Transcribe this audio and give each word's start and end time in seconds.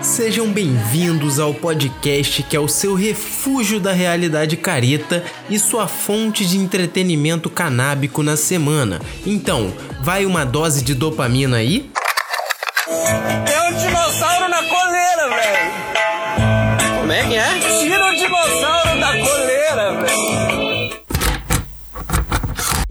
Sejam 0.00 0.52
bem-vindos 0.52 1.40
ao 1.40 1.52
podcast 1.52 2.44
que 2.44 2.54
é 2.54 2.60
o 2.60 2.68
seu 2.68 2.94
refúgio 2.94 3.80
da 3.80 3.90
realidade 3.92 4.56
careta 4.56 5.24
e 5.48 5.58
sua 5.58 5.88
fonte 5.88 6.46
de 6.46 6.58
entretenimento 6.58 7.50
canábico 7.50 8.22
na 8.22 8.36
semana. 8.36 9.00
Então, 9.26 9.74
vai 10.00 10.24
uma 10.24 10.44
dose 10.44 10.84
de 10.84 10.94
dopamina 10.94 11.56
aí? 11.56 11.90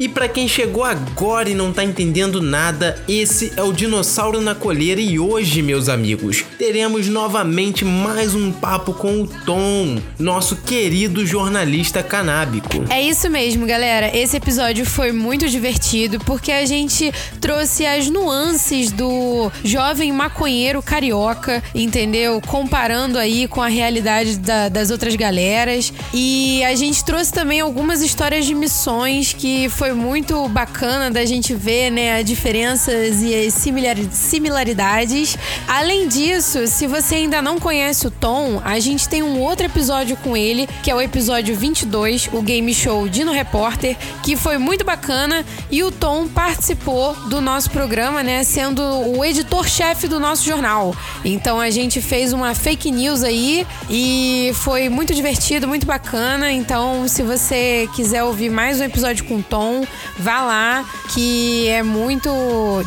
E 0.01 0.07
para 0.07 0.29
quem 0.29 0.47
chegou 0.47 0.85
agora 0.85 1.49
e 1.49 1.53
não 1.53 1.73
tá 1.73 1.83
entendendo 1.83 2.41
nada, 2.41 3.03
esse 3.05 3.51
é 3.57 3.63
o 3.63 3.73
Dinossauro 3.73 4.39
na 4.39 4.55
Colheira 4.55 5.01
e 5.01 5.19
hoje, 5.19 5.61
meus 5.61 5.89
amigos, 5.89 6.45
teremos 6.57 7.09
novamente 7.09 7.83
mais 7.83 8.33
um 8.33 8.49
papo 8.49 8.93
com 8.93 9.23
o 9.23 9.27
Tom, 9.27 9.97
nosso 10.17 10.55
querido 10.55 11.25
jornalista 11.25 12.01
canábico. 12.01 12.85
É 12.89 13.01
isso 13.01 13.29
mesmo, 13.29 13.65
galera. 13.65 14.09
Esse 14.17 14.37
episódio 14.37 14.85
foi 14.85 15.11
muito 15.11 15.49
divertido 15.49 16.17
porque 16.21 16.53
a 16.53 16.65
gente 16.65 17.11
trouxe 17.41 17.85
as 17.85 18.09
nuances 18.09 18.93
do 18.93 19.51
jovem 19.65 20.13
maconheiro 20.13 20.81
carioca, 20.81 21.61
entendeu? 21.75 22.39
Comparando 22.47 23.17
aí 23.17 23.49
com 23.49 23.61
a 23.61 23.67
realidade 23.67 24.37
da- 24.39 24.69
das 24.69 24.91
outras 24.91 25.17
galeras. 25.17 25.91
E 26.13 26.63
a 26.63 26.73
gente 26.73 27.03
trouxe 27.03 27.33
também 27.33 27.59
algumas 27.59 28.01
histórias 28.01 28.45
de 28.45 28.55
missões 28.55 29.33
que 29.33 29.67
foi 29.67 29.88
muito 29.93 30.47
bacana 30.49 31.09
da 31.11 31.25
gente 31.25 31.53
ver, 31.53 31.89
né, 31.89 32.19
as 32.19 32.25
diferenças 32.25 33.21
e 33.21 33.33
as 33.33 33.53
similari- 33.53 34.09
similaridades. 34.11 35.37
Além 35.67 36.07
disso, 36.07 36.67
se 36.67 36.87
você 36.87 37.15
ainda 37.15 37.41
não 37.41 37.59
conhece 37.59 38.07
o 38.07 38.11
Tom, 38.11 38.61
a 38.63 38.79
gente 38.79 39.07
tem 39.07 39.23
um 39.23 39.39
outro 39.39 39.65
episódio 39.65 40.15
com 40.17 40.35
ele, 40.35 40.67
que 40.83 40.89
é 40.91 40.95
o 40.95 41.01
episódio 41.01 41.55
22, 41.55 42.29
o 42.33 42.41
game 42.41 42.73
show 42.73 43.07
Dino 43.07 43.31
Repórter, 43.31 43.95
que 44.23 44.35
foi 44.35 44.57
muito 44.57 44.83
bacana 44.85 45.45
e 45.69 45.83
o 45.83 45.91
Tom 45.91 46.27
participou 46.27 47.13
do 47.29 47.41
nosso 47.41 47.69
programa, 47.69 48.23
né, 48.23 48.43
sendo 48.43 48.81
o 48.81 49.23
editor-chefe 49.23 50.07
do 50.07 50.19
nosso 50.19 50.43
jornal. 50.43 50.95
Então 51.23 51.59
a 51.59 51.69
gente 51.69 52.01
fez 52.01 52.33
uma 52.33 52.53
fake 52.55 52.91
news 52.91 53.23
aí 53.23 53.65
e 53.89 54.51
foi 54.55 54.89
muito 54.89 55.13
divertido, 55.13 55.67
muito 55.67 55.85
bacana. 55.85 56.51
Então, 56.51 57.07
se 57.07 57.21
você 57.23 57.87
quiser 57.95 58.23
ouvir 58.23 58.49
mais 58.49 58.79
um 58.79 58.83
episódio 58.83 59.25
com 59.25 59.37
o 59.37 59.43
Tom, 59.43 59.78
vá 60.17 60.41
lá, 60.41 60.85
que 61.13 61.67
é 61.67 61.81
muito 61.83 62.29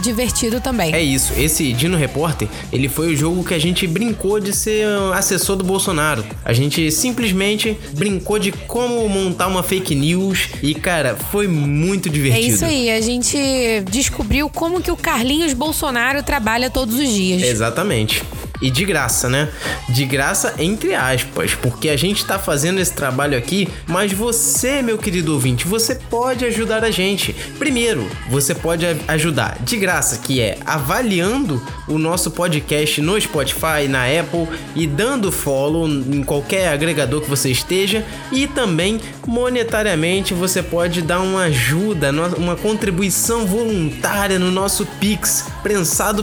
divertido 0.03 0.61
também. 0.61 0.95
É 0.95 1.01
isso, 1.03 1.33
esse 1.37 1.73
Dino 1.73 1.97
Repórter, 1.97 2.49
ele 2.73 2.89
foi 2.89 3.13
o 3.13 3.17
jogo 3.17 3.45
que 3.45 3.55
a 3.55 3.59
gente 3.59 3.87
brincou 3.87 4.41
de 4.41 4.53
ser 4.55 4.87
assessor 5.15 5.57
do 5.57 5.65
Bolsonaro. 5.65 6.25
A 6.45 6.53
gente 6.53 6.91
simplesmente 6.91 7.77
brincou 7.93 8.39
de 8.39 8.53
como 8.53 9.09
montar 9.09 9.47
uma 9.49 9.63
fake 9.63 9.95
news 9.95 10.49
e, 10.63 10.75
cara, 10.75 11.17
foi 11.31 11.47
muito 11.47 12.09
É 12.09 12.13
divertido. 12.13 12.55
isso 12.55 12.65
aí, 12.65 12.91
a 12.91 13.01
gente 13.01 13.37
descobriu 13.91 14.49
como 14.49 14.81
que 14.81 14.91
o 14.91 14.97
Carlinhos 14.97 15.53
Bolsonaro 15.53 16.23
trabalha 16.23 16.71
todos 16.71 16.95
os 16.97 17.09
dias. 17.09 17.43
Exatamente. 17.43 18.23
E 18.63 18.71
de 18.71 18.85
graça, 18.85 19.29
né? 19.29 19.49
De 19.89 20.07
graça 20.07 20.55
entre 20.59 20.95
aspas, 20.95 21.55
porque 21.55 21.89
a 21.89 21.97
gente 21.97 22.25
tá 22.25 22.39
fazendo 22.39 22.81
esse 22.81 22.93
trabalho 22.93 23.37
aqui, 23.37 23.69
mas 23.87 24.13
você, 24.13 24.81
meu 24.81 24.97
querido 24.97 25.35
ouvinte, 25.35 25.67
você 25.67 25.95
pode 25.97 26.45
ajudar 26.45 26.85
a 26.85 26.91
gente. 26.91 27.35
Primeiro, 27.59 28.09
você 28.31 28.55
pode 28.55 28.87
ajudar 29.09 29.59
de 29.61 29.77
graça, 29.77 30.19
que 30.19 30.41
é 30.41 30.59
avaliando 30.65 31.61
o 31.89 31.99
nosso 31.99 32.31
podcast 32.31 33.01
no 33.01 33.21
Spotify, 33.21 33.89
na 33.89 34.05
Apple 34.05 34.49
e 34.77 34.87
dando 34.87 35.33
follow 35.33 35.89
em 35.89 36.23
qualquer 36.23 36.69
agregador 36.69 37.21
que 37.21 37.29
você 37.29 37.51
esteja 37.51 38.05
e 38.31 38.47
também 38.47 39.01
monetariamente 39.27 40.33
você 40.35 40.63
pode 40.63 41.03
dar 41.03 41.21
uma 41.21 41.43
ajuda, 41.45 42.13
uma 42.37 42.55
contribuição 42.55 43.45
voluntária 43.47 44.39
no 44.39 44.51
nosso 44.51 44.87
Pix, 45.01 45.47
prensado 45.63 46.23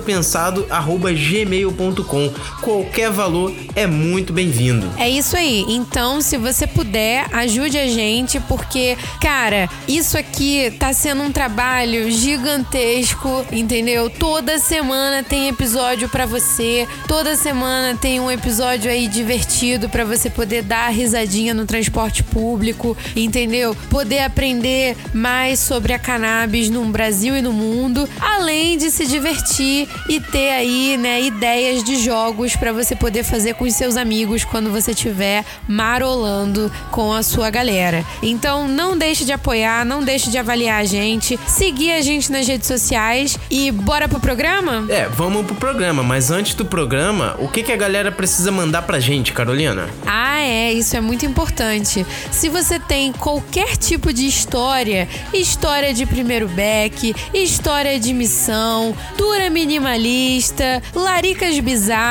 Qualquer 2.61 3.09
valor 3.09 3.53
é 3.75 3.87
muito 3.87 4.31
bem-vindo. 4.31 4.91
É 4.97 5.09
isso 5.09 5.35
aí. 5.35 5.65
Então, 5.67 6.21
se 6.21 6.37
você 6.37 6.67
puder, 6.67 7.25
ajude 7.33 7.77
a 7.77 7.87
gente, 7.87 8.39
porque, 8.41 8.97
cara, 9.21 9.69
isso 9.87 10.17
aqui 10.17 10.71
tá 10.79 10.93
sendo 10.93 11.23
um 11.23 11.31
trabalho 11.31 12.11
gigantesco, 12.11 13.45
entendeu? 13.51 14.09
Toda 14.09 14.59
semana 14.59 15.23
tem 15.23 15.47
episódio 15.47 16.09
pra 16.09 16.25
você, 16.25 16.87
toda 17.07 17.35
semana 17.35 17.97
tem 17.97 18.19
um 18.19 18.29
episódio 18.29 18.91
aí 18.91 19.07
divertido 19.07 19.89
pra 19.89 20.05
você 20.05 20.29
poder 20.29 20.61
dar 20.63 20.89
risadinha 20.89 21.53
no 21.53 21.65
transporte 21.65 22.23
público, 22.23 22.95
entendeu? 23.15 23.75
Poder 23.89 24.19
aprender 24.19 24.95
mais 25.13 25.59
sobre 25.59 25.93
a 25.93 25.99
cannabis 25.99 26.69
no 26.69 26.85
Brasil 26.85 27.37
e 27.37 27.41
no 27.41 27.53
mundo, 27.53 28.07
além 28.19 28.77
de 28.77 28.91
se 28.91 29.05
divertir 29.07 29.87
e 30.07 30.19
ter 30.19 30.51
aí, 30.51 30.97
né, 30.97 31.21
ideias 31.21 31.83
de 31.83 31.95
jogos 31.95 32.18
pra 32.59 32.71
você 32.73 32.95
poder 32.95 33.23
fazer 33.23 33.53
com 33.53 33.65
os 33.65 33.73
seus 33.73 33.95
amigos 33.95 34.43
quando 34.43 34.71
você 34.71 34.91
estiver 34.91 35.43
marolando 35.67 36.71
com 36.91 37.13
a 37.13 37.23
sua 37.23 37.49
galera. 37.49 38.05
Então, 38.21 38.67
não 38.67 38.97
deixe 38.97 39.25
de 39.25 39.31
apoiar, 39.31 39.85
não 39.85 40.03
deixe 40.03 40.29
de 40.29 40.37
avaliar 40.37 40.81
a 40.81 40.85
gente, 40.85 41.39
seguir 41.47 41.91
a 41.91 42.01
gente 42.01 42.31
nas 42.31 42.47
redes 42.47 42.67
sociais 42.67 43.37
e 43.49 43.71
bora 43.71 44.07
pro 44.07 44.19
programa? 44.19 44.85
É, 44.89 45.07
vamos 45.07 45.45
pro 45.45 45.55
programa, 45.55 46.03
mas 46.03 46.31
antes 46.31 46.53
do 46.53 46.65
programa, 46.65 47.35
o 47.39 47.47
que, 47.47 47.63
que 47.63 47.71
a 47.71 47.77
galera 47.77 48.11
precisa 48.11 48.51
mandar 48.51 48.81
pra 48.83 48.99
gente, 48.99 49.33
Carolina? 49.33 49.89
Ah, 50.05 50.39
é, 50.41 50.73
isso 50.73 50.95
é 50.95 51.01
muito 51.01 51.25
importante. 51.25 52.05
Se 52.31 52.49
você 52.49 52.79
tem 52.79 53.11
qualquer 53.13 53.77
tipo 53.77 54.11
de 54.13 54.25
história, 54.25 55.07
história 55.33 55.93
de 55.93 56.05
primeiro 56.05 56.47
beck, 56.47 57.15
história 57.33 57.99
de 57.99 58.13
missão, 58.13 58.95
dura 59.17 59.49
minimalista, 59.49 60.81
laricas 60.93 61.59
bizarras, 61.59 62.08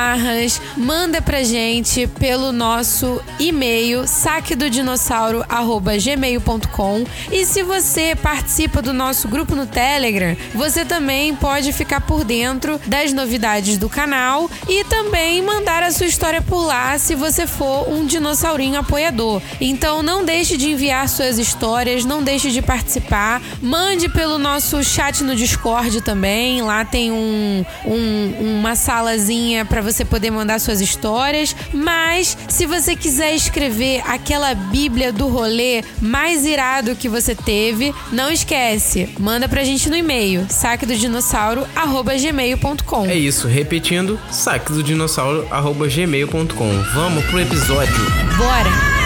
manda 0.77 1.21
pra 1.23 1.43
gente 1.43 2.07
pelo 2.07 2.53
nosso 2.53 3.21
e-mail 3.39 4.07
saquedodinossauro@gmail.com. 4.07 7.05
E 7.31 7.45
se 7.45 7.63
você 7.63 8.15
participa 8.21 8.81
do 8.83 8.93
nosso 8.93 9.29
grupo 9.29 9.55
no 9.55 9.67
Telegram, 9.67 10.37
você 10.55 10.85
também 10.85 11.35
pode 11.35 11.73
ficar 11.73 12.01
por 12.03 12.25
dentro 12.25 12.81
das 12.87 13.13
novidades 13.13 13.79
do 13.79 13.89
canal 13.89 14.51
e 14.69 14.85
também 14.85 15.43
mandar 15.43 15.83
a 15.83 15.91
sua 15.91 16.07
história 16.07 16.43
por 16.43 16.65
lá 16.65 16.99
se 16.99 17.15
você 17.15 17.47
for 17.47 17.89
um 17.89 18.05
dinossaurinho 18.07 18.79
apoiador. 18.81 19.41
Então 19.61 20.03
não 20.03 20.25
deixe 20.25 20.57
de 20.57 20.71
enviar 20.71 21.09
suas 21.09 21.39
histórias, 21.39 22.05
não 22.05 22.23
deixe 22.23 22.51
de 22.51 22.63
participar. 22.63 23.41
Mande 23.63 24.09
pelo 24.09 24.39
nosso 24.39 24.83
chat 24.83 25.23
no 25.25 25.35
Discord 25.35 26.01
também. 26.03 26.63
Lá 26.63 26.85
tem 26.85 27.11
um, 27.13 27.65
um- 27.85 28.59
uma 28.59 28.75
salazinha 28.75 29.65
para 29.65 29.78
você 29.81 30.05
poder 30.05 30.31
mandar 30.31 30.61
suas 30.61 30.81
histórias. 30.81 31.56
Mas 31.72 32.37
se 32.49 32.66
você 32.66 32.94
quiser 32.97 33.34
escrever 33.34 34.03
aquela 34.06 34.55
bíblia 34.55 35.12
do 35.12 35.27
rolê 35.28 35.83
mais 36.00 36.47
irado 36.47 36.97
que 36.97 37.09
você 37.09 37.34
teve, 37.34 37.94
não 38.12 38.31
esquece, 38.31 39.09
manda 39.19 39.49
pra 39.49 39.65
gente 39.65 39.88
no 39.88 39.97
e-mail 39.97 40.47
saquedodinossauro@gmail.com. 40.49 43.06
É 43.06 43.15
isso, 43.15 43.49
repetindo, 43.49 44.21
saque 44.31 44.72
do 44.72 44.83
dinossauro 44.83 45.47
arroba 45.50 45.88
gmail.com. 45.88 46.83
Vamos 46.94 47.25
pro 47.27 47.41
episódio. 47.41 47.94
Bora! 48.37 48.98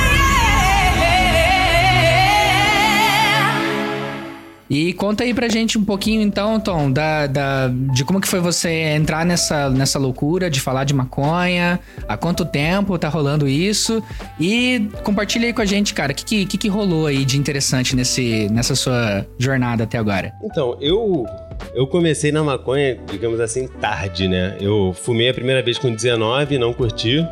E 4.75 4.95
conta 4.95 5.23
aí 5.23 5.35
pra 5.35 5.51
gente 5.51 5.77
um 5.77 5.85
pouquinho 5.85 6.23
então, 6.23 6.59
Tom, 6.59 6.91
da, 6.91 7.27
da- 7.27 7.69
de 7.69 8.05
como 8.07 8.19
que 8.23 8.27
foi 8.27 8.41
você 8.41 8.71
entrar 8.71 9.27
nessa, 9.27 9.69
nessa 9.69 9.99
loucura 9.99 10.49
de 10.49 10.61
falar 10.61 10.85
de 10.85 10.95
maconha, 10.95 11.79
há 12.09 12.17
quanto 12.17 12.43
tempo 12.47 12.97
tá 12.99 13.07
rolando 13.11 13.47
isso 13.47 14.03
e 14.41 14.89
compartilha 15.05 15.47
aí 15.49 15.53
com 15.53 15.61
a 15.61 15.67
gente, 15.67 15.93
cara, 15.93 16.13
o 16.13 16.15
que, 16.15 16.47
que, 16.47 16.57
que 16.57 16.69
rolou 16.69 17.07
aí 17.07 17.23
de 17.27 17.37
interessante 17.39 17.95
nesse, 17.95 18.49
nessa 18.51 18.75
sua 18.75 19.27
jornada 19.39 19.85
até 19.85 19.99
agora? 19.99 20.33
Então, 20.43 20.79
eu 20.81 21.27
eu 21.75 21.87
comecei 21.87 22.33
na 22.33 22.43
maconha, 22.43 22.99
digamos 23.11 23.41
assim, 23.41 23.69
tarde, 23.69 24.27
né? 24.27 24.57
Eu 24.59 24.95
fumei 24.95 25.29
a 25.29 25.35
primeira 25.35 25.63
vez 25.63 25.77
com 25.77 25.95
19, 25.95 26.57
não 26.57 26.73
curti. 26.73 27.23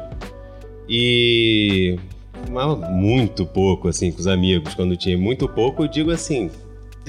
E 0.89 1.97
fumava 2.45 2.77
muito 2.91 3.47
pouco, 3.47 3.89
assim, 3.89 4.13
com 4.13 4.21
os 4.21 4.27
amigos. 4.27 4.75
Quando 4.75 4.97
tinha 4.97 5.17
muito 5.17 5.49
pouco, 5.49 5.85
eu 5.85 5.89
digo 5.89 6.11
assim, 6.11 6.51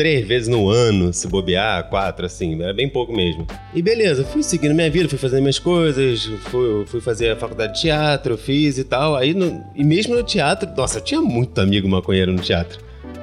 três 0.01 0.27
vezes 0.27 0.47
no 0.47 0.67
ano, 0.67 1.13
se 1.13 1.27
bobear, 1.27 1.87
quatro, 1.87 2.25
assim, 2.25 2.59
era 2.59 2.73
bem 2.73 2.89
pouco 2.89 3.13
mesmo. 3.15 3.45
E 3.71 3.83
beleza, 3.83 4.23
fui 4.23 4.41
seguindo 4.41 4.73
minha 4.73 4.89
vida, 4.89 5.07
fui 5.07 5.19
fazendo 5.19 5.41
minhas 5.41 5.59
coisas, 5.59 6.25
fui, 6.45 6.83
fui 6.87 6.99
fazer 6.99 7.29
a 7.29 7.35
faculdade 7.35 7.75
de 7.75 7.81
teatro, 7.81 8.35
fiz 8.35 8.79
e 8.79 8.83
tal. 8.83 9.15
Aí, 9.15 9.35
no- 9.35 9.63
e 9.75 9.83
mesmo 9.83 10.15
no 10.15 10.23
teatro, 10.23 10.67
nossa, 10.75 10.97
eu 10.97 11.03
tinha 11.03 11.21
muito 11.21 11.61
amigo 11.61 11.87
maconheiro 11.87 12.31
no 12.33 12.41
teatro, 12.41 12.79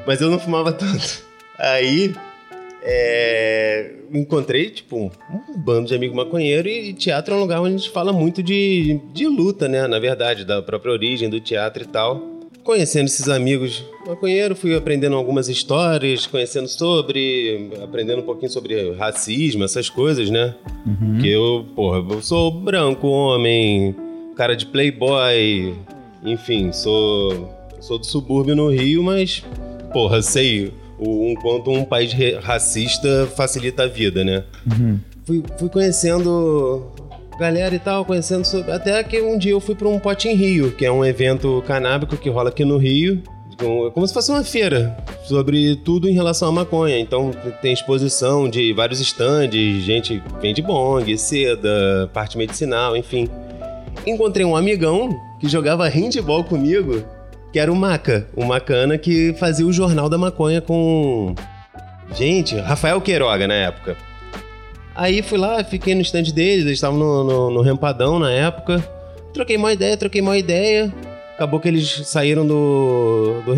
mas 0.07 0.21
eu 0.21 0.31
não 0.31 0.39
fumava 0.39 0.71
tanto. 0.71 1.21
Aí 1.59 2.15
é, 2.85 3.91
encontrei, 4.15 4.71
tipo, 4.71 4.97
um, 4.97 5.11
um 5.51 5.59
bando 5.59 5.89
de 5.89 5.97
amigo 5.97 6.15
maconheiro 6.15 6.69
e, 6.69 6.93
teatro 6.95 7.35
é 7.35 7.37
um 7.37 7.41
lugar 7.41 7.61
onde 7.61 7.75
a 7.75 7.79
gente 7.79 7.91
fala 7.91 8.13
muito 8.13 8.41
de, 8.41 9.01
de 9.13 9.27
luta, 9.27 9.67
né? 9.69 9.85
Na 9.89 9.99
verdade, 9.99 10.45
da 10.45 10.63
própria 10.63 10.93
origem 10.93 11.29
do 11.29 11.41
teatro 11.41 11.83
e 11.83 11.87
tal. 11.87 12.38
Conhecendo 12.69 13.07
esses 13.07 13.31
amigos 13.31 13.83
maconheiros, 14.07 14.59
fui 14.59 14.77
aprendendo 14.77 15.17
algumas 15.17 15.49
histórias, 15.49 16.27
conhecendo 16.27 16.69
sobre, 16.69 17.71
aprendendo 17.83 18.21
um 18.21 18.27
pouquinho 18.27 18.53
sobre 18.53 18.93
racismo, 18.93 19.65
essas 19.65 19.89
coisas, 19.89 20.29
né? 20.29 20.55
Uhum. 20.85 21.19
Que 21.19 21.31
eu, 21.31 21.65
porra, 21.75 22.05
eu 22.11 22.21
sou 22.21 22.51
branco, 22.51 23.07
homem, 23.07 23.97
cara 24.37 24.55
de 24.55 24.67
playboy, 24.67 25.77
enfim, 26.23 26.71
sou, 26.71 27.49
sou 27.81 27.99
do 27.99 28.05
subúrbio 28.05 28.55
no 28.55 28.69
Rio, 28.69 29.03
mas, 29.03 29.43
porra, 29.91 30.21
sei 30.21 30.71
o, 30.99 31.31
um 31.31 31.35
quanto 31.37 31.71
um 31.71 31.87
país 31.87 32.13
racista 32.43 33.27
facilita 33.35 33.85
a 33.85 33.87
vida, 33.87 34.23
né? 34.23 34.45
Uhum. 34.71 35.01
Fui, 35.25 35.43
fui 35.59 35.71
conhecendo 35.71 36.93
galera 37.39 37.75
e 37.75 37.79
tal, 37.79 38.05
conhecendo 38.05 38.45
sobre... 38.45 38.73
até 38.73 39.03
que 39.05 39.21
um 39.21 39.39
dia 39.39 39.53
eu 39.53 39.61
fui 39.61 39.75
para 39.75 39.89
um 39.89 39.99
Pote 39.99 40.29
em 40.29 40.35
Rio, 40.35 40.73
que 40.73 40.85
é 40.85 40.91
um 40.91 41.05
evento 41.05 41.63
canábico 41.67 42.17
que 42.17 42.29
rola 42.29 42.51
aqui 42.51 42.65
no 42.65 42.77
Rio. 42.77 43.23
Como 43.93 44.07
se 44.07 44.15
fosse 44.15 44.31
uma 44.31 44.45
feira 44.45 44.97
sobre 45.25 45.75
tudo 45.77 46.09
em 46.09 46.13
relação 46.13 46.49
à 46.49 46.53
maconha. 46.53 46.97
Então 46.99 47.33
tem 47.61 47.73
exposição 47.73 48.49
de 48.49 48.73
vários 48.73 49.01
estandes, 49.01 49.83
gente 49.83 50.23
vende 50.41 50.63
bong, 50.63 51.17
seda, 51.19 52.09
parte 52.13 52.39
medicinal, 52.39 52.97
enfim. 52.97 53.29
Encontrei 54.07 54.47
um 54.47 54.57
amigão 54.57 55.11
que 55.41 55.49
jogava 55.49 55.89
handball 55.89 56.45
comigo 56.45 57.05
que 57.53 57.59
era 57.59 57.73
o 57.73 57.77
Maca, 57.77 58.29
o 58.37 58.45
Macana 58.45 58.99
que 58.99 59.35
fazia 59.35 59.67
o 59.67 59.73
Jornal 59.73 60.09
da 60.09 60.19
Maconha 60.19 60.61
com. 60.61 61.35
Gente, 62.15 62.57
Rafael 62.57 63.01
Queiroga 63.01 63.47
na 63.47 63.55
época. 63.55 63.97
Aí 64.99 65.23
fui 65.23 65.39
lá, 65.39 65.63
fiquei 65.63 65.95
no 65.95 66.01
stand 66.01 66.25
deles, 66.35 66.65
eles 66.65 66.79
estavam 66.79 66.99
no, 66.99 67.23
no, 67.23 67.63
no 67.63 68.19
na 68.19 68.33
época. 68.33 68.85
Troquei 69.33 69.57
uma 69.57 69.73
ideia, 69.73 69.97
troquei 69.97 70.21
uma 70.21 70.37
ideia. 70.37 70.93
Acabou 71.37 71.61
que 71.61 71.69
eles 71.69 72.03
saíram 72.05 72.45
do, 72.45 73.41
do 73.47 73.55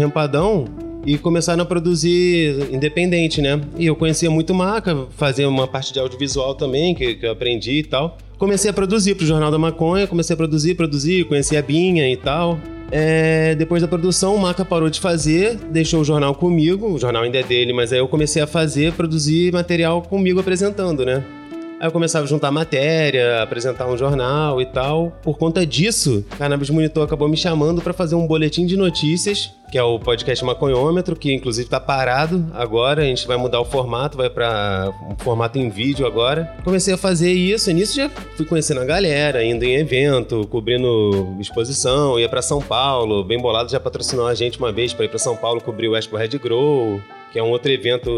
e 1.06 1.16
começaram 1.16 1.62
a 1.62 1.64
produzir 1.64 2.68
independente, 2.70 3.40
né? 3.40 3.58
E 3.78 3.86
eu 3.86 3.96
conhecia 3.96 4.30
muito 4.30 4.52
Maca, 4.52 5.06
fazia 5.16 5.48
uma 5.48 5.66
parte 5.66 5.94
de 5.94 5.98
audiovisual 5.98 6.54
também, 6.54 6.94
que, 6.94 7.14
que 7.14 7.24
eu 7.24 7.32
aprendi 7.32 7.78
e 7.78 7.84
tal. 7.84 8.18
Comecei 8.36 8.70
a 8.70 8.74
produzir 8.74 9.14
pro 9.14 9.24
Jornal 9.24 9.50
da 9.50 9.58
Maconha, 9.58 10.06
comecei 10.06 10.34
a 10.34 10.36
produzir, 10.36 10.74
produzir, 10.74 11.24
conheci 11.24 11.56
a 11.56 11.62
Binha 11.62 12.06
e 12.06 12.18
tal. 12.18 12.58
É, 12.90 13.54
depois 13.54 13.82
da 13.82 13.88
produção, 13.88 14.34
o 14.34 14.38
Maca 14.38 14.64
parou 14.64 14.90
de 14.90 15.00
fazer, 15.00 15.56
deixou 15.70 16.00
o 16.00 16.04
jornal 16.04 16.34
comigo, 16.34 16.92
o 16.92 16.98
jornal 16.98 17.22
ainda 17.22 17.38
é 17.38 17.42
dele, 17.42 17.72
mas 17.72 17.92
aí 17.92 17.98
eu 17.98 18.08
comecei 18.08 18.42
a 18.42 18.46
fazer, 18.46 18.92
produzir 18.92 19.52
material 19.52 20.02
comigo 20.02 20.40
apresentando, 20.40 21.04
né? 21.04 21.24
Aí 21.80 21.86
eu 21.86 21.92
começava 21.92 22.26
a 22.26 22.28
juntar 22.28 22.50
matéria, 22.50 23.42
apresentar 23.42 23.86
um 23.86 23.96
jornal 23.96 24.60
e 24.60 24.66
tal. 24.66 25.16
Por 25.22 25.38
conta 25.38 25.64
disso, 25.64 26.22
Cannabis 26.36 26.68
Monitor 26.68 27.04
acabou 27.04 27.26
me 27.26 27.38
chamando 27.38 27.80
para 27.80 27.94
fazer 27.94 28.14
um 28.14 28.26
boletim 28.26 28.66
de 28.66 28.76
notícias, 28.76 29.50
que 29.72 29.78
é 29.78 29.82
o 29.82 29.98
podcast 29.98 30.44
Maconhômetro, 30.44 31.16
que 31.16 31.32
inclusive 31.32 31.70
tá 31.70 31.80
parado 31.80 32.44
agora. 32.52 33.00
A 33.00 33.06
gente 33.06 33.26
vai 33.26 33.38
mudar 33.38 33.60
o 33.60 33.64
formato, 33.64 34.18
vai 34.18 34.28
para 34.28 34.92
um 35.10 35.16
formato 35.16 35.58
em 35.58 35.70
vídeo 35.70 36.06
agora. 36.06 36.54
Comecei 36.62 36.92
a 36.92 36.98
fazer 36.98 37.32
isso, 37.32 37.70
e 37.70 37.72
nisso 37.72 37.96
já 37.96 38.10
fui 38.36 38.44
conhecendo 38.44 38.82
a 38.82 38.84
galera, 38.84 39.42
indo 39.42 39.64
em 39.64 39.76
evento, 39.76 40.46
cobrindo 40.48 41.34
exposição, 41.40 42.20
ia 42.20 42.28
para 42.28 42.42
São 42.42 42.60
Paulo. 42.60 43.24
Bem 43.24 43.40
bolado 43.40 43.70
já 43.70 43.80
patrocinou 43.80 44.26
a 44.26 44.34
gente 44.34 44.58
uma 44.58 44.70
vez 44.70 44.92
para 44.92 45.06
ir 45.06 45.08
para 45.08 45.18
São 45.18 45.34
Paulo 45.34 45.62
cobrir 45.62 45.88
o 45.88 45.96
Expo 45.96 46.18
Red 46.18 46.36
Grow 46.36 47.00
que 47.32 47.38
é 47.38 47.42
um 47.42 47.50
outro 47.50 47.70
evento, 47.70 48.10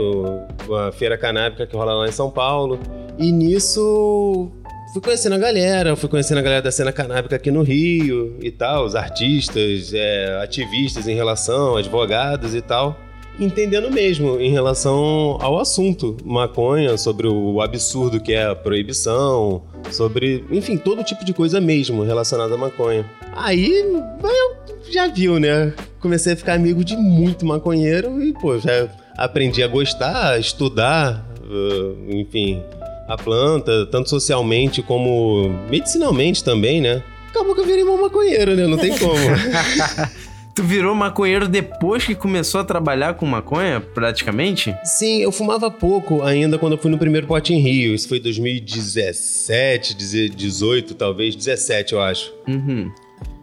uma 0.67 0.91
feira 0.93 1.19
canábica 1.19 1.67
que 1.67 1.77
rola 1.77 1.95
lá 1.95 2.09
em 2.09 2.13
São 2.13 2.31
Paulo. 2.31 2.79
E 3.19 3.31
nisso 3.31 4.51
fui 4.93 5.03
conhecendo 5.03 5.35
a 5.35 5.39
galera, 5.39 5.97
fui 5.97 6.09
conhecendo 6.09 6.39
a 6.39 6.43
galera 6.43 6.63
da 6.63 6.71
cena 6.71 6.93
canábica 6.93 7.37
aqui 7.37 7.51
no 7.51 7.63
Rio 7.63 8.37
e 8.41 8.51
tal, 8.51 8.85
os 8.85 8.95
artistas, 8.95 9.93
é, 9.95 10.39
ativistas 10.43 11.07
em 11.07 11.15
relação, 11.15 11.77
advogados 11.77 12.55
e 12.55 12.61
tal. 12.61 12.99
Entendendo 13.41 13.91
mesmo 13.91 14.39
em 14.39 14.53
relação 14.53 15.39
ao 15.41 15.59
assunto 15.59 16.19
maconha, 16.23 16.99
sobre 16.99 17.27
o 17.27 17.63
absurdo 17.63 18.21
que 18.21 18.35
é 18.35 18.45
a 18.45 18.55
proibição, 18.55 19.63
sobre, 19.91 20.45
enfim, 20.51 20.77
todo 20.77 21.03
tipo 21.03 21.25
de 21.25 21.33
coisa 21.33 21.59
mesmo 21.59 22.03
relacionada 22.03 22.55
à 22.55 22.59
maconha. 22.59 23.07
Aí, 23.35 23.71
eu 23.73 24.93
já 24.93 25.09
viu, 25.09 25.41
né? 25.41 25.73
Comecei 25.99 26.35
a 26.35 26.37
ficar 26.37 26.55
amigo 26.55 26.85
de 26.85 26.95
muito 26.95 27.47
maconheiro 27.47 28.23
e, 28.23 28.35
pô, 28.35 28.59
já 28.59 28.87
aprendi 29.17 29.63
a 29.63 29.69
gostar, 29.69 30.33
a 30.33 30.39
estudar, 30.39 31.25
uh, 31.45 32.13
enfim, 32.13 32.63
a 33.09 33.17
planta, 33.17 33.87
tanto 33.87 34.09
socialmente 34.09 34.83
como 34.83 35.49
medicinalmente 35.71 36.43
também, 36.43 36.81
né? 36.81 37.03
Acabou 37.29 37.55
que 37.55 37.61
eu 37.61 37.67
virei 37.67 37.83
uma 37.83 37.97
maconheiro, 37.97 38.55
né? 38.55 38.67
Não 38.67 38.77
tem 38.77 38.97
como. 38.99 39.15
Tu 40.55 40.63
virou 40.63 40.95
maconheiro 40.95 41.49
depois 41.49 42.05
que 42.05 42.15
começou 42.15 42.61
a 42.61 42.65
trabalhar 42.65 43.15
com 43.15 43.25
maconha, 43.25 43.81
praticamente? 43.81 44.77
Sim, 44.85 45.23
eu 45.23 45.33
fumava 45.33 45.71
pouco 45.71 46.23
ainda 46.23 46.59
quando 46.59 46.73
eu 46.75 46.79
fui 46.79 46.91
no 46.91 46.99
primeiro 46.99 47.27
pote 47.27 47.55
em 47.55 47.59
Rio. 47.59 47.95
Isso 47.95 48.07
foi 48.07 48.21
2017, 48.21 49.95
18 49.95 50.95
talvez, 50.95 51.35
17 51.35 51.95
eu 51.95 52.03
acho. 52.03 52.31
Uhum. 52.47 52.93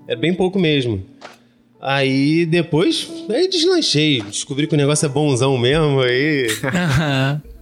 Era 0.07 0.19
bem 0.19 0.35
pouco 0.35 0.59
mesmo. 0.59 1.03
Aí 1.81 2.45
depois, 2.45 3.09
aí 3.29 3.47
deslanchei, 3.47 4.21
descobri 4.21 4.67
que 4.67 4.73
o 4.73 4.77
negócio 4.77 5.05
é 5.05 5.09
bonzão 5.09 5.57
mesmo 5.57 6.01
aí. 6.01 6.47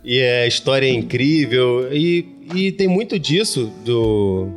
e 0.04 0.18
é, 0.20 0.44
a 0.44 0.48
história 0.48 0.88
é 0.88 0.92
incrível. 0.92 1.94
E, 1.94 2.26
e 2.56 2.72
tem 2.72 2.88
muito 2.88 3.20
disso 3.20 3.72
do. 3.86 4.48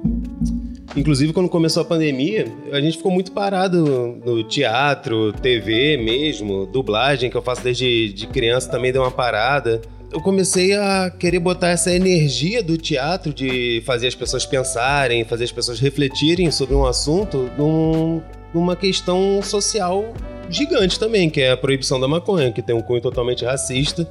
Inclusive, 0.96 1.32
quando 1.32 1.48
começou 1.48 1.82
a 1.82 1.84
pandemia, 1.84 2.46
a 2.72 2.80
gente 2.80 2.96
ficou 2.96 3.12
muito 3.12 3.30
parado 3.32 4.18
no 4.24 4.42
teatro, 4.42 5.32
TV 5.34 5.96
mesmo, 5.96 6.66
dublagem, 6.66 7.30
que 7.30 7.36
eu 7.36 7.42
faço 7.42 7.62
desde 7.62 8.12
de 8.12 8.26
criança 8.26 8.68
também 8.70 8.92
deu 8.92 9.02
uma 9.02 9.10
parada. 9.10 9.80
Eu 10.12 10.20
comecei 10.20 10.74
a 10.74 11.08
querer 11.08 11.38
botar 11.38 11.68
essa 11.68 11.94
energia 11.94 12.60
do 12.62 12.76
teatro 12.76 13.32
de 13.32 13.80
fazer 13.86 14.08
as 14.08 14.14
pessoas 14.14 14.44
pensarem, 14.44 15.22
fazer 15.22 15.44
as 15.44 15.52
pessoas 15.52 15.78
refletirem 15.78 16.50
sobre 16.50 16.74
um 16.74 16.84
assunto 16.84 17.48
num, 17.56 18.20
numa 18.54 18.76
questão 18.76 19.40
social 19.42 20.12
gigante 20.48 20.98
também, 20.98 21.30
que 21.30 21.40
é 21.40 21.52
a 21.52 21.56
proibição 21.56 22.00
da 22.00 22.08
maconha, 22.08 22.52
que 22.52 22.60
tem 22.60 22.74
um 22.74 22.82
cunho 22.82 23.00
totalmente 23.00 23.44
racista. 23.44 24.06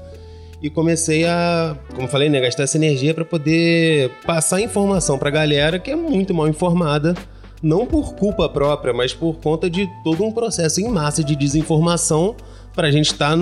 E 0.61 0.69
comecei 0.69 1.25
a, 1.25 1.75
como 1.95 2.07
falei, 2.07 2.29
né, 2.29 2.41
gastar 2.41 2.63
essa 2.63 2.77
energia 2.77 3.13
para 3.13 3.23
poder 3.23 4.11
passar 4.25 4.59
informação 4.59 5.17
para 5.17 5.29
a 5.29 5.31
galera 5.31 5.79
que 5.79 5.89
é 5.89 5.95
muito 5.95 6.33
mal 6.33 6.49
informada, 6.49 7.15
não 7.63 7.85
por 7.85 8.13
culpa 8.15 8.47
própria, 8.49 8.93
mas 8.93 9.13
por 9.13 9.37
conta 9.37 9.69
de 9.69 9.87
todo 10.03 10.23
um 10.23 10.31
processo 10.31 10.81
em 10.81 10.89
massa 10.89 11.23
de 11.23 11.33
desinformação 11.35 12.35
para 12.75 12.87
a 12.87 12.91
gente 12.91 13.11
estar 13.11 13.31
tá 13.31 13.37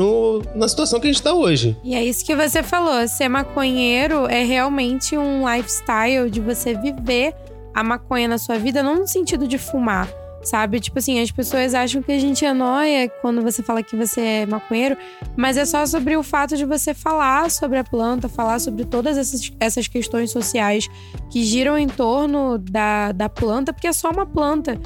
na 0.56 0.68
situação 0.68 1.00
que 1.00 1.08
a 1.08 1.10
gente 1.10 1.20
está 1.20 1.34
hoje. 1.34 1.76
E 1.84 1.96
é 1.96 2.04
isso 2.04 2.24
que 2.24 2.36
você 2.36 2.62
falou, 2.62 3.08
ser 3.08 3.30
maconheiro 3.30 4.28
é 4.28 4.44
realmente 4.44 5.18
um 5.18 5.44
lifestyle 5.52 6.30
de 6.30 6.40
você 6.40 6.76
viver 6.76 7.34
a 7.74 7.84
maconha 7.84 8.28
na 8.28 8.38
sua 8.38 8.58
vida, 8.58 8.82
não 8.82 8.96
no 8.96 9.08
sentido 9.08 9.48
de 9.48 9.58
fumar, 9.58 10.08
sabe? 10.48 10.80
Tipo 10.80 11.00
assim, 11.00 11.20
as 11.20 11.32
pessoas 11.32 11.74
acham 11.74 12.02
que 12.02 12.12
a 12.12 12.20
gente 12.20 12.46
é 12.46 12.54
nóia 12.54 13.10
quando 13.22 13.42
você 13.42 13.62
fala 13.62 13.84
que 13.84 13.96
você 13.96 14.22
é 14.22 14.46
maconheiro, 14.46 14.98
mas 15.36 15.58
é 15.58 15.66
só 15.66 15.86
sobre 15.86 16.16
o 16.16 16.24
fato 16.24 16.56
de 16.56 16.66
você 16.66 16.94
falar 16.94 17.52
sobre 17.52 17.78
a 17.78 17.84
planta, 17.84 18.30
falar 18.30 18.60
sobre 18.60 18.86
todas 18.86 19.18
essas, 19.18 19.52
essas 19.60 19.88
questões 19.88 20.32
sociais 20.32 20.88
que 21.30 21.44
giram 21.44 21.78
em 21.78 21.88
torno 21.88 22.58
da, 22.58 23.12
da 23.12 23.28
planta, 23.28 23.74
porque 23.74 23.88
é 23.88 23.94
só 23.94 24.10
uma 24.10 24.26
planta. 24.26 24.80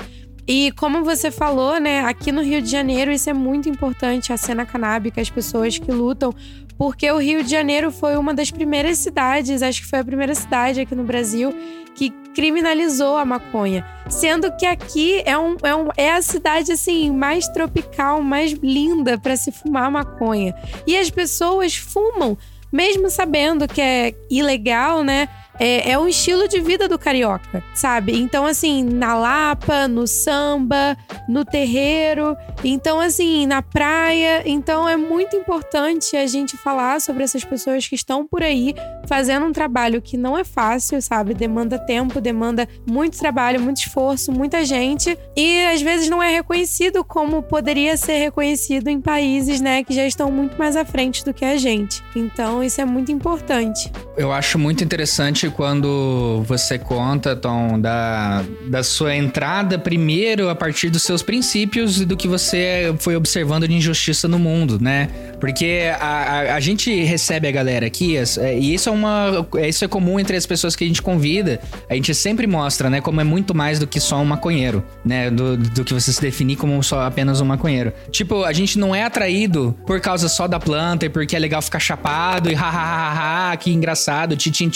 E 0.47 0.71
como 0.71 1.03
você 1.03 1.29
falou, 1.29 1.79
né, 1.79 2.01
aqui 2.01 2.31
no 2.31 2.41
Rio 2.41 2.61
de 2.61 2.69
Janeiro 2.69 3.11
isso 3.11 3.29
é 3.29 3.33
muito 3.33 3.69
importante, 3.69 4.33
a 4.33 4.37
cena 4.37 4.65
canábica, 4.65 5.21
as 5.21 5.29
pessoas 5.29 5.77
que 5.77 5.91
lutam, 5.91 6.33
porque 6.77 7.09
o 7.11 7.19
Rio 7.19 7.43
de 7.43 7.51
Janeiro 7.51 7.91
foi 7.91 8.17
uma 8.17 8.33
das 8.33 8.49
primeiras 8.49 8.97
cidades, 8.97 9.61
acho 9.61 9.81
que 9.81 9.87
foi 9.87 9.99
a 9.99 10.03
primeira 10.03 10.33
cidade 10.33 10.81
aqui 10.81 10.95
no 10.95 11.03
Brasil 11.03 11.53
criminalizou 12.33 13.17
a 13.17 13.25
maconha. 13.25 13.85
Sendo 14.09 14.51
que 14.57 14.65
aqui 14.65 15.21
é, 15.25 15.37
um, 15.37 15.55
é, 15.63 15.75
um, 15.75 15.87
é 15.95 16.11
a 16.11 16.21
cidade 16.21 16.71
assim 16.71 17.11
mais 17.11 17.47
tropical, 17.47 18.21
mais 18.21 18.51
linda 18.51 19.17
para 19.17 19.35
se 19.35 19.51
fumar 19.51 19.89
maconha. 19.91 20.53
E 20.85 20.97
as 20.97 21.09
pessoas 21.09 21.75
fumam, 21.75 22.37
mesmo 22.71 23.09
sabendo 23.09 23.67
que 23.67 23.81
é 23.81 24.13
ilegal, 24.29 25.03
né? 25.03 25.27
É, 25.61 25.91
é 25.91 25.99
um 25.99 26.07
estilo 26.07 26.47
de 26.47 26.59
vida 26.59 26.87
do 26.87 26.97
carioca, 26.97 27.63
sabe? 27.75 28.17
Então, 28.17 28.47
assim, 28.47 28.83
na 28.83 29.13
Lapa, 29.13 29.87
no 29.87 30.07
samba, 30.07 30.97
no 31.29 31.45
terreiro, 31.45 32.35
então, 32.63 32.99
assim, 32.99 33.45
na 33.45 33.61
praia. 33.61 34.41
Então, 34.43 34.89
é 34.89 34.97
muito 34.97 35.35
importante 35.35 36.17
a 36.17 36.25
gente 36.25 36.57
falar 36.57 36.99
sobre 36.99 37.23
essas 37.23 37.45
pessoas 37.45 37.87
que 37.87 37.93
estão 37.93 38.25
por 38.25 38.41
aí 38.41 38.73
fazendo 39.07 39.45
um 39.45 39.51
trabalho 39.51 40.01
que 40.01 40.17
não 40.17 40.35
é 40.35 40.43
fácil, 40.43 40.99
sabe? 40.99 41.35
Demanda 41.35 41.77
tempo, 41.77 42.19
demanda 42.19 42.67
muito 42.89 43.19
trabalho, 43.19 43.61
muito 43.61 43.77
esforço, 43.77 44.31
muita 44.31 44.65
gente. 44.65 45.15
E 45.37 45.65
às 45.65 45.81
vezes 45.81 46.09
não 46.09 46.23
é 46.23 46.31
reconhecido 46.31 47.03
como 47.03 47.43
poderia 47.43 47.95
ser 47.97 48.17
reconhecido 48.17 48.87
em 48.87 48.99
países, 48.99 49.61
né, 49.61 49.83
que 49.83 49.93
já 49.93 50.07
estão 50.07 50.31
muito 50.31 50.57
mais 50.57 50.75
à 50.75 50.83
frente 50.83 51.23
do 51.23 51.35
que 51.35 51.45
a 51.45 51.55
gente. 51.55 52.01
Então, 52.15 52.63
isso 52.63 52.81
é 52.81 52.85
muito 52.85 53.11
importante. 53.11 53.91
Eu 54.17 54.31
acho 54.31 54.57
muito 54.57 54.83
interessante 54.83 55.50
quando 55.51 56.43
você 56.47 56.77
conta, 56.77 57.35
Tom, 57.35 57.79
da, 57.79 58.43
da 58.67 58.83
sua 58.83 59.15
entrada 59.15 59.77
primeiro 59.77 60.49
a 60.49 60.55
partir 60.55 60.89
dos 60.89 61.03
seus 61.03 61.21
princípios 61.21 62.01
e 62.01 62.05
do 62.05 62.17
que 62.17 62.27
você 62.27 62.93
foi 62.99 63.15
observando 63.15 63.67
de 63.67 63.73
injustiça 63.73 64.27
no 64.27 64.39
mundo, 64.39 64.77
né? 64.81 65.09
Porque 65.39 65.91
a, 65.99 66.05
a, 66.05 66.55
a 66.55 66.59
gente 66.59 67.03
recebe 67.03 67.47
a 67.47 67.51
galera 67.51 67.85
aqui, 67.87 68.15
e 68.15 68.73
isso 68.73 68.89
é 68.89 68.91
uma. 68.91 69.47
Isso 69.67 69.83
é 69.83 69.87
comum 69.87 70.19
entre 70.19 70.35
as 70.35 70.45
pessoas 70.45 70.75
que 70.75 70.83
a 70.83 70.87
gente 70.87 71.01
convida. 71.01 71.59
A 71.89 71.95
gente 71.95 72.13
sempre 72.13 72.45
mostra, 72.45 72.89
né, 72.89 73.01
como 73.01 73.19
é 73.19 73.23
muito 73.23 73.55
mais 73.55 73.79
do 73.79 73.87
que 73.87 73.99
só 73.99 74.17
um 74.17 74.25
maconheiro, 74.25 74.83
né? 75.03 75.29
Do, 75.29 75.57
do 75.57 75.83
que 75.83 75.93
você 75.93 76.13
se 76.13 76.21
definir 76.21 76.55
como 76.55 76.81
só 76.83 77.01
apenas 77.01 77.41
um 77.41 77.45
maconheiro. 77.45 77.91
Tipo, 78.11 78.43
a 78.43 78.53
gente 78.53 78.77
não 78.77 78.93
é 78.93 79.03
atraído 79.03 79.75
por 79.85 79.99
causa 79.99 80.29
só 80.29 80.47
da 80.47 80.59
planta 80.59 81.05
e 81.05 81.09
porque 81.09 81.35
é 81.35 81.39
legal 81.39 81.61
ficar 81.61 81.79
chapado 81.79 82.51
e 82.51 82.55
ha, 82.55 83.55
que 83.59 83.71
engraçado, 83.71 84.35
tchim 84.35 84.69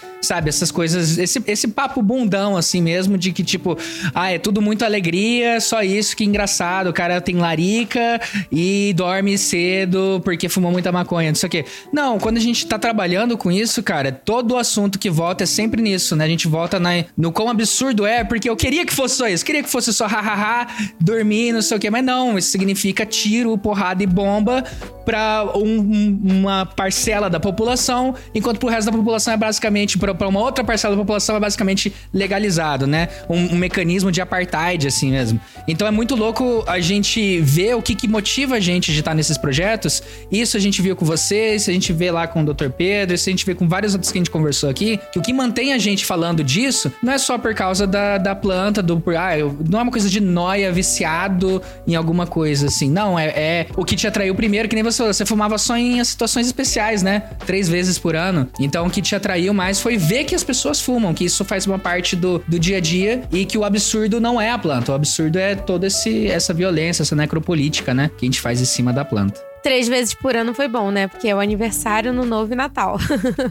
Thank 0.00 0.12
you. 0.12 0.17
Sabe? 0.20 0.48
Essas 0.48 0.70
coisas, 0.70 1.18
esse, 1.18 1.42
esse 1.46 1.68
papo 1.68 2.02
bundão 2.02 2.56
assim 2.56 2.82
mesmo 2.82 3.16
de 3.16 3.32
que 3.32 3.42
tipo, 3.42 3.76
ah, 4.14 4.30
é 4.30 4.38
tudo 4.38 4.60
muito 4.60 4.84
alegria, 4.84 5.60
só 5.60 5.82
isso, 5.82 6.16
que 6.16 6.24
engraçado, 6.24 6.88
o 6.88 6.92
cara 6.92 7.20
tem 7.20 7.36
larica 7.36 8.20
e 8.50 8.92
dorme 8.96 9.36
cedo 9.38 10.20
porque 10.24 10.48
fumou 10.48 10.72
muita 10.72 10.90
maconha, 10.90 11.30
não 11.30 11.36
sei 11.36 11.46
o 11.46 11.50
quê. 11.50 11.64
Não, 11.92 12.18
quando 12.18 12.36
a 12.36 12.40
gente 12.40 12.66
tá 12.66 12.78
trabalhando 12.78 13.36
com 13.36 13.50
isso, 13.50 13.82
cara, 13.82 14.10
todo 14.12 14.52
o 14.52 14.56
assunto 14.56 14.98
que 14.98 15.10
volta 15.10 15.44
é 15.44 15.46
sempre 15.46 15.80
nisso, 15.80 16.16
né? 16.16 16.24
A 16.24 16.28
gente 16.28 16.48
volta 16.48 16.78
na, 16.78 17.04
no 17.16 17.32
quão 17.32 17.48
absurdo 17.48 18.06
é, 18.06 18.24
porque 18.24 18.48
eu 18.48 18.56
queria 18.56 18.84
que 18.84 18.92
fosse 18.92 19.16
só 19.16 19.28
isso, 19.28 19.44
queria 19.44 19.62
que 19.62 19.70
fosse 19.70 19.92
só 19.92 20.06
hahaha, 20.06 20.66
dormir, 21.00 21.52
não 21.52 21.62
sei 21.62 21.76
o 21.76 21.80
quê, 21.80 21.90
mas 21.90 22.04
não, 22.04 22.38
isso 22.38 22.50
significa 22.50 23.06
tiro, 23.06 23.56
porrada 23.56 24.02
e 24.02 24.06
bomba 24.06 24.64
para 25.04 25.56
um, 25.56 26.20
uma 26.22 26.66
parcela 26.66 27.30
da 27.30 27.40
população, 27.40 28.14
enquanto 28.34 28.58
pro 28.58 28.68
resto 28.68 28.90
da 28.90 28.96
população 28.96 29.32
é 29.32 29.38
basicamente, 29.38 29.96
para 30.14 30.28
uma 30.28 30.40
outra 30.40 30.64
parcela 30.64 30.94
da 30.94 31.00
população 31.00 31.36
é 31.36 31.40
basicamente 31.40 31.92
legalizado, 32.12 32.86
né? 32.86 33.08
Um, 33.28 33.54
um, 33.54 33.56
mecanismo 33.56 34.10
de 34.10 34.20
apartheid, 34.20 34.86
assim 34.86 35.10
mesmo. 35.10 35.40
Então 35.66 35.86
é 35.86 35.90
muito 35.90 36.14
louco 36.14 36.64
a 36.66 36.80
gente 36.80 37.40
ver 37.40 37.74
o 37.74 37.82
que, 37.82 37.94
que 37.94 38.08
motiva 38.08 38.56
a 38.56 38.60
gente 38.60 38.92
de 38.92 39.00
estar 39.00 39.14
nesses 39.14 39.36
projetos. 39.36 40.02
Isso 40.30 40.56
a 40.56 40.60
gente 40.60 40.80
viu 40.80 40.94
com 40.96 41.04
vocês, 41.04 41.68
a 41.68 41.72
gente 41.72 41.92
vê 41.92 42.10
lá 42.10 42.26
com 42.26 42.42
o 42.42 42.54
Dr. 42.54 42.70
Pedro, 42.70 43.14
isso 43.14 43.28
a 43.28 43.32
gente 43.32 43.44
vê 43.44 43.54
com 43.54 43.68
vários 43.68 43.94
outros 43.94 44.12
que 44.12 44.18
a 44.18 44.20
gente 44.20 44.30
conversou 44.30 44.70
aqui, 44.70 44.98
que 45.12 45.18
o 45.18 45.22
que 45.22 45.32
mantém 45.32 45.72
a 45.72 45.78
gente 45.78 46.04
falando 46.04 46.42
disso 46.44 46.92
não 47.02 47.12
é 47.12 47.18
só 47.18 47.36
por 47.36 47.54
causa 47.54 47.86
da, 47.86 48.18
da 48.18 48.34
planta, 48.34 48.82
do. 48.82 49.02
Ah, 49.16 49.32
não 49.68 49.80
é 49.80 49.82
uma 49.82 49.92
coisa 49.92 50.08
de 50.08 50.20
noia, 50.20 50.72
viciado 50.72 51.60
em 51.86 51.94
alguma 51.94 52.26
coisa, 52.26 52.66
assim. 52.66 52.90
Não, 52.90 53.18
é, 53.18 53.26
é 53.26 53.66
o 53.76 53.84
que 53.84 53.96
te 53.96 54.06
atraiu 54.06 54.34
primeiro, 54.34 54.68
que 54.68 54.74
nem 54.74 54.84
você 54.84 55.02
você 55.02 55.26
fumava 55.26 55.58
só 55.58 55.76
em 55.76 56.02
situações 56.04 56.46
especiais, 56.46 57.02
né? 57.02 57.20
Três 57.46 57.68
vezes 57.68 57.98
por 57.98 58.14
ano. 58.14 58.48
Então 58.58 58.86
o 58.86 58.90
que 58.90 59.02
te 59.02 59.14
atraiu 59.14 59.52
mais 59.52 59.80
foi 59.80 59.96
ver 59.98 60.24
que 60.24 60.34
as 60.34 60.44
pessoas 60.44 60.80
fumam, 60.80 61.12
que 61.12 61.24
isso 61.24 61.44
faz 61.44 61.66
uma 61.66 61.78
parte 61.78 62.16
do, 62.16 62.42
do 62.46 62.58
dia 62.58 62.78
a 62.78 62.80
dia 62.80 63.22
e 63.32 63.44
que 63.44 63.58
o 63.58 63.64
absurdo 63.64 64.20
não 64.20 64.40
é 64.40 64.50
a 64.50 64.58
planta. 64.58 64.92
O 64.92 64.94
absurdo 64.94 65.38
é 65.38 65.54
toda 65.54 65.86
esse, 65.86 66.28
essa 66.28 66.54
violência, 66.54 67.02
essa 67.02 67.16
necropolítica, 67.16 67.92
né? 67.92 68.10
Que 68.16 68.24
a 68.24 68.28
gente 68.28 68.40
faz 68.40 68.60
em 68.60 68.64
cima 68.64 68.92
da 68.92 69.04
planta. 69.04 69.48
Três 69.62 69.88
vezes 69.88 70.14
por 70.14 70.36
ano 70.36 70.54
foi 70.54 70.68
bom, 70.68 70.90
né? 70.90 71.08
Porque 71.08 71.28
é 71.28 71.34
o 71.34 71.40
aniversário, 71.40 72.12
no 72.12 72.24
novo 72.24 72.52
e 72.52 72.56
Natal. 72.56 72.96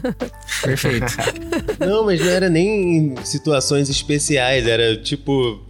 Perfeito. 0.62 1.06
não, 1.78 2.06
mas 2.06 2.20
não 2.20 2.28
era 2.28 2.48
nem 2.48 2.96
em 2.96 3.16
situações 3.24 3.90
especiais, 3.90 4.66
era 4.66 4.96
tipo. 4.96 5.62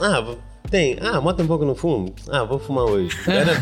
Ah, 0.00 0.34
tem. 0.70 0.98
Ah, 1.00 1.20
mota 1.20 1.42
um 1.42 1.46
pouco 1.46 1.64
no 1.64 1.74
fumo? 1.74 2.12
Ah, 2.28 2.42
vou 2.42 2.58
fumar 2.58 2.84
hoje. 2.84 3.16
Era, 3.26 3.52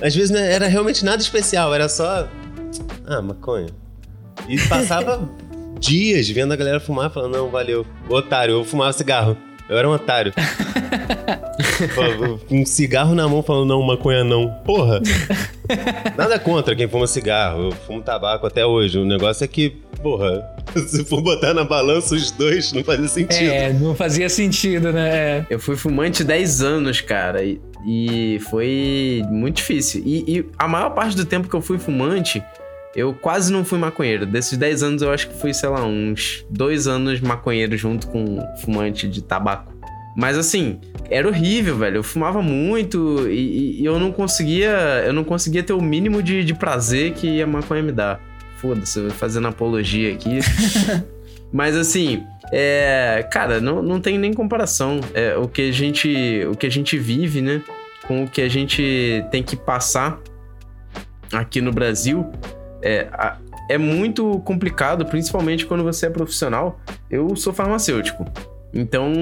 às 0.04 0.14
vezes 0.14 0.30
não 0.30 0.40
né, 0.40 0.52
era 0.52 0.66
realmente 0.66 1.04
nada 1.04 1.20
especial, 1.20 1.74
era 1.74 1.88
só. 1.88 2.28
Ah, 3.06 3.20
maconha. 3.20 3.68
E 4.48 4.58
passava 4.66 5.28
dias 5.84 6.28
vendo 6.28 6.52
a 6.52 6.56
galera 6.56 6.80
fumar, 6.80 7.10
falando, 7.10 7.36
não, 7.36 7.50
valeu. 7.50 7.86
Otário, 8.08 8.54
eu 8.54 8.64
fumava 8.64 8.92
cigarro. 8.92 9.36
Eu 9.68 9.78
era 9.78 9.88
um 9.88 9.92
otário. 9.92 10.32
Com 12.48 12.60
um 12.60 12.66
cigarro 12.66 13.14
na 13.14 13.26
mão 13.28 13.42
falando, 13.42 13.68
não, 13.68 13.82
maconha 13.82 14.22
não. 14.22 14.50
Porra! 14.64 15.00
Nada 16.16 16.38
contra 16.38 16.76
quem 16.76 16.86
fuma 16.86 17.06
cigarro. 17.06 17.70
Eu 17.70 17.72
fumo 17.72 18.02
tabaco 18.02 18.46
até 18.46 18.64
hoje. 18.66 18.98
O 18.98 19.04
negócio 19.04 19.44
é 19.44 19.48
que, 19.48 19.70
porra, 20.02 20.44
se 20.86 21.04
for 21.04 21.22
botar 21.22 21.54
na 21.54 21.64
balança 21.64 22.14
os 22.14 22.30
dois, 22.30 22.72
não 22.72 22.84
fazia 22.84 23.08
sentido. 23.08 23.50
É, 23.50 23.72
não 23.72 23.94
fazia 23.94 24.28
sentido, 24.28 24.92
né? 24.92 25.46
Eu 25.48 25.58
fui 25.58 25.76
fumante 25.76 26.22
10 26.22 26.62
anos, 26.62 27.00
cara. 27.00 27.42
E, 27.42 27.58
e 27.86 28.38
foi 28.50 29.22
muito 29.30 29.56
difícil. 29.56 30.02
E, 30.04 30.24
e 30.38 30.46
a 30.58 30.68
maior 30.68 30.90
parte 30.90 31.16
do 31.16 31.24
tempo 31.24 31.48
que 31.48 31.54
eu 31.54 31.62
fui 31.62 31.78
fumante. 31.78 32.42
Eu 32.96 33.12
quase 33.12 33.52
não 33.52 33.64
fui 33.64 33.78
maconheiro. 33.78 34.24
Desses 34.24 34.56
10 34.56 34.82
anos, 34.82 35.02
eu 35.02 35.10
acho 35.10 35.28
que 35.28 35.34
fui, 35.34 35.52
sei 35.52 35.68
lá, 35.68 35.84
uns 35.84 36.46
dois 36.48 36.86
anos 36.86 37.20
maconheiro 37.20 37.76
junto 37.76 38.06
com 38.06 38.38
fumante 38.62 39.08
de 39.08 39.22
tabaco. 39.22 39.74
Mas 40.16 40.38
assim, 40.38 40.80
era 41.10 41.26
horrível, 41.26 41.76
velho. 41.76 41.96
Eu 41.96 42.02
fumava 42.04 42.40
muito 42.40 43.28
e, 43.28 43.80
e, 43.80 43.84
eu 43.84 43.98
não 43.98 44.12
conseguia. 44.12 45.02
Eu 45.04 45.12
não 45.12 45.24
conseguia 45.24 45.62
ter 45.62 45.72
o 45.72 45.80
mínimo 45.80 46.22
de, 46.22 46.44
de 46.44 46.54
prazer 46.54 47.12
que 47.14 47.42
a 47.42 47.46
maconha 47.46 47.82
me 47.82 47.92
dá. 47.92 48.20
Foda-se, 48.58 49.10
fazendo 49.10 49.48
apologia 49.48 50.12
aqui. 50.12 50.38
Mas 51.52 51.76
assim, 51.76 52.24
é, 52.50 53.26
cara, 53.30 53.60
não, 53.60 53.82
não 53.82 54.00
tem 54.00 54.18
nem 54.18 54.32
comparação. 54.32 55.00
É, 55.12 55.36
o 55.36 55.48
que 55.48 55.68
a 55.68 55.72
gente, 55.72 56.46
o 56.50 56.56
que 56.56 56.66
a 56.66 56.70
gente 56.70 56.98
vive, 56.98 57.40
né, 57.40 57.62
com 58.06 58.24
o 58.24 58.28
que 58.28 58.40
a 58.40 58.48
gente 58.48 59.24
tem 59.30 59.42
que 59.42 59.56
passar 59.56 60.20
aqui 61.32 61.60
no 61.60 61.72
Brasil, 61.72 62.30
é, 62.84 63.08
é 63.68 63.78
muito 63.78 64.38
complicado, 64.40 65.06
principalmente 65.06 65.66
quando 65.66 65.82
você 65.82 66.06
é 66.06 66.10
profissional. 66.10 66.78
Eu 67.10 67.34
sou 67.34 67.52
farmacêutico. 67.52 68.24
Então, 68.72 69.12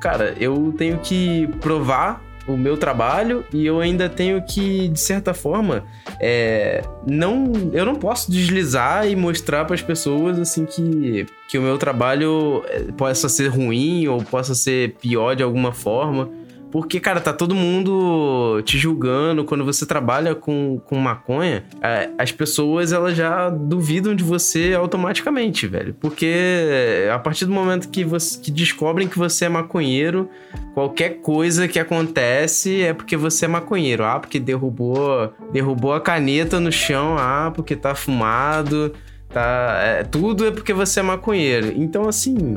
cara, 0.00 0.34
eu 0.40 0.74
tenho 0.76 0.98
que 0.98 1.46
provar 1.60 2.22
o 2.46 2.56
meu 2.56 2.76
trabalho 2.76 3.44
e 3.52 3.64
eu 3.64 3.80
ainda 3.80 4.08
tenho 4.08 4.42
que, 4.42 4.88
de 4.88 5.00
certa 5.00 5.32
forma, 5.32 5.84
é, 6.20 6.82
não, 7.06 7.70
eu 7.72 7.84
não 7.84 7.94
posso 7.94 8.30
deslizar 8.30 9.08
e 9.08 9.16
mostrar 9.16 9.64
para 9.64 9.74
as 9.74 9.82
pessoas 9.82 10.38
assim 10.38 10.66
que, 10.66 11.26
que 11.48 11.58
o 11.58 11.62
meu 11.62 11.78
trabalho 11.78 12.62
é, 12.68 12.80
possa 12.92 13.28
ser 13.28 13.48
ruim 13.48 14.06
ou 14.08 14.22
possa 14.22 14.54
ser 14.54 14.94
pior 15.00 15.34
de 15.34 15.42
alguma 15.42 15.72
forma. 15.72 16.30
Porque, 16.74 16.98
cara, 16.98 17.20
tá 17.20 17.32
todo 17.32 17.54
mundo 17.54 18.60
te 18.64 18.76
julgando. 18.76 19.44
Quando 19.44 19.64
você 19.64 19.86
trabalha 19.86 20.34
com, 20.34 20.80
com 20.84 20.98
maconha, 20.98 21.64
é, 21.80 22.10
as 22.18 22.32
pessoas 22.32 22.92
elas 22.92 23.16
já 23.16 23.48
duvidam 23.48 24.12
de 24.12 24.24
você 24.24 24.74
automaticamente, 24.74 25.68
velho. 25.68 25.94
Porque 25.94 27.06
a 27.14 27.18
partir 27.20 27.44
do 27.44 27.52
momento 27.52 27.88
que, 27.88 28.02
você, 28.02 28.40
que 28.40 28.50
descobrem 28.50 29.06
que 29.06 29.16
você 29.16 29.44
é 29.44 29.48
maconheiro, 29.48 30.28
qualquer 30.74 31.20
coisa 31.20 31.68
que 31.68 31.78
acontece 31.78 32.82
é 32.82 32.92
porque 32.92 33.16
você 33.16 33.44
é 33.44 33.48
maconheiro. 33.48 34.04
Ah, 34.04 34.18
porque 34.18 34.40
derrubou, 34.40 35.32
derrubou 35.52 35.92
a 35.94 36.00
caneta 36.00 36.58
no 36.58 36.72
chão. 36.72 37.14
Ah, 37.16 37.52
porque 37.54 37.76
tá 37.76 37.94
fumado. 37.94 38.92
Tá, 39.28 39.78
é, 39.80 40.02
tudo 40.02 40.44
é 40.44 40.50
porque 40.50 40.72
você 40.72 40.98
é 40.98 41.04
maconheiro. 41.04 41.72
Então, 41.76 42.08
assim, 42.08 42.56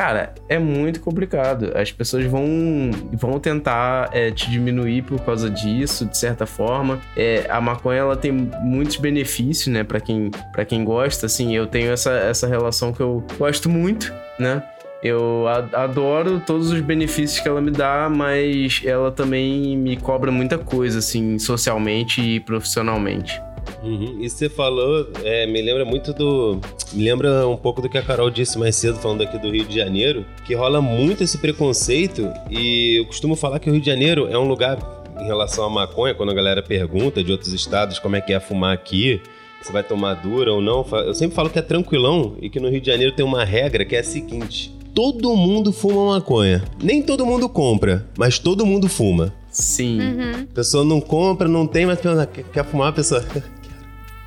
Cara, 0.00 0.32
é 0.48 0.58
muito 0.58 0.98
complicado. 0.98 1.72
As 1.76 1.92
pessoas 1.92 2.24
vão, 2.24 2.90
vão 3.12 3.38
tentar 3.38 4.08
é, 4.14 4.30
te 4.30 4.50
diminuir 4.50 5.02
por 5.02 5.20
causa 5.20 5.50
disso, 5.50 6.06
de 6.06 6.16
certa 6.16 6.46
forma. 6.46 6.98
É, 7.14 7.44
a 7.50 7.60
maconha 7.60 7.98
ela 7.98 8.16
tem 8.16 8.32
muitos 8.32 8.96
benefícios, 8.96 9.66
né, 9.66 9.84
para 9.84 10.00
quem, 10.00 10.30
pra 10.52 10.64
quem 10.64 10.84
gosta. 10.84 11.26
Assim, 11.26 11.54
eu 11.54 11.66
tenho 11.66 11.92
essa, 11.92 12.12
essa 12.12 12.46
relação 12.46 12.94
que 12.94 13.00
eu 13.00 13.22
gosto 13.36 13.68
muito, 13.68 14.10
né? 14.38 14.62
Eu 15.02 15.44
adoro 15.46 16.40
todos 16.46 16.70
os 16.72 16.80
benefícios 16.80 17.38
que 17.38 17.48
ela 17.48 17.60
me 17.60 17.70
dá, 17.70 18.08
mas 18.10 18.80
ela 18.86 19.12
também 19.12 19.76
me 19.76 19.98
cobra 19.98 20.32
muita 20.32 20.56
coisa, 20.56 21.00
assim, 21.00 21.38
socialmente 21.38 22.22
e 22.22 22.40
profissionalmente. 22.40 23.38
Uhum. 23.82 24.18
Isso 24.20 24.36
você 24.36 24.48
falou, 24.48 25.08
é, 25.24 25.46
me 25.46 25.60
lembra 25.62 25.84
muito 25.84 26.12
do. 26.12 26.60
Me 26.92 27.04
lembra 27.04 27.46
um 27.46 27.56
pouco 27.56 27.80
do 27.80 27.88
que 27.88 27.98
a 27.98 28.02
Carol 28.02 28.30
disse 28.30 28.58
mais 28.58 28.76
cedo, 28.76 28.98
falando 28.98 29.22
aqui 29.22 29.38
do 29.38 29.50
Rio 29.50 29.64
de 29.64 29.74
Janeiro, 29.74 30.24
que 30.44 30.54
rola 30.54 30.80
muito 30.80 31.22
esse 31.22 31.38
preconceito. 31.38 32.30
E 32.50 32.96
eu 32.98 33.06
costumo 33.06 33.36
falar 33.36 33.58
que 33.58 33.68
o 33.68 33.72
Rio 33.72 33.80
de 33.80 33.86
Janeiro 33.86 34.28
é 34.28 34.38
um 34.38 34.46
lugar, 34.46 34.78
em 35.20 35.24
relação 35.24 35.64
à 35.64 35.70
maconha, 35.70 36.14
quando 36.14 36.30
a 36.30 36.34
galera 36.34 36.62
pergunta 36.62 37.22
de 37.22 37.30
outros 37.30 37.52
estados 37.52 37.98
como 37.98 38.16
é 38.16 38.20
que 38.20 38.32
é 38.32 38.40
fumar 38.40 38.72
aqui, 38.74 39.20
você 39.62 39.72
vai 39.72 39.82
tomar 39.82 40.14
dura 40.14 40.52
ou 40.52 40.60
não. 40.60 40.84
Eu 41.04 41.14
sempre 41.14 41.34
falo 41.36 41.50
que 41.50 41.58
é 41.58 41.62
tranquilão 41.62 42.36
e 42.40 42.48
que 42.48 42.58
no 42.58 42.68
Rio 42.68 42.80
de 42.80 42.86
Janeiro 42.86 43.14
tem 43.14 43.24
uma 43.24 43.44
regra 43.44 43.84
que 43.84 43.94
é 43.94 44.00
a 44.00 44.04
seguinte: 44.04 44.74
todo 44.94 45.36
mundo 45.36 45.72
fuma 45.72 46.14
maconha. 46.14 46.64
Nem 46.82 47.02
todo 47.02 47.26
mundo 47.26 47.48
compra, 47.48 48.06
mas 48.16 48.38
todo 48.38 48.66
mundo 48.66 48.88
fuma. 48.88 49.32
Sim. 49.50 50.00
Uhum. 50.00 50.46
A 50.50 50.54
pessoa 50.54 50.84
não 50.84 51.00
compra, 51.00 51.48
não 51.48 51.66
tem, 51.66 51.86
mas 51.86 51.98
quer, 52.00 52.44
quer 52.52 52.64
fumar? 52.64 52.88
A 52.88 52.92
pessoa. 52.92 53.24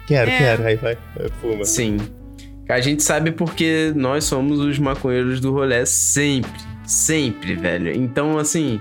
Quero, 0.05 0.29
É. 0.29 0.37
quero. 0.37 0.65
Aí 0.65 0.75
vai, 0.75 0.97
fuma. 1.41 1.63
Sim. 1.63 1.97
A 2.69 2.79
gente 2.81 3.03
sabe 3.03 3.31
porque 3.31 3.91
nós 3.95 4.23
somos 4.25 4.59
os 4.59 4.79
maconheiros 4.79 5.39
do 5.39 5.51
rolê 5.51 5.85
sempre. 5.85 6.51
Sempre, 6.85 7.55
velho. 7.55 7.95
Então, 7.95 8.37
assim, 8.37 8.79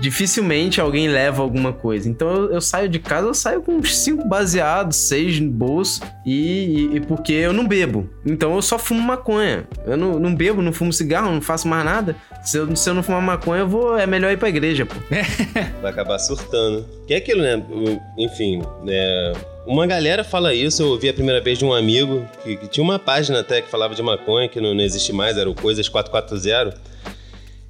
dificilmente 0.00 0.80
alguém 0.80 1.08
leva 1.08 1.42
alguma 1.42 1.72
coisa. 1.72 2.08
Então 2.08 2.28
eu, 2.34 2.52
eu 2.54 2.60
saio 2.60 2.88
de 2.88 2.98
casa, 2.98 3.26
eu 3.28 3.34
saio 3.34 3.62
com 3.62 3.76
uns 3.76 3.96
cinco 3.96 4.26
baseados, 4.26 4.96
seis 4.96 5.38
no 5.40 5.50
bolso. 5.50 6.00
E, 6.26 6.90
e- 6.92 6.96
e 6.96 7.00
porque 7.00 7.32
eu 7.32 7.52
não 7.52 7.66
bebo. 7.66 8.08
Então 8.26 8.54
eu 8.54 8.62
só 8.62 8.78
fumo 8.78 9.00
maconha. 9.00 9.64
Eu 9.86 9.96
não, 9.96 10.18
não 10.18 10.34
bebo, 10.34 10.60
não 10.62 10.72
fumo 10.72 10.92
cigarro, 10.92 11.30
não 11.32 11.40
faço 11.40 11.68
mais 11.68 11.84
nada. 11.84 12.16
Se 12.42 12.56
eu, 12.58 12.74
se 12.74 12.90
eu 12.90 12.94
não 12.94 13.02
fumar 13.02 13.22
maconha, 13.22 13.60
eu 13.60 13.68
vou. 13.68 13.96
É 13.98 14.06
melhor 14.06 14.32
ir 14.32 14.36
pra 14.36 14.48
igreja, 14.48 14.84
pô. 14.84 14.94
Vai 15.80 15.90
acabar 15.92 16.18
surtando. 16.18 16.84
Que 17.06 17.14
é 17.14 17.16
aquilo, 17.18 17.40
né? 17.42 17.62
Enfim, 18.18 18.62
né? 18.82 19.32
Uma 19.64 19.86
galera 19.86 20.24
fala 20.24 20.52
isso, 20.52 20.82
eu 20.82 20.88
ouvi 20.88 21.08
a 21.08 21.14
primeira 21.14 21.40
vez 21.40 21.56
de 21.56 21.64
um 21.64 21.72
amigo 21.72 22.26
que, 22.42 22.56
que 22.56 22.66
tinha 22.66 22.82
uma 22.82 22.98
página 22.98 23.38
até 23.40 23.62
que 23.62 23.70
falava 23.70 23.94
de 23.94 24.02
maconha, 24.02 24.48
que 24.48 24.60
não, 24.60 24.74
não 24.74 24.82
existe 24.82 25.12
mais, 25.12 25.36
era 25.38 25.48
o 25.48 25.54
Coisas 25.54 25.88
440. 25.88 26.76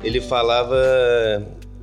Ele 0.02 0.20
falava. 0.20 0.74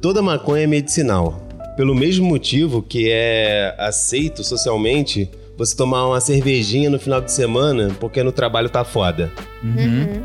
Toda 0.01 0.21
maconha 0.21 0.63
é 0.63 0.67
medicinal. 0.67 1.45
Pelo 1.75 1.93
mesmo 1.93 2.25
motivo 2.25 2.81
que 2.81 3.09
é 3.11 3.75
aceito 3.77 4.43
socialmente 4.43 5.29
você 5.57 5.75
tomar 5.75 6.07
uma 6.07 6.21
cervejinha 6.21 6.89
no 6.89 6.97
final 6.97 7.19
de 7.19 7.31
semana 7.31 7.93
porque 7.99 8.23
no 8.23 8.31
trabalho 8.31 8.69
tá 8.69 8.85
foda. 8.85 9.29
Uhum. 9.61 10.21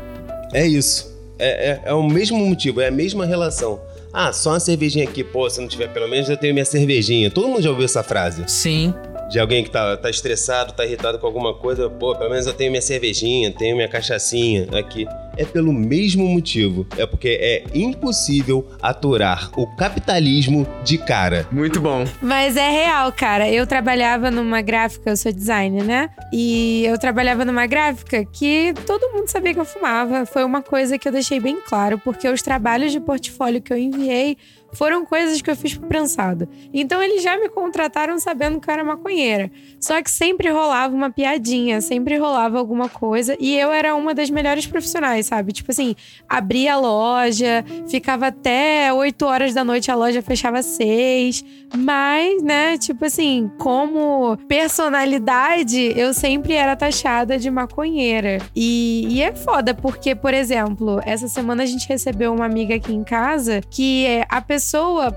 É 0.53 0.65
isso. 0.65 1.13
É, 1.37 1.71
é, 1.71 1.81
é 1.85 1.93
o 1.93 2.03
mesmo 2.03 2.37
motivo, 2.37 2.79
é 2.79 2.87
a 2.87 2.91
mesma 2.91 3.25
relação. 3.25 3.81
Ah, 4.13 4.31
só 4.31 4.51
uma 4.51 4.61
cervejinha 4.61 5.03
aqui, 5.03 5.25
pô, 5.25 5.49
se 5.49 5.59
não 5.59 5.67
tiver 5.67 5.89
pelo 5.89 6.07
menos 6.07 6.29
eu 6.29 6.37
tenho 6.37 6.53
minha 6.53 6.63
cervejinha. 6.63 7.29
Todo 7.29 7.49
mundo 7.49 7.61
já 7.61 7.69
ouviu 7.69 7.83
essa 7.83 8.01
frase. 8.01 8.43
Sim. 8.47 8.93
De 9.29 9.39
alguém 9.39 9.63
que 9.63 9.71
tá, 9.71 9.97
tá 9.97 10.09
estressado, 10.09 10.73
tá 10.73 10.85
irritado 10.85 11.17
com 11.19 11.25
alguma 11.25 11.53
coisa, 11.53 11.89
pô, 11.89 12.15
pelo 12.15 12.29
menos 12.29 12.45
eu 12.45 12.53
tenho 12.53 12.71
minha 12.71 12.81
cervejinha, 12.81 13.51
tenho 13.51 13.75
minha 13.75 13.87
cachaçinha 13.87 14.67
aqui. 14.77 15.07
É 15.37 15.43
pelo 15.43 15.73
mesmo 15.73 16.25
motivo. 16.27 16.87
É 16.97 17.05
porque 17.05 17.37
é 17.41 17.63
impossível 17.73 18.65
aturar 18.81 19.51
o 19.57 19.67
capitalismo 19.75 20.65
de 20.83 20.97
cara. 20.97 21.45
Muito 21.51 21.81
bom. 21.81 22.05
Mas 22.21 22.55
é 22.55 22.69
real, 22.69 23.11
cara. 23.11 23.49
Eu 23.49 23.67
trabalhava 23.67 24.31
numa 24.31 24.61
gráfica, 24.61 25.09
eu 25.09 25.17
sou 25.17 25.33
designer, 25.33 25.83
né? 25.83 26.09
E 26.31 26.85
eu 26.85 26.97
trabalhava 26.97 27.43
numa 27.43 27.65
gráfica 27.65 28.23
que 28.23 28.73
todo 28.85 29.11
mundo 29.11 29.27
sabia 29.27 29.53
que 29.53 29.59
eu 29.59 29.65
fumava. 29.65 30.25
Foi 30.25 30.43
uma 30.43 30.61
coisa 30.61 30.97
que 30.97 31.07
eu 31.07 31.11
deixei 31.11 31.39
bem 31.39 31.59
claro, 31.67 31.99
porque 31.99 32.29
os 32.29 32.41
trabalhos 32.41 32.91
de 32.91 32.99
portfólio 32.99 33.61
que 33.61 33.73
eu 33.73 33.77
enviei 33.77 34.37
foram 34.75 35.05
coisas 35.05 35.41
que 35.41 35.49
eu 35.49 35.55
fiz 35.55 35.73
pro 35.73 35.87
prensado. 35.87 36.47
Então 36.73 37.01
eles 37.01 37.23
já 37.23 37.37
me 37.37 37.49
contrataram 37.49 38.19
sabendo 38.19 38.59
que 38.59 38.69
eu 38.69 38.73
era 38.73 38.83
maconheira. 38.83 39.51
Só 39.79 40.01
que 40.01 40.11
sempre 40.11 40.49
rolava 40.49 40.93
uma 40.93 41.09
piadinha, 41.09 41.79
sempre 41.81 42.17
rolava 42.17 42.57
alguma 42.57 42.89
coisa. 42.89 43.35
E 43.39 43.57
eu 43.57 43.71
era 43.71 43.95
uma 43.95 44.13
das 44.13 44.29
melhores 44.29 44.67
profissionais, 44.67 45.27
sabe? 45.27 45.53
Tipo 45.53 45.71
assim, 45.71 45.95
abria 46.27 46.73
a 46.73 46.77
loja, 46.77 47.63
ficava 47.87 48.27
até 48.27 48.91
8 48.91 49.25
horas 49.25 49.53
da 49.53 49.63
noite, 49.63 49.89
a 49.89 49.95
loja 49.95 50.21
fechava 50.21 50.59
às 50.59 50.65
6. 50.65 51.43
Mas, 51.77 52.41
né, 52.43 52.77
tipo 52.77 53.05
assim, 53.05 53.49
como 53.57 54.37
personalidade, 54.47 55.93
eu 55.95 56.13
sempre 56.13 56.53
era 56.53 56.75
taxada 56.75 57.37
de 57.37 57.49
maconheira. 57.49 58.39
E, 58.55 59.07
e 59.09 59.21
é 59.21 59.33
foda, 59.33 59.73
porque, 59.73 60.15
por 60.15 60.33
exemplo, 60.33 60.99
essa 61.05 61.27
semana 61.27 61.63
a 61.63 61.65
gente 61.65 61.87
recebeu 61.87 62.33
uma 62.33 62.45
amiga 62.45 62.75
aqui 62.75 62.93
em 62.93 63.03
casa 63.03 63.61
que 63.69 64.05
é, 64.05 64.25
a 64.29 64.41
pessoa 64.41 64.64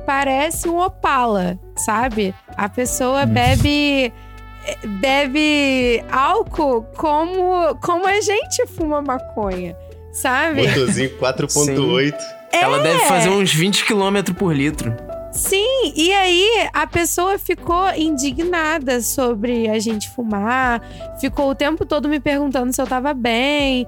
parece 0.04 0.68
um 0.68 0.78
opala, 0.78 1.58
sabe? 1.76 2.34
A 2.56 2.68
pessoa 2.68 3.26
bebe. 3.26 4.12
Bebe 5.00 6.04
álcool 6.10 6.82
como, 6.94 7.74
como 7.76 8.06
a 8.06 8.20
gente 8.20 8.66
fuma 8.66 9.00
maconha, 9.00 9.74
sabe? 10.12 10.66
Motorzinho 10.68 11.10
4.8. 11.18 12.14
Ela 12.52 12.78
deve 12.80 12.98
fazer 13.06 13.30
uns 13.30 13.54
20 13.54 13.86
km 13.86 14.34
por 14.36 14.54
litro. 14.54 14.94
Sim, 15.30 15.92
e 15.94 16.12
aí 16.12 16.68
a 16.72 16.86
pessoa 16.86 17.38
ficou 17.38 17.92
indignada 17.94 19.00
sobre 19.02 19.68
a 19.68 19.78
gente 19.78 20.08
fumar, 20.08 20.82
ficou 21.20 21.50
o 21.50 21.54
tempo 21.54 21.84
todo 21.84 22.08
me 22.08 22.18
perguntando 22.18 22.72
se 22.72 22.80
eu 22.80 22.86
tava 22.86 23.12
bem, 23.12 23.86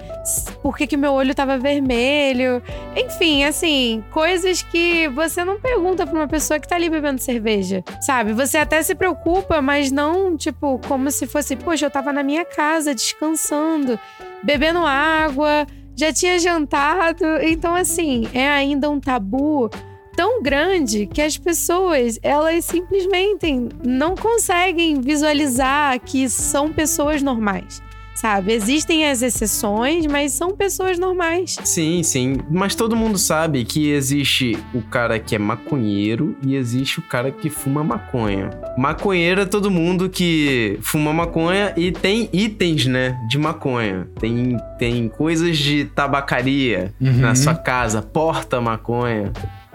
por 0.61 0.77
que, 0.77 0.85
que 0.85 0.95
meu 0.95 1.11
olho 1.13 1.33
tava 1.33 1.57
vermelho. 1.57 2.61
Enfim, 2.95 3.43
assim, 3.43 4.03
coisas 4.11 4.61
que 4.61 5.07
você 5.09 5.43
não 5.43 5.59
pergunta 5.59 6.05
pra 6.05 6.15
uma 6.15 6.27
pessoa 6.27 6.59
que 6.59 6.67
tá 6.67 6.75
ali 6.75 6.89
bebendo 6.89 7.19
cerveja, 7.19 7.83
sabe? 8.01 8.33
Você 8.33 8.57
até 8.59 8.81
se 8.83 8.93
preocupa, 8.93 9.61
mas 9.61 9.91
não, 9.91 10.37
tipo, 10.37 10.79
como 10.87 11.09
se 11.09 11.25
fosse, 11.25 11.55
poxa, 11.55 11.87
eu 11.87 11.91
tava 11.91 12.13
na 12.13 12.21
minha 12.21 12.45
casa 12.45 12.93
descansando, 12.93 13.99
bebendo 14.43 14.85
água, 14.85 15.65
já 15.95 16.13
tinha 16.13 16.37
jantado. 16.37 17.25
Então, 17.41 17.73
assim, 17.75 18.27
é 18.31 18.47
ainda 18.47 18.89
um 18.89 18.99
tabu 18.99 19.69
tão 20.15 20.41
grande 20.41 21.05
que 21.07 21.21
as 21.21 21.37
pessoas, 21.37 22.19
elas 22.21 22.65
simplesmente 22.65 23.69
não 23.83 24.15
conseguem 24.15 24.99
visualizar 25.01 25.99
que 25.99 26.27
são 26.29 26.71
pessoas 26.71 27.21
normais. 27.21 27.81
Sabe? 28.13 28.51
Existem 28.53 29.09
as 29.09 29.21
exceções, 29.23 30.05
mas 30.05 30.33
são 30.33 30.51
pessoas 30.51 30.99
normais. 30.99 31.57
Sim, 31.63 32.03
sim. 32.03 32.37
Mas 32.51 32.75
todo 32.75 32.95
mundo 32.95 33.17
sabe 33.17 33.63
que 33.63 33.89
existe 33.89 34.55
o 34.75 34.81
cara 34.81 35.17
que 35.17 35.33
é 35.33 35.39
maconheiro 35.39 36.35
e 36.45 36.55
existe 36.55 36.99
o 36.99 37.01
cara 37.01 37.31
que 37.31 37.49
fuma 37.49 37.83
maconha. 37.83 38.49
Maconheiro 38.77 39.41
é 39.41 39.45
todo 39.45 39.71
mundo 39.71 40.07
que 40.09 40.77
fuma 40.83 41.11
maconha 41.11 41.73
e 41.75 41.91
tem 41.91 42.29
itens, 42.33 42.85
né, 42.85 43.17
de 43.27 43.39
maconha. 43.39 44.07
Tem, 44.19 44.57
tem 44.77 45.07
coisas 45.07 45.57
de 45.57 45.85
tabacaria 45.85 46.93
Uhum. 47.01 47.13
na 47.21 47.33
sua 47.33 47.55
casa, 47.55 48.01
porta 48.03 48.59
maconha. 48.61 49.31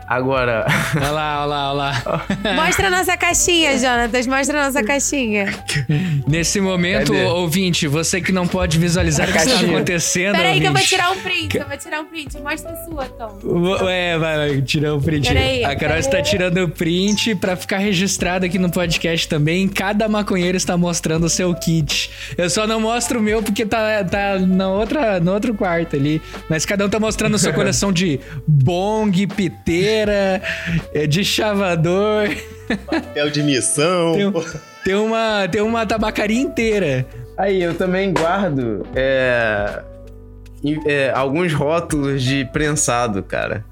Agora, 0.07 0.66
Olha 0.95 1.11
lá, 1.11 1.42
olha 1.42 1.47
lá, 1.47 1.73
olha 1.73 1.77
lá. 1.77 2.27
Mostra 2.55 2.87
a 2.87 2.90
nossa 2.90 3.16
caixinha, 3.16 3.77
Jonatas. 3.77 4.27
Mostra 4.27 4.61
a 4.61 4.66
nossa 4.66 4.83
caixinha. 4.85 5.53
Nesse 6.27 6.61
momento, 6.61 7.12
Cadê? 7.12 7.25
ouvinte, 7.25 7.88
você 7.88 8.21
que 8.21 8.31
não 8.31 8.47
pode 8.47 8.79
visualizar 8.79 9.29
o 9.29 9.33
que 9.33 9.38
está 9.38 9.61
acontecendo. 9.61 10.37
Peraí 10.37 10.61
que 10.61 10.66
eu 10.66 10.73
vou 10.73 10.83
tirar 10.83 11.11
um 11.11 11.16
print. 11.16 11.57
Eu 11.57 11.66
vou 11.66 11.77
tirar 11.77 12.01
um 12.01 12.05
print. 12.05 12.40
Mostra 12.40 12.73
a 12.73 12.85
sua, 12.85 13.05
Tom. 13.07 13.88
É, 13.88 14.19
vai, 14.19 14.37
vai, 14.37 14.62
tirar 14.62 14.95
o 14.95 15.01
print. 15.01 15.29
Peraí, 15.29 15.64
a 15.64 15.69
Carol 15.69 15.79
peraí. 15.79 16.01
está 16.01 16.23
tirando 16.23 16.59
o 16.59 16.69
print 16.69 17.35
pra 17.35 17.57
ficar 17.57 17.79
registrado 17.79 18.47
aqui 18.47 18.59
no 18.59 18.71
podcast 18.71 19.29
também. 19.29 19.69
Cada 19.69 20.09
maconheiro 20.09 20.57
está 20.57 20.77
mostrando 20.77 21.25
o 21.25 21.31
seu 21.31 21.53
kit. 21.55 22.11
Eu 22.38 22.49
só 22.49 22.66
não 22.66 22.81
mostro 22.81 23.19
o 23.19 23.23
meu 23.23 23.42
porque 23.42 23.66
tá, 23.66 24.05
tá 24.05 24.38
na 24.38 24.69
outra, 24.69 25.21
no 25.21 25.33
outro 25.33 25.55
quarto 25.55 25.97
ali. 25.97 26.23
Mas 26.49 26.64
cada 26.64 26.87
um 26.87 26.88
tá 26.88 27.01
mostrando 27.01 27.35
a 27.35 27.38
sua 27.38 27.53
coleção 27.53 27.92
de 27.92 28.21
bong, 28.47 29.27
é, 30.92 31.06
de 31.06 31.24
chavador. 31.24 32.28
Papel 32.87 33.30
de 33.30 33.42
missão. 33.42 34.12
Tem, 34.14 34.32
tem 34.85 34.94
uma, 34.94 35.48
tem 35.48 35.61
uma 35.61 35.87
tabacaria 35.87 36.40
inteira. 36.40 37.06
aí 37.37 37.62
eu 37.62 37.74
também 37.74 38.12
guardo 38.12 38.87
é, 38.94 39.82
é, 40.87 41.12
alguns 41.14 41.52
rótulos 41.52 42.22
de 42.22 42.44
prensado, 42.46 43.22
cara. 43.22 43.64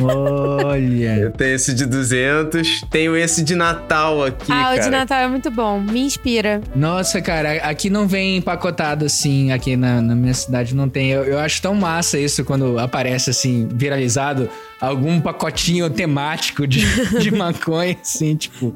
Olha. 0.00 1.16
Eu 1.16 1.30
tenho 1.30 1.54
esse 1.54 1.74
de 1.74 1.86
200, 1.86 2.82
tenho 2.90 3.16
esse 3.16 3.42
de 3.42 3.54
Natal 3.54 4.24
aqui, 4.24 4.50
ah, 4.50 4.64
cara. 4.64 4.76
o 4.76 4.80
de 4.80 4.90
Natal 4.90 5.18
é 5.20 5.28
muito 5.28 5.50
bom. 5.50 5.80
Me 5.80 6.00
inspira. 6.00 6.60
Nossa, 6.74 7.20
cara, 7.20 7.52
aqui 7.58 7.90
não 7.90 8.06
vem 8.08 8.38
empacotado 8.38 9.04
assim, 9.04 9.52
aqui 9.52 9.76
na, 9.76 10.00
na 10.00 10.14
minha 10.14 10.34
cidade 10.34 10.74
não 10.74 10.88
tem. 10.88 11.10
Eu, 11.10 11.24
eu 11.24 11.38
acho 11.38 11.60
tão 11.60 11.74
massa 11.74 12.18
isso 12.18 12.44
quando 12.44 12.78
aparece 12.78 13.30
assim, 13.30 13.68
viralizado, 13.72 14.48
algum 14.80 15.20
pacotinho 15.20 15.88
temático 15.90 16.66
de, 16.66 16.80
de 17.20 17.30
maconha, 17.30 17.96
assim, 18.00 18.34
tipo. 18.36 18.74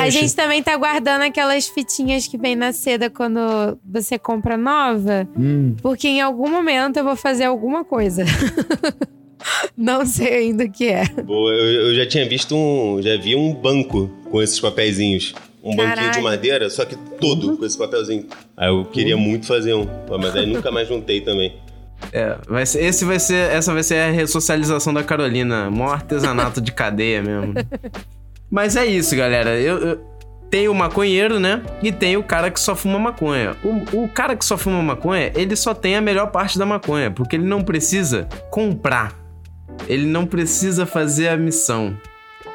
A 0.00 0.10
gente 0.10 0.34
também 0.34 0.62
tá 0.62 0.76
guardando 0.76 1.22
aquelas 1.22 1.68
fitinhas 1.68 2.26
que 2.26 2.38
vem 2.38 2.54
na 2.56 2.72
seda 2.72 3.10
quando 3.10 3.40
você 3.84 4.18
compra 4.18 4.56
nova. 4.56 5.28
hum, 5.36 5.74
Porque 5.82 6.08
em 6.08 6.20
algum 6.20 6.50
momento 6.50 6.96
eu 6.98 7.04
vou 7.04 7.16
fazer 7.16 7.44
alguma 7.44 7.84
coisa. 7.84 8.24
Não 9.76 10.04
sei 10.04 10.34
ainda 10.34 10.64
o 10.64 10.70
que 10.70 10.88
é. 10.88 11.04
Boa, 11.22 11.52
eu, 11.52 11.88
eu 11.88 11.94
já 11.94 12.06
tinha 12.06 12.28
visto 12.28 12.54
um. 12.56 13.00
Já 13.00 13.16
vi 13.16 13.36
um 13.36 13.54
banco 13.54 14.10
com 14.30 14.42
esses 14.42 14.58
papeizinhos. 14.58 15.34
Um 15.62 15.74
banquinho 15.74 16.10
de 16.12 16.20
madeira, 16.20 16.70
só 16.70 16.84
que 16.84 16.96
todo 17.20 17.56
com 17.56 17.64
esse 17.64 17.76
papelzinho. 17.76 18.26
Aí 18.56 18.68
eu 18.68 18.84
queria 18.86 19.16
muito 19.16 19.46
fazer 19.46 19.74
um, 19.74 19.86
mas 20.20 20.34
aí 20.34 20.46
nunca 20.46 20.70
mais 20.70 20.88
juntei 20.88 21.20
também. 21.20 21.54
É, 22.12 22.36
vai 22.48 22.64
ser, 22.64 22.84
esse 22.84 23.04
vai 23.04 23.18
ser, 23.18 23.50
essa 23.50 23.72
vai 23.72 23.82
ser 23.82 23.96
a 23.96 24.10
ressocialização 24.10 24.94
da 24.94 25.02
Carolina. 25.02 25.68
Mó 25.70 25.90
artesanato 25.90 26.60
de 26.60 26.72
cadeia 26.72 27.22
mesmo. 27.22 27.54
Mas 28.50 28.76
é 28.76 28.86
isso, 28.86 29.14
galera. 29.14 29.58
Eu, 29.58 29.78
eu, 29.78 30.00
tem 30.50 30.68
o 30.68 30.74
maconheiro, 30.74 31.38
né? 31.38 31.62
E 31.82 31.92
tem 31.92 32.16
o 32.16 32.22
cara 32.22 32.50
que 32.50 32.58
só 32.58 32.74
fuma 32.74 32.98
maconha. 32.98 33.54
O, 33.62 34.04
o 34.04 34.08
cara 34.08 34.34
que 34.34 34.44
só 34.44 34.56
fuma 34.56 34.82
maconha, 34.82 35.30
ele 35.34 35.54
só 35.54 35.74
tem 35.74 35.96
a 35.96 36.00
melhor 36.00 36.30
parte 36.30 36.58
da 36.58 36.64
maconha, 36.64 37.10
porque 37.10 37.36
ele 37.36 37.44
não 37.44 37.62
precisa 37.62 38.26
comprar. 38.50 39.14
Ele 39.86 40.06
não 40.06 40.26
precisa 40.26 40.86
fazer 40.86 41.28
a 41.28 41.36
missão. 41.36 41.96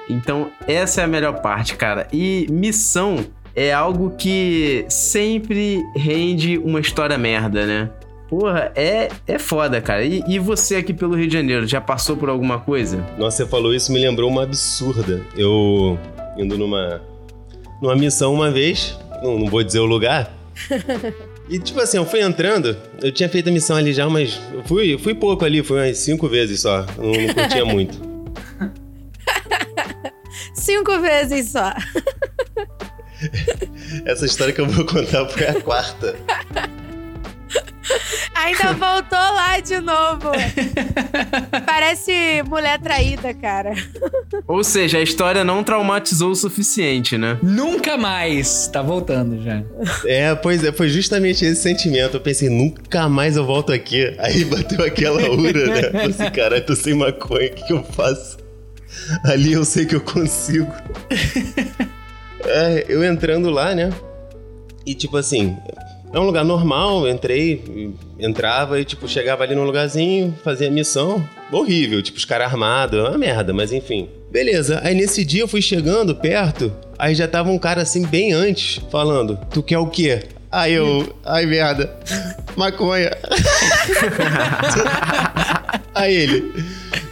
Então, 0.10 0.52
essa 0.68 1.02
é 1.02 1.04
a 1.04 1.08
melhor 1.08 1.40
parte, 1.42 1.76
cara. 1.76 2.08
E 2.12 2.48
missão 2.50 3.26
é 3.56 3.72
algo 3.72 4.12
que 4.18 4.86
sempre 4.90 5.82
rende 5.96 6.58
uma 6.58 6.80
história 6.80 7.18
merda, 7.18 7.66
né? 7.66 7.90
Porra, 8.34 8.72
é, 8.76 9.10
é 9.28 9.38
foda, 9.38 9.80
cara. 9.80 10.04
E, 10.04 10.24
e 10.28 10.39
você 10.39 10.78
aqui 10.78 10.91
pelo 10.91 11.15
Rio 11.15 11.28
de 11.28 11.34
Janeiro, 11.34 11.67
já 11.67 11.80
passou 11.80 12.17
por 12.17 12.30
alguma 12.30 12.60
coisa? 12.60 12.98
Nossa, 13.15 13.38
você 13.38 13.46
falou 13.46 13.76
isso, 13.76 13.91
me 13.91 14.00
lembrou 14.00 14.28
uma 14.28 14.41
absurda. 14.41 15.22
Eu 15.38 16.00
indo 16.36 16.58
numa, 16.58 17.00
numa 17.80 17.96
missão 17.96 18.34
uma 18.34 18.50
vez, 18.50 18.98
não, 19.22 19.38
não 19.38 19.46
vou 19.46 19.63
dizer 19.63 19.80
o 19.80 19.86
lugar. 19.86 20.34
E 21.50 21.60
tipo 21.60 21.78
assim, 21.82 21.98
eu 21.98 22.06
fui 22.06 22.22
entrando, 22.22 22.76
eu 23.02 23.12
tinha 23.12 23.28
feito 23.28 23.50
a 23.50 23.52
missão 23.52 23.76
ali 23.76 23.91
já, 23.91 24.10
mas 24.10 24.39
eu 24.54 24.63
fui, 24.63 24.98
fui 24.98 25.13
pouco 25.13 25.43
ali, 25.43 25.62
fui 25.62 25.78
umas 25.78 25.98
cinco 25.98 26.30
vezes 26.30 26.62
só. 26.62 26.86
Não, 26.98 27.12
não 27.12 27.34
curtia 27.34 27.65
muito. 27.65 28.00
Cinco 30.56 31.02
vezes 31.02 31.50
só. 31.52 31.74
Essa 34.06 34.26
história 34.26 34.54
que 34.54 34.62
eu 34.62 34.67
vou 34.67 34.86
contar 34.86 35.28
foi 35.28 35.46
a 35.46 35.62
quarta. 35.62 36.15
Ainda 38.36 38.74
voltou 38.74 39.17
lá 39.17 39.60
de 39.60 39.80
novo. 39.80 40.32
Parece 41.65 42.43
mulher 42.48 42.80
traída, 42.80 43.34
cara. 43.34 43.74
Ou 44.48 44.63
seja, 44.63 44.98
a 44.98 45.02
história 45.02 45.43
não 45.43 45.63
traumatizou 45.63 46.32
o 46.32 46.36
suficiente, 46.36 47.17
né? 47.17 47.38
Nunca 47.41 47.98
mais. 47.98 48.67
Tá 48.67 48.82
voltando 48.82 49.41
já. 49.43 49.63
É, 50.06 50.34
pois 50.36 50.63
é, 50.63 50.72
foi 50.72 50.89
justamente 50.89 51.46
esse 51.46 51.62
sentimento. 51.62 52.17
Eu 52.17 52.22
pensei, 52.22 52.50
nunca 52.50 53.08
mais 53.10 53.36
eu 53.36 53.46
volto 53.46 53.72
aqui. 53.72 54.15
Aí 54.19 54.46
bateu 54.46 54.84
aquela 54.84 55.30
ura, 55.30 55.67
né? 55.67 55.84
Falei 55.91 56.08
assim, 56.08 56.30
caralho, 56.32 56.65
tô 56.65 56.76
sem 56.76 56.93
maconha, 56.93 57.48
o 57.52 57.54
que, 57.54 57.67
que 57.67 57.74
eu 57.74 57.84
faço? 57.84 58.38
Ali 59.24 59.54
eu 59.54 59.65
sei 59.65 59.86
que 59.86 59.96
eu 59.96 60.02
consigo. 60.02 60.72
É, 62.46 62.86
eu 62.89 63.02
entrando 63.06 63.50
lá, 63.50 63.74
né? 63.74 63.89
E 64.86 64.93
tipo 64.93 65.15
assim, 65.15 65.58
é 66.13 66.19
um 66.19 66.23
lugar 66.23 66.45
normal, 66.45 67.08
entrei, 67.10 67.91
entrava 68.19 68.80
e 68.80 68.86
tipo, 68.86 69.08
chegava 69.08 69.43
ali 69.43 69.56
num 69.56 69.63
lugarzinho, 69.63 70.38
fazia 70.43 70.69
missão. 70.69 71.28
Horrível, 71.52 72.04
tipo, 72.04 72.19
os 72.19 72.26
caras 72.26 72.52
armados, 72.52 72.99
é 72.99 73.02
uma 73.02 73.17
merda, 73.17 73.52
mas 73.52 73.73
enfim. 73.73 74.08
Beleza, 74.32 74.80
aí 74.84 74.93
nesse 74.93 75.26
dia 75.26 75.41
eu 75.41 75.47
fui 75.47 75.62
chegando 75.62 76.15
perto, 76.15 76.71
aí 76.99 77.15
já 77.15 77.28
tava 77.28 77.49
um 77.49 77.58
cara 77.58 77.82
assim 77.82 78.06
bem 78.06 78.32
antes, 78.32 78.80
falando, 78.91 79.39
tu 79.52 79.63
quer 79.63 79.80
o 79.80 79.88
quê? 79.88 80.21
Aí 80.52 80.73
eu, 80.73 81.15
ai 81.26 81.47
merda, 81.47 81.91
maconha. 82.56 83.12
aí 85.95 86.13
ele, 86.13 86.54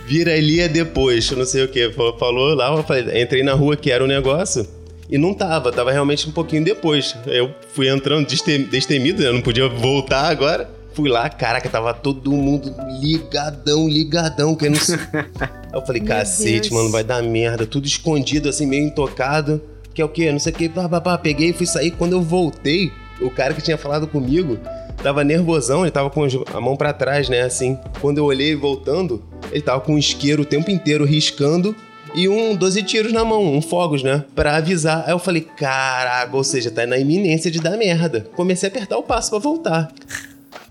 vira 0.06 0.32
ali 0.32 0.60
é 0.60 0.68
depois, 0.68 1.32
não 1.32 1.46
sei 1.46 1.64
o 1.64 1.68
que, 1.68 1.92
falou 2.20 2.54
lá, 2.54 2.76
eu 2.76 2.84
falei, 2.84 3.20
entrei 3.20 3.42
na 3.42 3.54
rua 3.54 3.76
que 3.76 3.90
era 3.90 4.04
o 4.04 4.06
um 4.06 4.10
negócio. 4.10 4.68
E 5.12 5.18
não 5.18 5.34
tava, 5.34 5.74
tava 5.74 5.92
realmente 5.92 6.28
um 6.30 6.32
pouquinho 6.32 6.64
depois. 6.64 7.14
Eu 7.28 7.54
fui 7.74 7.90
entrando 7.90 8.26
destemido, 8.26 9.22
né? 9.22 9.28
eu 9.28 9.34
não 9.34 9.42
podia 9.42 9.68
voltar 9.68 10.30
agora. 10.30 10.70
Fui 10.94 11.10
lá, 11.10 11.30
caraca, 11.30 11.70
tava 11.70 11.94
todo 11.94 12.32
mundo 12.32 12.74
ligadão, 13.02 13.90
ligadão, 13.90 14.56
que 14.56 14.70
não 14.70 14.80
eu 15.74 15.82
falei, 15.86 16.02
cacete, 16.02 16.74
mano, 16.74 16.90
vai 16.90 17.04
dar 17.04 17.22
merda, 17.24 17.66
tudo 17.66 17.86
escondido, 17.86 18.48
assim, 18.48 18.66
meio 18.66 18.86
intocado. 18.86 19.62
Que 19.94 20.02
é 20.02 20.06
o 20.06 20.10
quê? 20.10 20.32
Não 20.32 20.40
sei 20.40 20.54
o 20.54 20.56
que, 20.56 20.70
babá, 20.70 21.18
peguei 21.18 21.50
e 21.50 21.54
fui 21.54 21.66
sair. 21.66 21.92
Quando 21.92 22.14
eu 22.14 22.22
voltei, 22.22 22.92
o 23.22 23.30
cara 23.30 23.54
que 23.54 23.62
tinha 23.62 23.78
falado 23.78 24.08
comigo 24.08 24.58
tava 25.04 25.24
nervosão, 25.24 25.84
ele 25.84 25.92
tava 25.92 26.10
com 26.10 26.26
a 26.54 26.62
mão 26.62 26.78
para 26.78 26.94
trás, 26.94 27.28
né, 27.28 27.42
assim. 27.42 27.78
Quando 28.00 28.20
eu 28.20 28.26
olhei 28.26 28.56
voltando, 28.56 29.22
ele 29.52 29.62
tava 29.62 29.82
com 29.82 29.96
um 29.96 29.98
isqueiro 29.98 30.44
o 30.44 30.46
tempo 30.46 30.72
inteiro 30.72 31.04
riscando 31.04 31.76
e 32.14 32.28
um 32.28 32.56
12 32.56 32.84
tiros 32.84 33.14
na 33.14 33.24
mão, 33.24 33.44
um 33.44 33.62
fogos, 33.62 34.04
né? 34.04 34.24
Pra 34.36 34.58
avisar. 34.58 35.04
Aí 35.06 35.14
eu 35.14 35.20
falei, 35.20 35.42
caraca, 35.42 36.36
ou 36.36 36.44
seja, 36.44 36.70
tá 36.70 36.86
na 36.86 36.98
iminência 36.98 37.50
de 37.50 37.60
dar 37.60 37.78
merda. 37.78 38.28
Comecei 38.36 38.68
a 38.68 38.72
apertar 38.72 38.98
o 38.98 39.04
passo 39.04 39.30
para 39.30 39.40
voltar. 39.40 39.92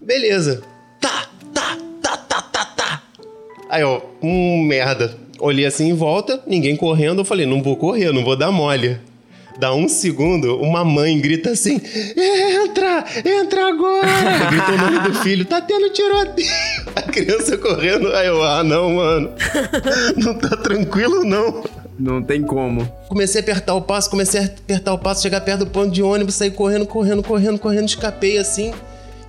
Beleza. 0.01 0.63
Tá, 1.01 1.29
tá, 1.55 1.77
tá, 2.03 2.17
tá, 2.17 2.43
tá, 2.43 2.65
tá. 2.65 3.03
Aí, 3.69 3.83
ó, 3.83 4.01
hum, 4.23 4.63
merda. 4.65 5.17
Olhei 5.39 5.65
assim 5.65 5.89
em 5.89 5.95
volta, 5.95 6.43
ninguém 6.47 6.77
correndo. 6.77 7.21
Eu 7.21 7.25
falei, 7.25 7.47
não 7.47 7.63
vou 7.63 7.77
correr, 7.77 8.13
não 8.13 8.23
vou 8.23 8.37
dar 8.37 8.53
mole. 8.53 9.01
Dá 9.61 9.75
um 9.75 9.91
segundo, 9.91 10.57
uma 10.59 10.83
mãe 10.83 11.21
grita 11.21 11.51
assim: 11.51 11.79
Entra! 12.17 13.05
Entra 13.23 13.69
agora! 13.69 14.09
Grita 14.49 14.73
o 14.73 14.79
nome 14.79 15.01
do 15.01 15.15
filho: 15.17 15.45
Tá 15.45 15.61
tendo 15.61 15.91
tiroteio! 15.91 16.49
A 16.97 17.03
criança 17.03 17.59
correndo. 17.59 18.11
Aí 18.15 18.27
eu, 18.27 18.43
ah, 18.43 18.65
não, 18.65 18.95
mano. 18.95 19.33
Não 20.17 20.33
tá 20.33 20.57
tranquilo, 20.57 21.25
não. 21.25 21.63
Não 21.99 22.23
tem 22.23 22.41
como. 22.41 22.91
Comecei 23.07 23.43
a 23.43 23.45
apertar 23.45 23.75
o 23.75 23.83
passo, 23.83 24.09
comecei 24.09 24.41
a 24.41 24.45
apertar 24.45 24.95
o 24.95 24.99
passo, 24.99 25.21
chegar 25.21 25.43
perto 25.43 25.67
do 25.67 25.67
ponto 25.67 25.91
de 25.91 26.03
ônibus, 26.03 26.37
sair 26.37 26.53
correndo, 26.53 26.87
correndo, 26.87 27.23
correndo, 27.23 27.59
correndo, 27.59 27.87
escapei 27.87 28.39
assim. 28.39 28.73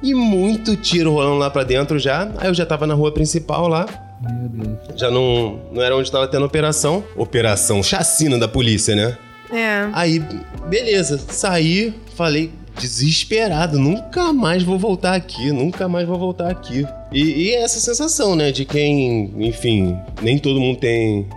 E 0.01 0.13
muito 0.13 0.77
tiro 0.77 1.11
rolando 1.11 1.39
lá 1.39 1.49
pra 1.49 1.65
dentro 1.65 1.99
já. 1.99 2.31
Aí 2.37 2.47
eu 2.47 2.53
já 2.53 2.65
tava 2.65 2.87
na 2.87 2.93
rua 2.93 3.13
principal 3.13 3.67
lá. 3.67 3.85
Meu 4.21 4.47
Deus. 4.47 4.77
Já 4.95 5.11
não, 5.11 5.59
não 5.73 5.81
era 5.81 5.93
onde 5.93 6.09
tava 6.09 6.25
tendo 6.29 6.45
operação. 6.45 7.03
Operação 7.17 7.83
chacina 7.83 8.39
da 8.39 8.47
polícia, 8.47 8.95
né? 8.95 9.17
É. 9.51 9.89
Aí, 9.93 10.19
beleza, 10.67 11.17
saí, 11.29 11.93
falei, 12.15 12.51
desesperado, 12.79 13.77
nunca 13.77 14.31
mais 14.33 14.63
vou 14.63 14.79
voltar 14.79 15.13
aqui, 15.13 15.51
nunca 15.51 15.87
mais 15.87 16.07
vou 16.07 16.17
voltar 16.17 16.49
aqui. 16.49 16.85
E, 17.11 17.49
e 17.49 17.55
essa 17.55 17.79
sensação, 17.79 18.35
né, 18.35 18.51
de 18.51 18.65
quem, 18.65 19.33
enfim, 19.37 19.97
nem 20.21 20.37
todo 20.37 20.59
mundo 20.59 20.79
tem 20.79 21.27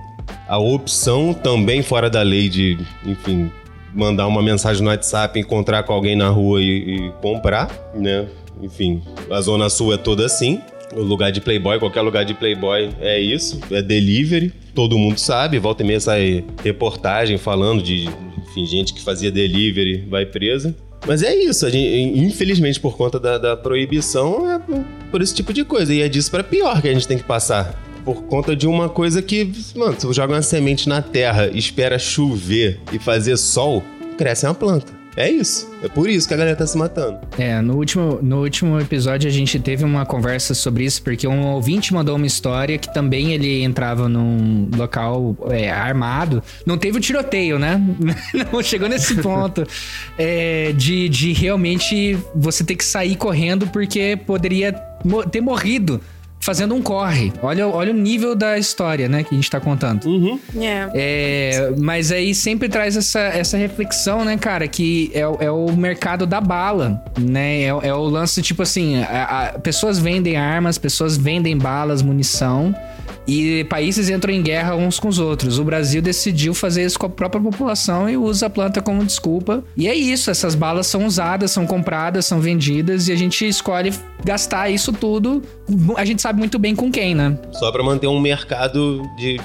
a 0.49 0.59
opção 0.59 1.35
também 1.35 1.83
fora 1.83 2.09
da 2.09 2.23
lei 2.23 2.49
de, 2.49 2.79
enfim, 3.05 3.51
mandar 3.95 4.27
uma 4.27 4.43
mensagem 4.43 4.83
no 4.83 4.91
WhatsApp, 4.91 5.39
encontrar 5.39 5.83
com 5.85 5.93
alguém 5.93 6.17
na 6.17 6.29
rua 6.29 6.61
e, 6.61 7.09
e 7.09 7.13
comprar, 7.21 7.71
né? 7.95 8.27
Enfim, 8.63 9.03
a 9.31 9.41
Zona 9.41 9.69
Sul 9.69 9.93
é 9.93 9.97
toda 9.97 10.25
assim. 10.25 10.61
O 10.95 11.03
lugar 11.03 11.33
de 11.33 11.41
Playboy, 11.41 11.79
qualquer 11.79 12.03
lugar 12.03 12.25
de 12.25 12.35
Playboy 12.35 12.91
é 13.01 13.21
isso, 13.21 13.61
é 13.71 13.83
delivery. 13.83 14.53
Todo 14.75 14.97
mundo 14.97 15.19
sabe, 15.19 15.59
volta 15.59 15.83
e 15.83 15.87
meia 15.87 16.01
sai 16.01 16.45
reportagem 16.63 17.37
falando 17.37 17.83
de 17.83 18.09
enfim, 18.55 18.67
gente 18.67 18.95
que 18.95 19.03
fazia 19.03 19.31
delivery 19.31 20.07
vai 20.09 20.25
presa. 20.25 20.75
Mas 21.07 21.23
é 21.23 21.35
isso, 21.35 21.69
gente, 21.69 22.19
infelizmente 22.19 22.81
por 22.81 22.97
conta 22.97 23.19
da, 23.19 23.37
da, 23.37 23.57
proibição, 23.57 24.51
é 24.51 24.61
por 25.11 25.21
esse 25.21 25.35
tipo 25.35 25.53
de 25.53 25.65
coisa. 25.65 25.93
E 25.93 26.01
é 26.01 26.09
disso 26.09 26.31
para 26.31 26.45
pior 26.45 26.81
que 26.81 26.89
a 26.89 26.95
gente 26.95 27.07
tem 27.07 27.19
que 27.19 27.25
passar. 27.25 27.79
Por 28.05 28.23
conta 28.25 28.55
de 28.55 28.67
uma 28.67 28.89
coisa 28.89 29.21
que, 29.21 29.51
mano, 29.75 29.99
se 29.99 30.07
você 30.07 30.15
joga 30.15 30.35
uma 30.35 30.43
semente 30.43 30.89
na 30.89 31.03
terra, 31.03 31.49
espera 31.49 31.99
chover 31.99 32.79
e 32.93 32.99
fazer 32.99 33.37
sol, 33.37 33.83
cresce 34.17 34.47
uma 34.47 34.55
planta. 34.55 34.93
É 35.17 35.31
isso. 35.31 35.73
É 35.83 35.89
por 35.89 36.09
isso 36.09 36.27
que 36.27 36.35
a 36.35 36.37
galera 36.37 36.57
tá 36.57 36.67
se 36.67 36.77
matando. 36.77 37.19
É, 37.39 37.61
no 37.61 37.77
último, 37.77 38.19
no 38.23 38.43
último 38.43 38.81
episódio 38.81 39.29
a 39.29 39.33
gente 39.33 39.59
teve 39.61 39.85
uma 39.85 40.05
conversa 40.05 40.55
sobre 40.55 40.85
isso, 40.85 41.03
porque 41.03 41.27
um 41.27 41.47
ouvinte 41.47 41.95
mandou 41.95 42.17
uma 42.17 42.27
história 42.27 42.79
que 42.79 42.93
também 42.93 43.33
ele 43.33 43.63
entrava 43.63 44.09
num 44.09 44.69
local 44.77 45.37
é, 45.51 45.71
armado. 45.71 46.43
Não 46.67 46.77
teve 46.77 46.99
o 46.99 47.01
tiroteio, 47.01 47.59
né? 47.59 47.81
Não 48.53 48.63
chegou 48.63 48.89
nesse 48.89 49.15
ponto. 49.23 49.65
é, 50.19 50.73
de, 50.73 51.09
de 51.09 51.33
realmente 51.33 52.19
você 52.35 52.65
ter 52.65 52.75
que 52.77 52.85
sair 52.85 53.17
correndo 53.17 53.67
porque 53.69 54.19
poderia 54.27 54.73
ter 55.31 55.41
morrido 55.41 56.01
fazendo 56.45 56.75
um 56.75 56.83
corre. 56.83 57.33
Olha, 57.43 57.67
olha 57.67 57.91
o 57.91 57.97
nível 57.97 58.35
da 58.35 58.59
história, 58.59 59.09
né, 59.09 59.25
que 59.25 59.35
a 59.35 59.37
gente 59.37 59.51
tá 59.51 59.59
contando. 59.59 60.05
Uhum. 60.05 60.39
Yeah. 60.55 60.93
É, 60.95 61.73
mas 61.79 62.13
aí 62.13 62.35
sempre 62.35 62.69
traz 62.69 62.97
essa, 62.97 63.21
essa 63.21 63.57
reflexão, 63.57 64.25
né, 64.25 64.37
cara, 64.37 64.69
que 64.69 65.11
é, 65.15 65.21
é 65.21 65.51
o 65.51 65.73
mercado 65.73 66.27
da 66.27 66.41
bala, 66.41 67.03
né? 67.19 67.63
É, 67.63 67.69
é 67.69 67.95
o 67.95 68.05
lance, 68.05 68.43
tipo 68.43 68.63
assim, 68.63 69.03
a, 69.03 69.47
a, 69.55 69.59
pessoas 69.59 69.99
vendem 69.99 70.37
armas, 70.37 70.77
pessoas 70.77 71.17
vendem 71.17 71.57
balas, 71.57 72.03
munição. 72.03 72.75
E 73.27 73.65
países 73.65 74.09
entram 74.11 74.33
em 74.33 74.43
guerra 74.43 74.75
uns 74.75 74.99
com 74.99 75.09
os 75.09 75.19
outros. 75.19 75.59
O 75.59 75.65
Brasil 75.65 76.03
decidiu 76.03 76.53
fazer 76.53 76.85
isso 76.85 76.99
com 76.99 77.07
a 77.07 77.11
própria 77.11 77.43
população 77.43 78.09
e 78.09 78.17
usa 78.17 78.47
a 78.47 78.51
planta 78.51 78.83
como 78.83 79.05
desculpa. 79.05 79.65
E 79.77 79.89
é 79.89 79.95
isso, 79.95 80.31
essas 80.31 80.55
balas 80.55 80.87
são 80.87 81.07
usadas, 81.07 81.51
são 81.51 81.67
compradas, 81.67 82.27
são 82.27 82.41
vendidas 82.41 83.09
e 83.09 83.13
a 83.13 83.17
gente 83.17 83.47
escolhe 83.47 83.93
gastar 84.25 84.69
isso 84.69 84.93
tudo. 84.93 85.43
A 85.97 86.05
gente 86.05 86.21
sabe 86.21 86.39
muito 86.39 86.59
bem 86.59 86.75
com 86.75 86.91
quem, 86.91 87.15
né? 87.15 87.39
Só 87.53 87.73
para 87.73 87.83
manter 87.83 88.07
um 88.07 88.21
mercado 88.21 89.03
de 89.17 89.41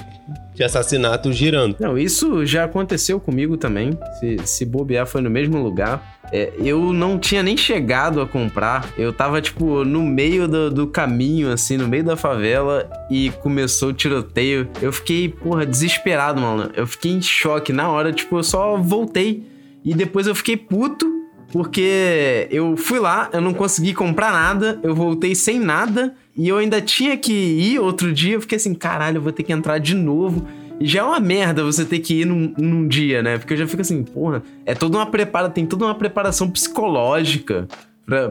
de 0.60 0.64
assassinato 0.64 1.32
girando. 1.32 1.76
Não, 1.80 1.96
isso 1.96 2.44
já 2.44 2.64
aconteceu 2.64 3.18
comigo 3.18 3.56
também. 3.56 3.98
Se, 4.18 4.36
se 4.44 4.66
bobear, 4.66 5.06
foi 5.06 5.22
no 5.22 5.30
mesmo 5.30 5.58
lugar. 5.62 6.20
É, 6.30 6.52
eu 6.58 6.92
não 6.92 7.18
tinha 7.18 7.42
nem 7.42 7.56
chegado 7.56 8.20
a 8.20 8.26
comprar. 8.26 8.92
Eu 8.98 9.10
tava, 9.10 9.40
tipo, 9.40 9.84
no 9.86 10.02
meio 10.02 10.46
do, 10.46 10.70
do, 10.70 10.86
caminho, 10.86 11.50
assim, 11.50 11.78
no 11.78 11.88
meio 11.88 12.04
da 12.04 12.14
favela, 12.14 12.88
e 13.10 13.30
começou 13.42 13.88
o 13.88 13.92
tiroteio. 13.92 14.68
Eu 14.82 14.92
fiquei, 14.92 15.30
porra, 15.30 15.64
desesperado, 15.64 16.38
mano. 16.40 16.70
Eu 16.76 16.86
fiquei 16.86 17.12
em 17.12 17.22
choque. 17.22 17.72
Na 17.72 17.88
hora, 17.88 18.12
tipo, 18.12 18.36
eu 18.36 18.44
só 18.44 18.76
voltei. 18.76 19.42
E 19.82 19.94
depois 19.94 20.26
eu 20.26 20.34
fiquei 20.34 20.58
puto 20.58 21.20
porque 21.50 22.46
eu 22.50 22.76
fui 22.76 23.00
lá, 23.00 23.28
eu 23.32 23.40
não 23.40 23.52
consegui 23.52 23.92
comprar 23.92 24.30
nada, 24.30 24.78
eu 24.84 24.94
voltei 24.94 25.34
sem 25.34 25.58
nada 25.58 26.14
e 26.40 26.48
eu 26.48 26.56
ainda 26.56 26.80
tinha 26.80 27.18
que 27.18 27.34
ir 27.34 27.78
outro 27.78 28.14
dia. 28.14 28.36
Eu 28.36 28.40
fiquei 28.40 28.56
assim, 28.56 28.72
caralho, 28.72 29.18
eu 29.18 29.22
vou 29.22 29.30
ter 29.30 29.42
que 29.42 29.52
entrar 29.52 29.76
de 29.76 29.94
novo. 29.94 30.48
E 30.80 30.86
já 30.86 31.00
é 31.00 31.02
uma 31.02 31.20
merda 31.20 31.62
você 31.62 31.84
ter 31.84 31.98
que 31.98 32.22
ir 32.22 32.24
num, 32.24 32.54
num 32.56 32.88
dia, 32.88 33.22
né? 33.22 33.36
Porque 33.36 33.52
eu 33.52 33.58
já 33.58 33.66
fico 33.66 33.82
assim, 33.82 34.02
porra, 34.02 34.42
é 34.64 34.74
toda 34.74 34.96
uma 34.96 35.04
prepara, 35.04 35.50
tem 35.50 35.66
toda 35.66 35.84
uma 35.84 35.94
preparação 35.94 36.48
psicológica 36.48 37.68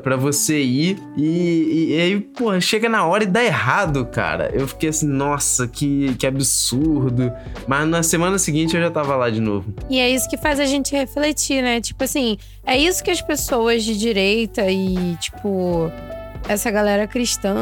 pra, 0.02 0.16
você 0.16 0.60
ir. 0.60 0.98
E, 1.16 1.22
e, 1.22 1.94
e 1.94 2.02
aí, 2.02 2.20
porra, 2.20 2.60
chega 2.60 2.90
na 2.90 3.06
hora 3.06 3.26
e 3.26 3.28
dá 3.28 3.44
errado, 3.44 4.04
cara. 4.08 4.50
Eu 4.56 4.68
fiquei 4.68 4.90
assim, 4.90 5.06
nossa, 5.06 5.68
que, 5.68 6.16
que 6.16 6.26
absurdo. 6.26 7.32
Mas 7.68 7.88
na 7.88 8.02
semana 8.02 8.40
seguinte 8.40 8.76
eu 8.76 8.82
já 8.82 8.90
tava 8.90 9.16
lá 9.16 9.30
de 9.30 9.40
novo. 9.40 9.72
E 9.88 10.00
é 10.00 10.10
isso 10.10 10.28
que 10.28 10.36
faz 10.36 10.60
a 10.60 10.66
gente 10.66 10.96
refletir, 10.96 11.62
né? 11.62 11.80
Tipo 11.80 12.04
assim, 12.06 12.40
é 12.66 12.76
isso 12.76 13.04
que 13.04 13.12
as 13.12 13.22
pessoas 13.22 13.84
de 13.84 13.96
direita 13.96 14.64
e, 14.68 15.16
tipo, 15.18 15.92
essa 16.48 16.72
galera 16.72 17.08
cristã, 17.08 17.56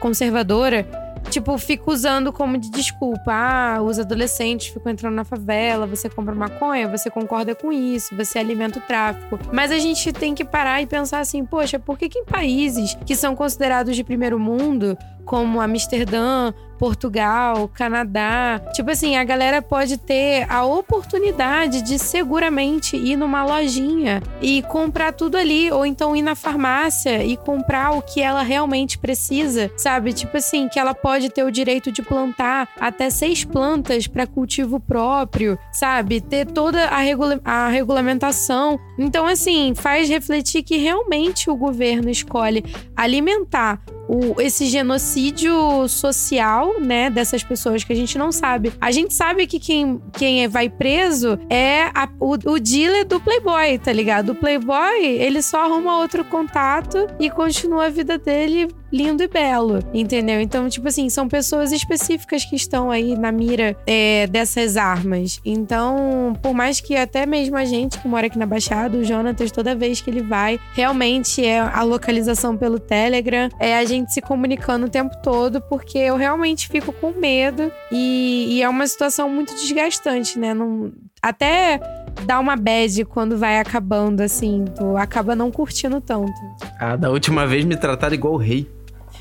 conservadora, 0.00 0.86
tipo, 1.30 1.56
fica 1.58 1.90
usando 1.90 2.32
como 2.32 2.58
de 2.58 2.70
desculpa. 2.70 3.32
Ah, 3.32 3.82
os 3.82 3.98
adolescentes 3.98 4.68
ficam 4.68 4.92
entrando 4.92 5.14
na 5.14 5.24
favela, 5.24 5.86
você 5.86 6.08
compra 6.08 6.34
maconha, 6.34 6.88
você 6.88 7.10
concorda 7.10 7.54
com 7.54 7.72
isso, 7.72 8.14
você 8.16 8.38
alimenta 8.38 8.78
o 8.78 8.82
tráfico. 8.82 9.38
Mas 9.52 9.70
a 9.70 9.78
gente 9.78 10.12
tem 10.12 10.34
que 10.34 10.44
parar 10.44 10.82
e 10.82 10.86
pensar 10.86 11.20
assim, 11.20 11.44
poxa, 11.44 11.78
por 11.78 11.98
que, 11.98 12.08
que 12.08 12.18
em 12.18 12.24
países 12.24 12.96
que 13.06 13.16
são 13.16 13.34
considerados 13.34 13.96
de 13.96 14.04
primeiro 14.04 14.38
mundo, 14.38 14.96
como 15.24 15.60
Amsterdã, 15.60 16.52
Portugal, 16.78 17.68
Canadá. 17.68 18.60
Tipo 18.72 18.90
assim, 18.90 19.16
a 19.16 19.24
galera 19.24 19.62
pode 19.62 19.96
ter 19.96 20.46
a 20.50 20.64
oportunidade 20.64 21.82
de 21.82 21.98
seguramente 21.98 22.96
ir 22.96 23.16
numa 23.16 23.44
lojinha 23.44 24.22
e 24.40 24.62
comprar 24.62 25.12
tudo 25.12 25.36
ali, 25.36 25.70
ou 25.70 25.86
então 25.86 26.14
ir 26.14 26.22
na 26.22 26.34
farmácia 26.34 27.24
e 27.24 27.36
comprar 27.36 27.92
o 27.92 28.02
que 28.02 28.20
ela 28.20 28.42
realmente 28.42 28.98
precisa, 28.98 29.70
sabe? 29.76 30.12
Tipo 30.12 30.36
assim, 30.36 30.68
que 30.68 30.78
ela 30.78 30.94
pode 30.94 31.30
ter 31.30 31.44
o 31.44 31.50
direito 31.50 31.90
de 31.90 32.02
plantar 32.02 32.68
até 32.78 33.08
seis 33.10 33.44
plantas 33.44 34.06
para 34.06 34.26
cultivo 34.26 34.78
próprio, 34.80 35.58
sabe? 35.72 36.20
Ter 36.20 36.46
toda 36.46 36.88
a, 36.88 36.98
regula 36.98 37.40
a 37.44 37.68
regulamentação. 37.68 38.78
Então, 38.98 39.26
assim, 39.26 39.74
faz 39.74 40.08
refletir 40.08 40.62
que 40.62 40.76
realmente 40.76 41.48
o 41.48 41.56
governo 41.56 42.10
escolhe 42.10 42.64
alimentar 42.96 43.80
o, 44.08 44.40
esse 44.40 44.66
genocídio 44.66 45.88
social, 45.88 46.80
né, 46.80 47.10
dessas 47.10 47.42
pessoas 47.42 47.84
que 47.84 47.92
a 47.92 47.96
gente 47.96 48.18
não 48.18 48.30
sabe. 48.30 48.72
A 48.80 48.90
gente 48.90 49.14
sabe 49.14 49.46
que 49.46 49.58
quem, 49.58 50.00
quem 50.12 50.44
é, 50.44 50.48
vai 50.48 50.68
preso 50.68 51.38
é 51.48 51.84
a, 51.94 52.08
o, 52.20 52.32
o 52.32 52.58
dealer 52.58 53.06
do 53.06 53.20
Playboy, 53.20 53.78
tá 53.78 53.92
ligado? 53.92 54.30
O 54.30 54.34
Playboy, 54.34 55.04
ele 55.04 55.42
só 55.42 55.64
arruma 55.64 55.98
outro 55.98 56.24
contato 56.24 57.06
e 57.18 57.30
continua 57.30 57.86
a 57.86 57.90
vida 57.90 58.18
dele 58.18 58.68
lindo 58.92 59.22
e 59.22 59.28
belo, 59.28 59.80
entendeu? 59.92 60.40
Então, 60.40 60.68
tipo 60.68 60.86
assim, 60.88 61.08
são 61.08 61.28
pessoas 61.28 61.72
específicas 61.72 62.44
que 62.44 62.56
estão 62.56 62.90
aí 62.90 63.16
na 63.16 63.32
mira 63.32 63.76
é, 63.86 64.26
dessas 64.26 64.76
armas. 64.76 65.40
Então, 65.44 66.32
por 66.42 66.54
mais 66.54 66.80
que 66.80 66.96
até 66.96 67.26
mesmo 67.26 67.56
a 67.56 67.64
gente 67.64 67.98
que 67.98 68.08
mora 68.08 68.26
aqui 68.26 68.38
na 68.38 68.46
Baixada, 68.46 68.96
o 68.96 69.04
Jonatas, 69.04 69.50
toda 69.50 69.74
vez 69.74 70.00
que 70.00 70.10
ele 70.10 70.22
vai, 70.22 70.60
realmente 70.74 71.44
é 71.44 71.58
a 71.60 71.82
localização 71.82 72.56
pelo 72.56 72.78
Telegram, 72.78 73.48
é 73.58 73.76
a 73.76 73.84
gente 73.84 74.12
se 74.12 74.20
comunicando 74.20 74.86
o 74.86 74.90
tempo 74.90 75.16
todo, 75.22 75.60
porque 75.60 75.98
eu 75.98 76.16
realmente 76.16 76.68
fico 76.68 76.92
com 76.92 77.10
medo 77.12 77.70
e, 77.90 78.46
e 78.50 78.62
é 78.62 78.68
uma 78.68 78.86
situação 78.86 79.28
muito 79.28 79.54
desgastante, 79.54 80.38
né? 80.38 80.54
Não, 80.54 80.92
até 81.22 81.80
dá 82.24 82.40
uma 82.40 82.56
bad 82.56 83.04
quando 83.04 83.36
vai 83.36 83.58
acabando, 83.58 84.20
assim. 84.20 84.64
Tu 84.76 84.96
acaba 84.96 85.34
não 85.34 85.50
curtindo 85.50 86.00
tanto. 86.00 86.32
Ah, 86.78 86.96
da 86.96 87.10
última 87.10 87.46
vez 87.46 87.64
me 87.64 87.76
trataram 87.76 88.14
igual 88.14 88.34
o 88.34 88.38
rei. 88.38 88.68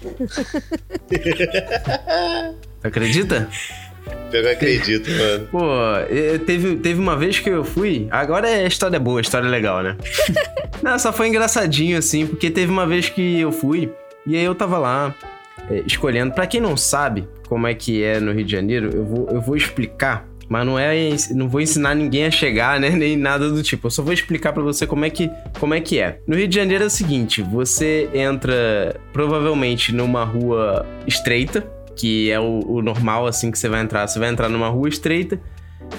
Acredita? 2.83 3.47
Eu 4.31 4.51
acredito, 4.51 5.09
mano. 5.11 5.47
Pô, 5.51 5.59
teve, 6.45 6.75
teve 6.77 6.99
uma 6.99 7.15
vez 7.15 7.39
que 7.39 7.49
eu 7.49 7.63
fui. 7.63 8.07
Agora 8.11 8.49
é 8.49 8.65
história 8.65 8.99
boa, 8.99 9.21
história 9.21 9.47
legal, 9.47 9.83
né? 9.83 9.95
Não, 10.81 10.97
só 10.97 11.13
foi 11.13 11.27
engraçadinho, 11.27 11.97
assim, 11.97 12.25
porque 12.25 12.49
teve 12.49 12.71
uma 12.71 12.85
vez 12.85 13.09
que 13.09 13.39
eu 13.39 13.51
fui 13.51 13.91
e 14.25 14.35
aí 14.35 14.43
eu 14.43 14.55
tava 14.55 14.77
lá 14.77 15.13
é, 15.69 15.83
escolhendo. 15.85 16.33
Para 16.33 16.47
quem 16.47 16.59
não 16.59 16.75
sabe 16.75 17.27
como 17.47 17.67
é 17.67 17.73
que 17.73 18.03
é 18.03 18.19
no 18.19 18.31
Rio 18.31 18.43
de 18.43 18.51
Janeiro, 18.51 18.89
eu 18.93 19.05
vou, 19.05 19.29
eu 19.29 19.41
vou 19.41 19.55
explicar 19.55 20.27
mas 20.53 20.67
não 20.67 20.77
é, 20.77 21.09
não 21.31 21.49
vou 21.49 21.61
ensinar 21.61 21.95
ninguém 21.95 22.25
a 22.25 22.31
chegar, 22.31 22.79
né, 22.79 22.91
nem 22.95 23.17
nada 23.17 23.49
do 23.49 23.63
tipo. 23.63 23.87
Eu 23.87 23.91
só 23.91 24.03
vou 24.03 24.13
explicar 24.13 24.53
para 24.53 24.61
você 24.61 24.85
como 24.85 25.03
é 25.03 25.09
que, 25.09 25.27
como 25.59 25.73
é 25.73 25.81
que 25.81 25.97
é. 25.97 26.19
No 26.27 26.35
Rio 26.35 26.47
de 26.47 26.55
Janeiro 26.55 26.83
é 26.83 26.87
o 26.87 26.91
seguinte, 26.91 27.41
você 27.41 28.07
entra 28.13 29.01
provavelmente 29.11 29.91
numa 29.91 30.23
rua 30.23 30.85
estreita, 31.07 31.67
que 31.95 32.29
é 32.29 32.39
o, 32.39 32.59
o 32.67 32.81
normal 32.83 33.25
assim 33.25 33.49
que 33.49 33.57
você 33.57 33.67
vai 33.67 33.81
entrar. 33.81 34.07
Você 34.07 34.19
vai 34.19 34.29
entrar 34.29 34.47
numa 34.47 34.69
rua 34.69 34.87
estreita 34.87 35.41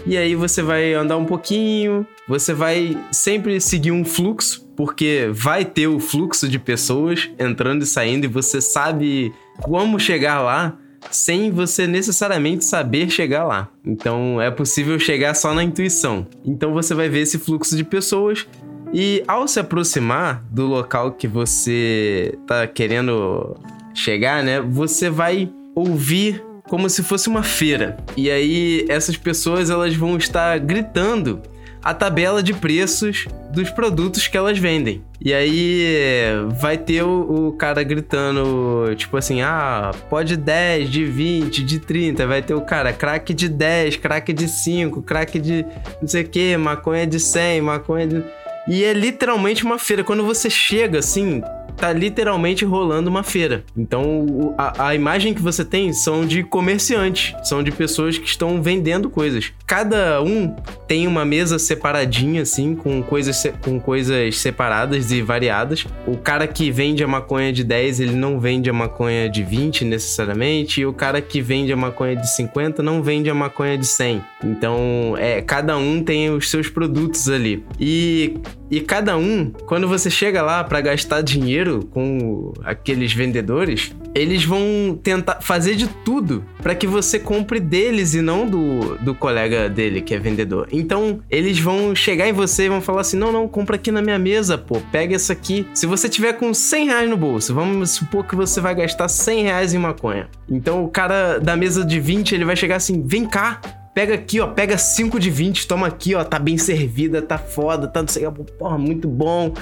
e 0.07 0.17
aí 0.17 0.37
você 0.37 0.63
vai 0.63 0.95
andar 0.95 1.17
um 1.17 1.25
pouquinho, 1.25 2.07
você 2.29 2.55
vai 2.55 2.97
sempre 3.11 3.61
seguir 3.61 3.91
um 3.91 4.05
fluxo, 4.05 4.65
porque 4.77 5.31
vai 5.33 5.65
ter 5.65 5.89
o 5.89 5.99
fluxo 5.99 6.49
de 6.49 6.61
pessoas 6.61 7.29
entrando 7.41 7.83
e 7.83 7.87
saindo 7.87 8.25
e 8.27 8.29
você 8.29 8.61
sabe 8.61 9.33
como 9.61 9.99
chegar 9.99 10.41
lá 10.41 10.79
sem 11.15 11.51
você 11.51 11.87
necessariamente 11.87 12.65
saber 12.65 13.11
chegar 13.11 13.45
lá. 13.45 13.69
Então 13.85 14.41
é 14.41 14.51
possível 14.51 14.99
chegar 14.99 15.35
só 15.35 15.55
na 15.55 15.63
intuição. 15.63 16.27
Então 16.45 16.73
você 16.73 16.95
vai 16.95 17.09
ver 17.09 17.21
esse 17.21 17.39
fluxo 17.39 17.77
de 17.77 17.85
pessoas 17.85 18.47
e 18.93 19.23
ao 19.27 19.49
se 19.49 19.59
aproximar 19.59 20.45
do 20.51 20.67
local 20.67 21.13
que 21.13 21.27
você 21.27 22.37
tá 22.47 22.67
querendo 22.67 23.57
chegar, 23.95 24.43
né, 24.43 24.61
você 24.61 25.11
vai 25.11 25.51
ouvir 25.75 26.43
como 26.69 26.89
se 26.89 27.03
fosse 27.03 27.29
uma 27.29 27.43
feira. 27.43 27.97
E 28.17 28.31
aí 28.31 28.87
essas 28.89 29.17
pessoas 29.17 29.71
elas 29.71 29.95
vão 29.95 30.17
estar 30.17 30.59
gritando 30.59 31.41
a 31.85 31.93
tabela 31.93 32.43
de 32.43 32.55
preços 32.55 33.27
dos 33.53 33.69
produtos 33.69 34.27
que 34.27 34.37
elas 34.37 34.59
vendem. 34.59 35.03
E 35.21 35.35
aí 35.35 36.27
vai 36.59 36.79
ter 36.79 37.03
o, 37.03 37.49
o, 37.49 37.53
cara 37.53 37.83
gritando, 37.83 38.95
tipo 38.97 39.17
assim, 39.17 39.43
ah, 39.43 39.91
pode 40.09 40.37
10, 40.37 40.91
de 40.91 41.05
20, 41.05 41.63
de 41.63 41.79
30. 41.79 42.27
Vai 42.27 42.41
ter 42.41 42.55
o 42.55 42.63
cara, 42.63 42.93
crack 42.93 43.35
de 43.35 43.49
10, 43.49 43.97
crack 43.97 44.33
de 44.33 44.49
5, 44.49 45.03
crack 45.03 45.39
de 45.39 45.65
não 46.01 46.09
sei 46.09 46.23
o 46.23 46.29
que, 46.29 46.57
maconha 46.57 47.07
de 47.07 47.21
100, 47.21 47.61
maconha 47.61 48.07
de. 48.07 48.25
E 48.67 48.83
é 48.83 48.95
literalmente 48.95 49.63
uma 49.63 49.79
feira. 49.79 50.03
Quando 50.03 50.25
você 50.25 50.49
chega 50.49 51.01
assim, 51.01 51.43
tá 51.77 51.93
literalmente 51.93 52.65
rolando 52.65 53.11
uma 53.11 53.23
feira. 53.23 53.65
Então, 53.77 54.55
a, 54.57 54.89
a, 54.89 54.95
imagem 54.95 55.35
que 55.35 55.43
você 55.43 55.65
tem 55.65 55.93
são 55.93 56.27
de 56.27 56.43
comerciantes, 56.43 57.35
são 57.47 57.63
de 57.63 57.71
pessoas 57.71 58.19
que 58.19 58.27
estão 58.27 58.63
vendendo 58.63 59.11
coisas. 59.11 59.53
Cada 59.67 60.23
um 60.23 60.55
tem 60.87 61.07
uma 61.07 61.25
mesa 61.25 61.59
separadinha, 61.59 62.43
assim, 62.43 62.75
com 62.75 63.03
coisas, 63.03 63.43
com 63.63 63.81
coisas 63.81 64.39
separadas 64.39 65.11
e 65.11 65.23
variadas. 65.23 65.87
O 66.07 66.17
cara 66.17 66.47
que 66.47 66.71
vende 66.71 67.03
a 67.03 67.09
maconha 67.09 67.53
de 67.53 67.65
10, 67.65 68.01
ele 68.01 68.15
não 68.15 68.39
vende 68.39 68.71
a 68.71 68.73
maconha 68.73 69.29
de 69.29 69.43
20 69.43 69.85
necessariamente, 69.85 70.81
e 70.81 70.87
o 70.87 70.93
cara 70.93 71.21
que 71.21 71.41
vende 71.41 71.73
a 71.73 71.77
maconha 71.77 72.17
de 72.17 72.35
50 72.35 72.83
não 72.83 73.03
vende 73.03 73.29
a 73.29 73.35
maconha 73.35 73.77
de 73.77 73.87
100. 73.87 74.23
Então, 74.45 75.15
é, 75.19 75.41
cada 75.43 75.77
um 75.77 76.03
tem 76.03 76.31
os 76.31 76.51
seus 76.51 76.69
produtos 76.69 77.29
ali. 77.29 77.65
E, 77.79 78.39
e 78.71 78.81
cada 78.81 79.17
um, 79.17 79.51
quando 79.67 79.87
você 79.87 80.11
chega 80.11 80.43
lá 80.43 80.65
para 80.65 80.81
gastar 80.81 81.23
dinheiro, 81.23 81.87
com 81.91 82.53
aqueles 82.65 83.13
vendedores, 83.13 83.93
eles 84.15 84.45
vão 84.45 84.99
tentar 85.03 85.41
fazer 85.41 85.75
de 85.75 85.87
tudo 85.87 86.45
para 86.63 86.75
que 86.75 86.87
você 86.87 87.19
compre 87.19 87.61
deles 87.61 88.15
e 88.15 88.23
não 88.23 88.47
do, 88.47 88.97
do 88.99 89.15
colega 89.15 89.69
dele 89.69 90.01
que 90.01 90.15
é 90.15 90.19
vendedor. 90.19 90.69
Então, 90.73 91.21
eles 91.31 91.59
vão 91.59 91.95
chegar 91.95 92.29
em 92.29 92.33
você 92.33 92.65
e 92.65 92.69
vão 92.69 92.81
falar 92.81 93.03
assim: 93.03 93.17
não, 93.17 93.31
não, 93.31 93.47
compra 93.47 93.77
aqui 93.77 93.91
na 93.91 94.01
minha 94.01 94.19
mesa, 94.19 94.57
pô, 94.57 94.81
pega 94.93 95.15
essa 95.15 95.33
aqui. 95.33 95.67
Se 95.75 95.87
você 95.87 96.09
tiver 96.09 96.35
com 96.35 96.55
100 96.55 96.87
reais 96.87 97.11
no 97.11 97.17
bolso, 97.17 97.55
vamos 97.55 97.91
supor 97.91 98.25
que 98.25 98.35
você 98.35 98.61
vai 98.61 98.75
gastar 98.75 99.09
100 99.09 99.43
reais 99.43 99.75
em 99.75 99.79
maconha. 99.79 100.29
Então, 100.49 100.85
o 100.85 100.89
cara 100.89 101.39
da 101.39 101.57
mesa 101.57 101.85
de 101.85 102.01
20 102.01 102.35
ele 102.35 102.45
vai 102.45 102.57
chegar 102.57 102.77
assim: 102.77 103.03
vem 103.07 103.27
cá, 103.27 103.61
Pega 103.95 104.15
aqui, 104.15 104.41
ó, 104.41 104.49
pega 104.49 104.77
5 104.77 105.21
de 105.21 105.31
20, 105.31 105.69
toma 105.69 105.87
aqui, 105.87 106.17
ó, 106.17 106.25
tá 106.25 106.39
bem 106.39 106.59
servida, 106.59 107.23
tá 107.23 107.39
foda, 107.39 107.87
tá 107.87 108.03
não 108.03 108.09
sei, 108.09 108.25
porra, 108.59 108.77
muito 108.77 109.07
bom. 109.07 109.55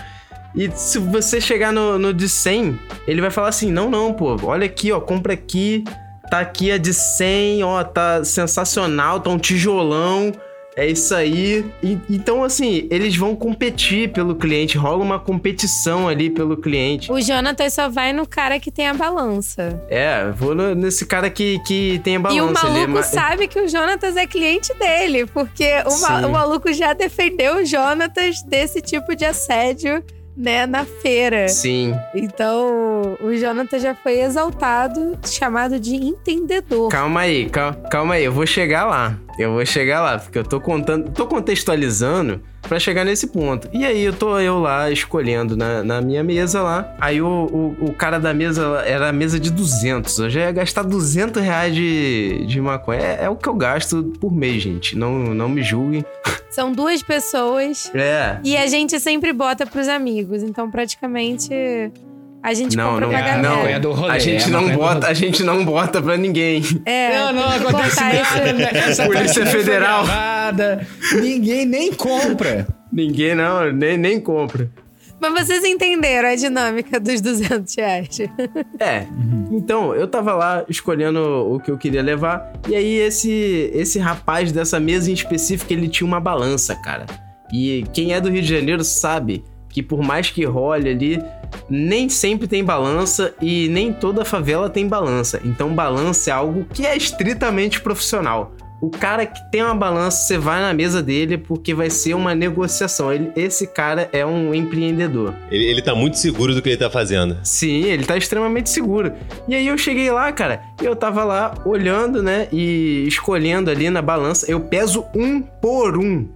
E 0.56 0.70
se 0.70 0.98
você 0.98 1.40
chegar 1.40 1.70
no, 1.72 1.98
no 1.98 2.14
de 2.14 2.28
100, 2.28 2.78
ele 3.06 3.20
vai 3.20 3.30
falar 3.30 3.48
assim: 3.48 3.70
não, 3.70 3.90
não, 3.90 4.12
pô, 4.14 4.36
olha 4.44 4.64
aqui, 4.64 4.90
ó, 4.90 5.00
compra 5.00 5.34
aqui, 5.34 5.84
tá 6.30 6.40
aqui 6.40 6.72
a 6.72 6.78
de 6.78 6.94
100, 6.94 7.62
ó, 7.62 7.84
tá 7.84 8.24
sensacional, 8.24 9.20
tá 9.20 9.28
um 9.28 9.38
tijolão. 9.38 10.32
É 10.74 10.86
isso 10.86 11.14
aí. 11.14 11.64
E- 11.82 11.98
então, 12.08 12.42
assim, 12.42 12.86
eles 12.90 13.14
vão 13.14 13.36
competir 13.36 14.10
pelo 14.10 14.34
cliente. 14.34 14.78
Rola 14.78 15.02
uma 15.04 15.18
competição 15.18 16.08
ali 16.08 16.30
pelo 16.30 16.56
cliente. 16.56 17.12
O 17.12 17.20
Jonatas 17.20 17.74
só 17.74 17.88
vai 17.90 18.12
no 18.12 18.26
cara 18.26 18.58
que 18.58 18.70
tem 18.70 18.88
a 18.88 18.94
balança. 18.94 19.82
É, 19.90 20.30
vou 20.30 20.54
no- 20.54 20.74
nesse 20.74 21.04
cara 21.04 21.28
que, 21.28 21.58
que 21.66 22.00
tem 22.02 22.16
a 22.16 22.20
balança. 22.20 22.38
e 22.38 22.40
o 22.42 22.48
é 22.48 22.52
maluco 22.52 22.92
ma- 22.92 23.02
sabe 23.02 23.48
que 23.48 23.60
o 23.60 23.68
Jonatas 23.68 24.16
é 24.16 24.26
cliente 24.26 24.72
dele, 24.78 25.26
porque 25.26 25.70
o, 25.86 26.00
ma- 26.00 26.26
o 26.26 26.30
maluco 26.32 26.72
já 26.72 26.94
defendeu 26.94 27.56
o 27.56 27.64
Jonatas 27.66 28.42
desse 28.42 28.80
tipo 28.80 29.14
de 29.14 29.26
assédio, 29.26 30.02
né, 30.36 30.66
na 30.66 30.84
feira. 30.84 31.48
Sim. 31.48 31.94
Então, 32.14 33.16
o 33.20 33.34
Jonatas 33.36 33.82
já 33.82 33.94
foi 33.94 34.20
exaltado, 34.20 35.18
chamado 35.26 35.78
de 35.78 35.94
entendedor. 35.94 36.88
Calma 36.88 37.20
aí, 37.20 37.48
cal- 37.50 37.74
calma 37.90 38.14
aí, 38.14 38.24
eu 38.24 38.32
vou 38.32 38.46
chegar 38.46 38.84
lá. 38.84 39.16
Eu 39.38 39.52
vou 39.52 39.64
chegar 39.66 40.00
lá, 40.02 40.18
porque 40.18 40.38
eu 40.38 40.44
tô 40.44 40.60
contando, 40.60 41.10
tô 41.10 41.26
contextualizando 41.26 42.40
pra 42.62 42.78
chegar 42.78 43.04
nesse 43.04 43.26
ponto. 43.26 43.68
E 43.72 43.84
aí 43.84 44.02
eu 44.02 44.12
tô 44.12 44.38
eu 44.38 44.58
lá 44.60 44.90
escolhendo 44.90 45.56
na, 45.56 45.82
na 45.82 46.00
minha 46.00 46.22
mesa 46.22 46.62
lá. 46.62 46.94
Aí 47.00 47.20
o, 47.20 47.26
o, 47.28 47.86
o 47.86 47.92
cara 47.92 48.18
da 48.18 48.32
mesa 48.32 48.82
era 48.86 49.08
a 49.08 49.12
mesa 49.12 49.38
de 49.38 49.50
200. 49.50 50.18
Eu 50.20 50.30
já 50.30 50.40
ia 50.42 50.52
gastar 50.52 50.82
200 50.82 51.42
reais 51.42 51.74
de, 51.74 52.46
de 52.46 52.60
maconha. 52.60 53.00
É, 53.00 53.24
é 53.24 53.28
o 53.28 53.36
que 53.36 53.48
eu 53.48 53.54
gasto 53.54 54.12
por 54.20 54.32
mês, 54.32 54.62
gente. 54.62 54.96
Não, 54.96 55.12
não 55.34 55.48
me 55.48 55.62
julguem. 55.62 56.04
São 56.50 56.72
duas 56.72 57.02
pessoas 57.02 57.90
É. 57.94 58.38
e 58.44 58.56
a 58.56 58.66
gente 58.66 58.98
sempre 59.00 59.32
bota 59.32 59.66
pros 59.66 59.88
amigos. 59.88 60.42
Então, 60.42 60.70
praticamente, 60.70 61.50
a 62.42 62.54
gente 62.54 62.76
Não, 62.76 62.90
compra 62.94 63.00
não, 63.06 63.08
pra 63.10 63.18
é, 63.18 63.22
galera. 63.22 63.42
não, 63.42 63.66
é 63.66 63.78
do 63.80 63.92
rolê. 63.92 64.12
A 64.12 64.18
gente 64.18 64.44
é 64.44 64.48
não 64.48 64.68
bota, 64.76 65.06
a 65.06 65.14
gente 65.14 65.42
não 65.44 65.64
bota 65.64 66.02
pra 66.02 66.16
ninguém. 66.16 66.62
É, 66.84 67.16
Não, 67.16 67.32
não 67.32 67.48
acontece 67.48 68.00
nada. 68.00 68.16
isso. 68.16 68.76
Essa 68.76 69.06
Polícia 69.06 69.46
Federal. 69.46 70.04
gravada. 70.04 70.86
Ninguém 71.20 71.64
nem 71.64 71.92
compra. 71.92 72.66
Ninguém 72.92 73.34
não, 73.34 73.72
nem, 73.72 73.96
nem 73.96 74.20
compra. 74.20 74.68
Mas 75.20 75.46
vocês 75.46 75.64
entenderam 75.64 76.28
a 76.30 76.34
dinâmica 76.34 76.98
dos 76.98 77.20
200 77.20 77.76
reais. 77.76 78.18
É. 78.80 79.06
Então, 79.52 79.94
eu 79.94 80.08
tava 80.08 80.34
lá 80.34 80.64
escolhendo 80.68 81.20
o 81.54 81.60
que 81.60 81.70
eu 81.70 81.78
queria 81.78 82.02
levar. 82.02 82.52
E 82.68 82.74
aí, 82.74 82.98
esse, 82.98 83.70
esse 83.72 84.00
rapaz 84.00 84.50
dessa 84.50 84.80
mesa 84.80 85.10
em 85.10 85.14
específico, 85.14 85.72
ele 85.72 85.86
tinha 85.88 86.06
uma 86.08 86.18
balança, 86.18 86.74
cara. 86.74 87.06
E 87.52 87.84
quem 87.92 88.12
é 88.12 88.20
do 88.20 88.28
Rio 88.30 88.42
de 88.42 88.48
Janeiro 88.52 88.82
sabe 88.82 89.44
que 89.68 89.80
por 89.82 90.02
mais 90.02 90.28
que 90.28 90.44
role 90.44 90.90
ali, 90.90 91.22
nem 91.74 92.08
sempre 92.10 92.46
tem 92.46 92.62
balança 92.62 93.34
e 93.40 93.66
nem 93.68 93.92
toda 93.94 94.26
favela 94.26 94.68
tem 94.68 94.86
balança. 94.86 95.40
Então, 95.42 95.74
balança 95.74 96.28
é 96.28 96.32
algo 96.34 96.66
que 96.72 96.86
é 96.86 96.94
estritamente 96.94 97.80
profissional. 97.80 98.54
O 98.78 98.90
cara 98.90 99.24
que 99.24 99.40
tem 99.50 99.62
uma 99.62 99.74
balança, 99.76 100.26
você 100.26 100.36
vai 100.36 100.60
na 100.60 100.74
mesa 100.74 101.00
dele 101.00 101.38
porque 101.38 101.72
vai 101.72 101.88
ser 101.88 102.14
uma 102.14 102.34
negociação. 102.34 103.12
Ele- 103.12 103.30
esse 103.36 103.66
cara 103.68 104.10
é 104.12 104.26
um 104.26 104.52
empreendedor. 104.52 105.34
Ele, 105.50 105.64
ele 105.64 105.80
tá 105.80 105.94
muito 105.94 106.18
seguro 106.18 106.52
do 106.52 106.60
que 106.60 106.68
ele 106.68 106.76
tá 106.76 106.90
fazendo. 106.90 107.38
Sim, 107.44 107.84
ele 107.84 108.04
tá 108.04 108.16
extremamente 108.16 108.68
seguro. 108.68 109.12
E 109.48 109.54
aí 109.54 109.66
eu 109.68 109.78
cheguei 109.78 110.10
lá, 110.10 110.30
cara, 110.32 110.60
e 110.82 110.84
eu 110.84 110.94
tava 110.96 111.22
lá 111.24 111.54
olhando, 111.64 112.22
né, 112.24 112.48
e 112.52 113.04
escolhendo 113.06 113.70
ali 113.70 113.88
na 113.88 114.02
balança. 114.02 114.50
Eu 114.50 114.60
peso 114.60 115.06
um 115.14 115.40
por 115.40 115.96
um. 115.96 116.28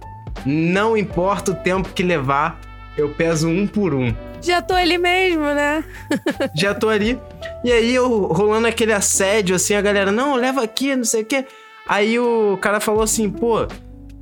Não 0.45 0.95
importa 0.97 1.51
o 1.51 1.55
tempo 1.55 1.89
que 1.93 2.01
levar, 2.01 2.59
eu 2.97 3.09
peso 3.09 3.49
um 3.49 3.67
por 3.67 3.93
um. 3.93 4.13
Já 4.47 4.61
tô 4.61 4.73
ali 4.73 4.97
mesmo, 4.97 5.43
né? 5.43 5.83
Já 6.55 6.73
tô 6.73 6.87
ali. 6.87 7.19
E 7.65 7.71
aí 7.71 7.93
eu 7.93 8.27
rolando 8.27 8.65
aquele 8.65 8.93
assédio, 8.93 9.53
assim, 9.57 9.73
a 9.73 9.81
galera, 9.81 10.09
não, 10.09 10.35
leva 10.35 10.63
aqui, 10.63 10.95
não 10.95 11.03
sei 11.03 11.23
o 11.23 11.25
quê. 11.25 11.45
Aí 11.85 12.17
o 12.17 12.57
cara 12.61 12.79
falou 12.79 13.03
assim, 13.03 13.29
pô, 13.29 13.67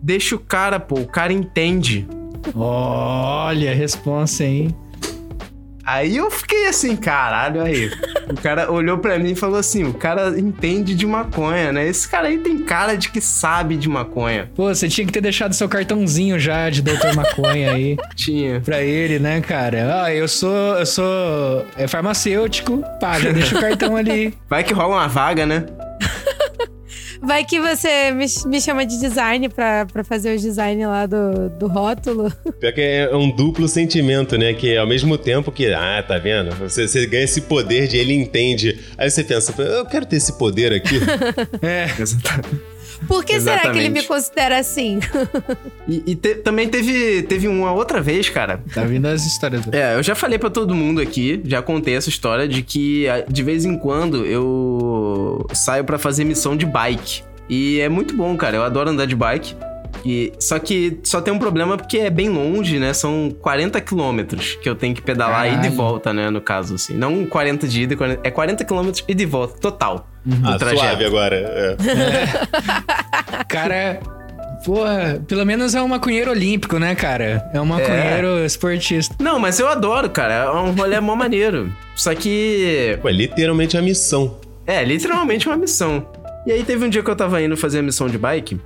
deixa 0.01 0.35
o 0.35 0.39
cara, 0.39 0.79
pô, 0.79 0.95
o 0.95 1.07
cara 1.07 1.31
entende. 1.31 2.07
Olha 2.55 3.71
a 3.71 3.75
responsa, 3.75 4.43
hein? 4.43 4.75
Aí 5.85 6.17
eu 6.17 6.31
fiquei 6.31 6.67
assim, 6.67 6.95
caralho, 6.95 7.61
aí. 7.61 7.91
O 8.29 8.41
cara 8.41 8.71
olhou 8.71 8.97
pra 8.97 9.19
mim 9.19 9.31
e 9.31 9.35
falou 9.35 9.59
assim: 9.59 9.83
o 9.83 9.93
cara 9.93 10.37
entende 10.39 10.95
de 10.95 11.05
maconha, 11.05 11.71
né? 11.71 11.87
Esse 11.87 12.07
cara 12.07 12.27
aí 12.27 12.39
tem 12.39 12.57
cara 12.57 12.95
de 12.95 13.09
que 13.09 13.21
sabe 13.21 13.77
de 13.77 13.87
maconha. 13.87 14.49
Pô, 14.55 14.73
você 14.73 14.89
tinha 14.89 15.05
que 15.05 15.13
ter 15.13 15.21
deixado 15.21 15.53
seu 15.53 15.69
cartãozinho 15.69 16.39
já 16.39 16.69
de 16.69 16.81
Doutor 16.81 17.13
Maconha 17.15 17.71
aí 17.73 17.97
Tinha. 18.15 18.61
pra 18.61 18.81
ele, 18.81 19.19
né, 19.19 19.41
cara? 19.41 20.03
Ah, 20.03 20.13
eu 20.13 20.27
sou, 20.27 20.77
eu 20.79 20.85
sou 20.85 21.65
é 21.77 21.87
farmacêutico. 21.87 22.83
Pá, 22.99 23.19
já 23.19 23.31
deixa 23.31 23.57
o 23.57 23.61
cartão 23.61 23.95
ali. 23.95 24.33
Vai 24.49 24.63
que 24.63 24.73
rola 24.73 24.95
uma 24.95 25.07
vaga, 25.07 25.45
né? 25.45 25.65
Vai 27.21 27.43
que 27.43 27.59
você 27.59 28.11
me, 28.11 28.25
me 28.47 28.61
chama 28.61 28.85
de 28.85 28.99
design 28.99 29.49
pra, 29.49 29.85
pra 29.85 30.03
fazer 30.03 30.35
os 30.35 30.41
design 30.41 30.85
lá 30.85 31.05
do, 31.05 31.49
do 31.49 31.67
rótulo. 31.67 32.31
Pior 32.59 32.73
que 32.73 32.81
é 32.81 33.15
um 33.15 33.29
duplo 33.29 33.67
sentimento, 33.67 34.37
né? 34.37 34.53
Que 34.53 34.77
ao 34.77 34.87
mesmo 34.87 35.17
tempo 35.17 35.51
que, 35.51 35.73
ah, 35.73 36.03
tá 36.03 36.17
vendo? 36.17 36.55
Você, 36.55 36.87
você 36.87 37.05
ganha 37.05 37.23
esse 37.23 37.41
poder 37.41 37.87
de 37.87 37.97
ele 37.97 38.13
entende. 38.13 38.79
Aí 38.97 39.09
você 39.09 39.23
pensa, 39.23 39.53
eu 39.61 39.85
quero 39.85 40.05
ter 40.05 40.17
esse 40.17 40.37
poder 40.37 40.73
aqui. 40.73 40.99
É. 41.61 41.87
Por 43.07 43.23
que 43.23 43.39
será 43.39 43.59
que 43.61 43.67
ele 43.67 43.77
Exatamente. 43.79 44.01
me 44.01 44.07
considera 44.07 44.57
assim? 44.59 44.99
E, 45.87 46.03
e 46.07 46.15
te- 46.15 46.35
também 46.35 46.67
teve, 46.67 47.23
teve 47.23 47.47
uma 47.47 47.71
outra 47.71 48.01
vez, 48.01 48.29
cara. 48.29 48.59
Tá 48.73 48.83
vindo 48.83 49.05
as 49.07 49.25
histórias 49.25 49.65
do. 49.65 49.75
É, 49.75 49.95
eu 49.95 50.03
já 50.03 50.15
falei 50.15 50.37
pra 50.39 50.49
todo 50.49 50.73
mundo 50.75 50.99
aqui, 51.01 51.41
já 51.45 51.61
contei 51.61 51.95
essa 51.95 52.09
história 52.09 52.47
de 52.47 52.61
que 52.61 53.05
de 53.29 53.43
vez 53.43 53.65
em 53.65 53.77
quando 53.77 54.25
eu 54.25 55.45
saio 55.53 55.83
pra 55.83 55.97
fazer 55.97 56.23
missão 56.23 56.55
de 56.57 56.65
bike. 56.65 57.23
E 57.47 57.79
é 57.79 57.87
muito 57.89 58.15
bom, 58.15 58.35
cara. 58.35 58.55
Eu 58.57 58.63
adoro 58.63 58.89
andar 58.89 59.05
de 59.05 59.15
bike. 59.15 59.55
E, 60.05 60.31
só 60.39 60.59
que 60.59 60.99
só 61.03 61.19
tem 61.19 61.33
um 61.33 61.39
problema 61.39 61.75
porque 61.77 61.97
é 61.97 62.11
bem 62.11 62.29
longe, 62.29 62.77
né? 62.77 62.93
São 62.93 63.35
40 63.41 63.81
quilômetros 63.81 64.55
que 64.61 64.69
eu 64.69 64.75
tenho 64.75 64.93
que 64.93 65.01
pedalar 65.01 65.47
ida 65.47 65.55
e 65.55 65.57
Caralho. 65.57 65.75
volta, 65.75 66.13
né? 66.13 66.29
No 66.29 66.39
caso, 66.39 66.75
assim. 66.75 66.93
Não 66.93 67.25
40 67.25 67.67
de 67.67 67.81
ida, 67.81 67.93
e 67.95 67.97
40 67.97 68.21
é 68.23 68.29
40 68.29 68.63
quilômetros 68.63 69.03
e 69.07 69.25
volta, 69.25 69.57
total. 69.59 70.07
ah, 70.43 70.51
do 70.51 70.59
trajeto. 70.59 70.81
suave 70.81 71.05
agora. 71.05 71.35
é. 71.35 71.75
Cara, 73.49 73.99
porra, 74.63 75.23
pelo 75.27 75.43
menos 75.43 75.73
é 75.73 75.81
um 75.81 75.87
maconheiro 75.87 76.29
olímpico, 76.29 76.77
né, 76.77 76.93
cara? 76.93 77.49
É 77.51 77.59
um 77.59 77.65
maconheiro 77.65 78.45
esportista. 78.45 79.15
Não, 79.19 79.39
mas 79.39 79.59
eu 79.59 79.67
adoro, 79.67 80.07
cara. 80.11 80.33
É 80.35 80.51
um 80.51 80.71
rolê 80.71 80.99
mó 80.99 81.15
maneiro. 81.15 81.73
Só 81.95 82.13
que 82.13 82.99
Pô, 83.01 83.09
é 83.09 83.11
literalmente 83.11 83.75
a 83.75 83.81
missão. 83.81 84.37
É, 84.67 84.83
literalmente 84.83 85.47
uma 85.47 85.57
missão. 85.57 86.07
E 86.45 86.51
aí 86.51 86.63
teve 86.63 86.85
um 86.85 86.89
dia 86.89 87.01
que 87.01 87.09
eu 87.09 87.15
tava 87.15 87.41
indo 87.41 87.57
fazer 87.57 87.79
a 87.79 87.81
missão 87.81 88.07
de 88.07 88.19
bike. 88.19 88.59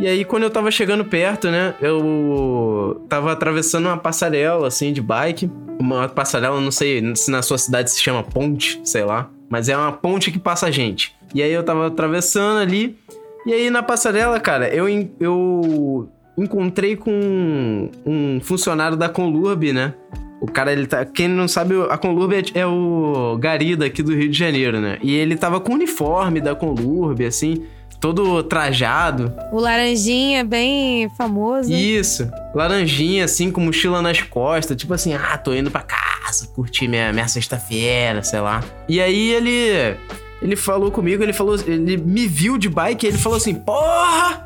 E 0.00 0.06
aí, 0.06 0.24
quando 0.24 0.44
eu 0.44 0.50
tava 0.50 0.70
chegando 0.70 1.04
perto, 1.04 1.50
né? 1.50 1.74
Eu 1.80 3.04
tava 3.08 3.32
atravessando 3.32 3.86
uma 3.86 3.96
passarela, 3.96 4.68
assim, 4.68 4.92
de 4.92 5.02
bike. 5.02 5.50
Uma 5.78 6.08
passarela, 6.08 6.60
não 6.60 6.70
sei 6.70 7.14
se 7.16 7.30
na 7.30 7.42
sua 7.42 7.58
cidade 7.58 7.90
se 7.90 8.00
chama 8.00 8.22
ponte, 8.22 8.80
sei 8.84 9.04
lá. 9.04 9.28
Mas 9.48 9.68
é 9.68 9.76
uma 9.76 9.92
ponte 9.92 10.30
que 10.30 10.38
passa 10.38 10.70
gente. 10.70 11.16
E 11.34 11.42
aí 11.42 11.52
eu 11.52 11.64
tava 11.64 11.88
atravessando 11.88 12.60
ali. 12.60 12.96
E 13.44 13.52
aí 13.52 13.70
na 13.70 13.82
passarela, 13.82 14.38
cara, 14.38 14.68
eu, 14.68 14.86
eu 15.18 16.08
encontrei 16.36 16.94
com 16.94 17.90
um 18.06 18.40
funcionário 18.40 18.96
da 18.96 19.08
Conlurb, 19.08 19.72
né? 19.72 19.94
O 20.40 20.46
cara, 20.46 20.72
ele 20.72 20.86
tá. 20.86 21.04
Quem 21.04 21.26
não 21.26 21.48
sabe, 21.48 21.74
a 21.90 21.98
Conlurb 21.98 22.34
é, 22.34 22.60
é 22.60 22.66
o 22.66 23.36
Gari 23.40 23.74
daqui 23.74 24.02
do 24.02 24.14
Rio 24.14 24.28
de 24.28 24.38
Janeiro, 24.38 24.80
né? 24.80 24.98
E 25.02 25.14
ele 25.14 25.36
tava 25.36 25.58
com 25.58 25.72
o 25.72 25.74
uniforme 25.74 26.40
da 26.40 26.54
Conlurb, 26.54 27.24
assim, 27.24 27.64
todo 28.00 28.42
trajado. 28.42 29.32
O 29.52 29.58
laranjinha, 29.58 30.44
bem 30.44 31.08
famoso. 31.10 31.72
Isso. 31.72 32.30
Laranjinha, 32.54 33.24
assim, 33.24 33.50
com 33.50 33.60
mochila 33.60 34.00
nas 34.00 34.20
costas. 34.22 34.76
Tipo 34.76 34.94
assim, 34.94 35.14
ah, 35.14 35.36
tô 35.38 35.52
indo 35.54 35.70
pra 35.70 35.80
casa, 35.80 36.46
curtir 36.48 36.88
minha, 36.88 37.12
minha 37.12 37.28
sexta-feira, 37.28 38.22
sei 38.22 38.40
lá. 38.40 38.62
E 38.88 39.00
aí 39.00 39.30
ele. 39.32 39.96
Ele 40.40 40.54
falou 40.54 40.90
comigo, 40.90 41.22
ele 41.22 41.32
falou. 41.32 41.56
Ele 41.66 41.96
me 41.96 42.26
viu 42.28 42.56
de 42.56 42.68
bike 42.68 43.06
e 43.06 43.08
ele 43.08 43.18
falou 43.18 43.36
assim: 43.36 43.54
Porra! 43.54 44.44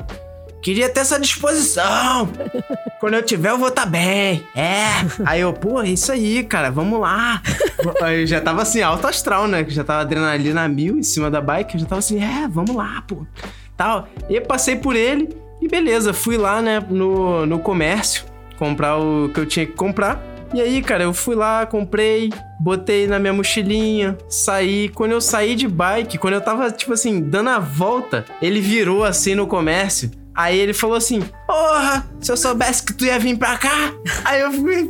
Queria 0.63 0.89
ter 0.89 1.01
essa 1.01 1.19
disposição. 1.19 2.29
Quando 2.99 3.15
eu 3.15 3.21
tiver, 3.21 3.49
eu 3.49 3.57
vou 3.57 3.67
estar 3.67 3.85
bem. 3.85 4.47
É. 4.55 4.85
Aí 5.25 5.41
eu, 5.41 5.51
pô, 5.51 5.81
é 5.81 5.89
isso 5.89 6.09
aí, 6.11 6.41
cara, 6.43 6.71
vamos 6.71 7.01
lá. 7.01 7.41
Aí 8.01 8.25
já 8.25 8.39
tava 8.39 8.61
assim, 8.61 8.81
alto 8.81 9.05
astral, 9.05 9.45
né? 9.45 9.65
Que 9.65 9.71
já 9.71 9.83
tava 9.83 10.01
adrenalina 10.01 10.63
a 10.63 10.67
mil 10.69 10.97
em 10.97 11.03
cima 11.03 11.29
da 11.29 11.41
bike. 11.41 11.75
Eu 11.75 11.81
já 11.81 11.85
tava 11.85 11.99
assim, 11.99 12.23
é, 12.23 12.47
vamos 12.47 12.73
lá, 12.73 13.03
pô. 13.05 13.27
Tal. 13.75 14.07
E 14.29 14.35
eu 14.35 14.41
passei 14.43 14.77
por 14.77 14.95
ele 14.95 15.35
e 15.61 15.67
beleza, 15.67 16.13
fui 16.13 16.37
lá, 16.37 16.61
né, 16.61 16.81
no, 16.89 17.45
no 17.45 17.59
comércio 17.59 18.25
comprar 18.57 18.97
o 18.97 19.29
que 19.33 19.39
eu 19.41 19.45
tinha 19.45 19.65
que 19.65 19.73
comprar. 19.73 20.23
E 20.53 20.61
aí, 20.61 20.81
cara, 20.81 21.03
eu 21.03 21.13
fui 21.13 21.35
lá, 21.35 21.65
comprei, 21.65 22.31
botei 22.59 23.07
na 23.07 23.19
minha 23.19 23.33
mochilinha, 23.33 24.17
saí. 24.29 24.87
Quando 24.89 25.11
eu 25.11 25.19
saí 25.19 25.55
de 25.55 25.67
bike, 25.67 26.17
quando 26.17 26.35
eu 26.35 26.41
tava, 26.41 26.71
tipo 26.71 26.93
assim, 26.93 27.19
dando 27.19 27.49
a 27.49 27.59
volta, 27.59 28.23
ele 28.41 28.61
virou 28.61 29.03
assim 29.03 29.35
no 29.35 29.47
comércio. 29.47 30.11
Aí 30.35 30.57
ele 30.59 30.73
falou 30.73 30.95
assim: 30.95 31.21
Porra, 31.47 32.05
se 32.19 32.31
eu 32.31 32.37
soubesse 32.37 32.83
que 32.83 32.93
tu 32.93 33.05
ia 33.05 33.19
vir 33.19 33.37
pra 33.37 33.57
cá. 33.57 33.93
Aí 34.25 34.41
eu 34.41 34.51
fui 34.51 34.89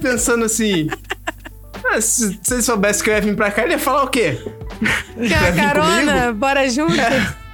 pensando 0.00 0.44
assim. 0.44 0.88
"Ah, 1.86 2.00
se, 2.00 2.38
se 2.42 2.54
ele 2.54 2.62
soubesse 2.62 3.02
que 3.02 3.10
eu 3.10 3.14
ia 3.14 3.20
vir 3.20 3.36
pra 3.36 3.50
cá, 3.50 3.62
ele 3.62 3.72
ia 3.72 3.78
falar 3.78 4.04
o 4.04 4.08
quê? 4.08 4.38
Quer 5.28 5.52
uma 5.52 5.52
carona? 5.52 6.12
comigo? 6.12 6.34
Bora 6.34 6.68
junto? 6.68 6.94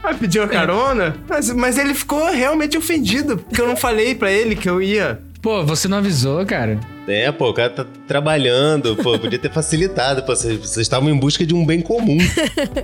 Ah, 0.02 0.14
pediu 0.14 0.42
a 0.42 0.48
carona? 0.48 1.16
Mas, 1.28 1.50
mas 1.50 1.76
ele 1.76 1.92
ficou 1.94 2.30
realmente 2.30 2.78
ofendido, 2.78 3.36
porque 3.36 3.60
eu 3.60 3.66
não 3.66 3.76
falei 3.76 4.14
pra 4.14 4.30
ele 4.30 4.56
que 4.56 4.68
eu 4.68 4.80
ia. 4.80 5.20
Pô, 5.42 5.64
você 5.64 5.88
não 5.88 5.98
avisou, 5.98 6.44
cara? 6.44 6.78
É, 7.08 7.32
pô, 7.32 7.48
o 7.48 7.54
cara 7.54 7.70
tá 7.70 7.86
trabalhando, 8.06 8.94
pô, 8.96 9.18
podia 9.18 9.38
ter 9.38 9.50
facilitado, 9.50 10.22
pô, 10.22 10.36
vocês, 10.36 10.58
vocês 10.58 10.84
estavam 10.84 11.08
em 11.08 11.18
busca 11.18 11.46
de 11.46 11.54
um 11.54 11.64
bem 11.64 11.80
comum. 11.80 12.18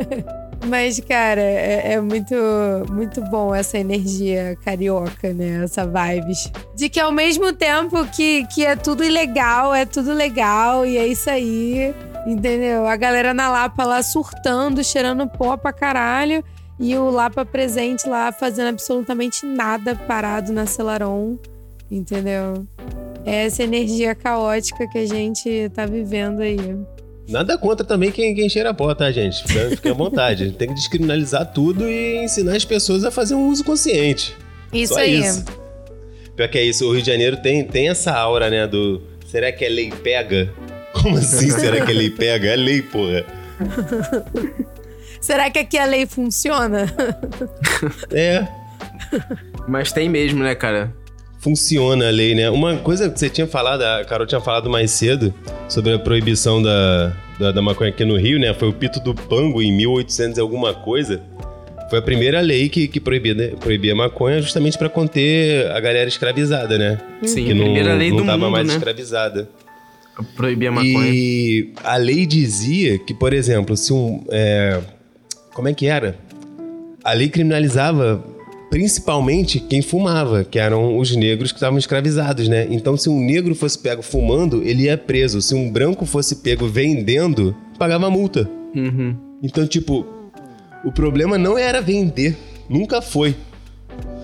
Mas, 0.66 0.98
cara, 1.00 1.40
é, 1.40 1.92
é 1.92 2.00
muito, 2.00 2.34
muito 2.90 3.20
bom 3.30 3.54
essa 3.54 3.78
energia 3.78 4.56
carioca, 4.64 5.32
né? 5.32 5.62
Essa 5.62 5.86
vibes. 5.86 6.50
De 6.74 6.88
que 6.88 6.98
ao 6.98 7.12
mesmo 7.12 7.52
tempo 7.52 8.04
que, 8.06 8.44
que 8.46 8.64
é 8.64 8.74
tudo 8.74 9.04
ilegal, 9.04 9.74
é 9.74 9.84
tudo 9.84 10.12
legal 10.12 10.84
e 10.86 10.96
é 10.96 11.06
isso 11.06 11.30
aí. 11.30 11.94
Entendeu? 12.26 12.86
A 12.86 12.96
galera 12.96 13.32
na 13.32 13.48
Lapa 13.48 13.84
lá 13.84 14.02
surtando, 14.02 14.82
cheirando 14.82 15.28
pó 15.28 15.56
pra 15.56 15.72
caralho. 15.72 16.42
E 16.80 16.96
o 16.96 17.10
Lapa 17.10 17.44
presente 17.44 18.08
lá 18.08 18.32
fazendo 18.32 18.68
absolutamente 18.68 19.46
nada 19.46 19.94
parado 19.94 20.52
na 20.52 20.66
Celaron. 20.66 21.38
Entendeu? 21.90 22.66
É 23.24 23.44
essa 23.46 23.62
energia 23.62 24.14
caótica 24.14 24.88
que 24.88 24.98
a 24.98 25.06
gente 25.06 25.70
tá 25.74 25.86
vivendo 25.86 26.40
aí. 26.40 26.58
Nada 27.28 27.58
contra 27.58 27.84
também 27.84 28.12
quem, 28.12 28.34
quem 28.34 28.48
cheira 28.48 28.72
pó, 28.72 28.94
tá, 28.94 29.10
gente? 29.10 29.42
Fica, 29.46 29.70
fica 29.70 29.90
à 29.90 29.94
vontade. 29.94 30.52
Tem 30.58 30.68
que 30.68 30.74
descriminalizar 30.74 31.52
tudo 31.52 31.88
e 31.88 32.24
ensinar 32.24 32.54
as 32.54 32.64
pessoas 32.64 33.04
a 33.04 33.10
fazer 33.10 33.34
um 33.34 33.48
uso 33.48 33.64
consciente. 33.64 34.36
Isso 34.72 34.94
Só 34.94 35.00
aí. 35.00 35.20
isso. 35.20 35.44
Pior 36.36 36.48
que 36.48 36.58
é 36.58 36.62
isso, 36.62 36.86
o 36.86 36.92
Rio 36.92 37.00
de 37.00 37.10
Janeiro 37.10 37.38
tem, 37.38 37.64
tem 37.64 37.88
essa 37.88 38.12
aura, 38.12 38.50
né, 38.50 38.66
do... 38.66 39.02
Será 39.26 39.50
que 39.50 39.64
é 39.64 39.68
lei 39.70 39.90
pega? 39.90 40.52
Como 40.92 41.16
assim 41.16 41.50
será 41.50 41.84
que 41.84 41.90
é 41.90 41.94
lei 41.94 42.10
pega? 42.10 42.48
É 42.48 42.56
lei, 42.56 42.82
porra. 42.82 43.24
Será 45.18 45.50
que 45.50 45.58
aqui 45.58 45.78
a 45.78 45.86
lei 45.86 46.06
funciona? 46.06 46.86
É, 48.12 48.46
Mas 49.66 49.92
tem 49.92 50.08
mesmo, 50.08 50.42
né, 50.42 50.54
cara? 50.54 50.94
Funciona 51.46 52.08
a 52.08 52.10
lei, 52.10 52.34
né? 52.34 52.50
Uma 52.50 52.74
coisa 52.78 53.08
que 53.08 53.20
você 53.20 53.30
tinha 53.30 53.46
falado, 53.46 53.80
a 53.82 54.04
Carol 54.04 54.26
tinha 54.26 54.40
falado 54.40 54.68
mais 54.68 54.90
cedo, 54.90 55.32
sobre 55.68 55.92
a 55.92 55.98
proibição 55.98 56.60
da, 56.60 57.12
da, 57.38 57.52
da 57.52 57.62
maconha 57.62 57.90
aqui 57.90 58.04
no 58.04 58.16
Rio, 58.16 58.36
né? 58.40 58.52
Foi 58.52 58.68
o 58.68 58.72
Pito 58.72 58.98
do 58.98 59.14
Pango 59.14 59.62
em 59.62 59.72
1800 59.72 60.38
e 60.38 60.40
alguma 60.40 60.74
coisa. 60.74 61.22
Foi 61.88 62.00
a 62.00 62.02
primeira 62.02 62.40
lei 62.40 62.68
que, 62.68 62.88
que 62.88 62.98
proibia, 62.98 63.32
né? 63.32 63.52
proibia 63.60 63.92
a 63.92 63.94
maconha 63.94 64.42
justamente 64.42 64.76
pra 64.76 64.88
conter 64.88 65.70
a 65.70 65.78
galera 65.78 66.08
escravizada, 66.08 66.76
né? 66.76 66.98
Sim, 67.22 67.44
que 67.44 67.52
a 67.52 67.54
primeira 67.54 67.94
lei 67.94 68.10
não 68.10 68.16
do 68.16 68.24
tava 68.24 68.38
mundo, 68.38 68.50
mais 68.50 68.66
né? 68.66 68.74
escravizada. 68.74 69.48
Proibir 70.34 70.66
a 70.66 70.72
maconha. 70.72 71.08
E 71.08 71.72
a 71.84 71.96
lei 71.96 72.26
dizia 72.26 72.98
que, 72.98 73.14
por 73.14 73.32
exemplo, 73.32 73.76
se 73.76 73.92
um. 73.92 74.24
é, 74.30 74.80
como 75.54 75.68
é 75.68 75.74
que 75.74 75.86
era? 75.86 76.18
A 77.04 77.12
lei 77.12 77.28
criminalizava 77.28 78.35
principalmente 78.70 79.60
quem 79.60 79.82
fumava, 79.82 80.44
que 80.44 80.58
eram 80.58 80.98
os 80.98 81.14
negros 81.14 81.52
que 81.52 81.56
estavam 81.56 81.78
escravizados, 81.78 82.48
né? 82.48 82.66
Então, 82.70 82.96
se 82.96 83.08
um 83.08 83.20
negro 83.20 83.54
fosse 83.54 83.78
pego 83.78 84.02
fumando, 84.02 84.62
ele 84.62 84.84
ia 84.84 84.98
preso. 84.98 85.40
Se 85.40 85.54
um 85.54 85.70
branco 85.70 86.04
fosse 86.04 86.36
pego 86.36 86.66
vendendo, 86.66 87.54
pagava 87.78 88.10
multa. 88.10 88.48
Uhum. 88.74 89.16
Então, 89.42 89.66
tipo, 89.66 90.06
o 90.84 90.92
problema 90.92 91.38
não 91.38 91.56
era 91.58 91.80
vender, 91.80 92.36
nunca 92.68 93.00
foi. 93.00 93.34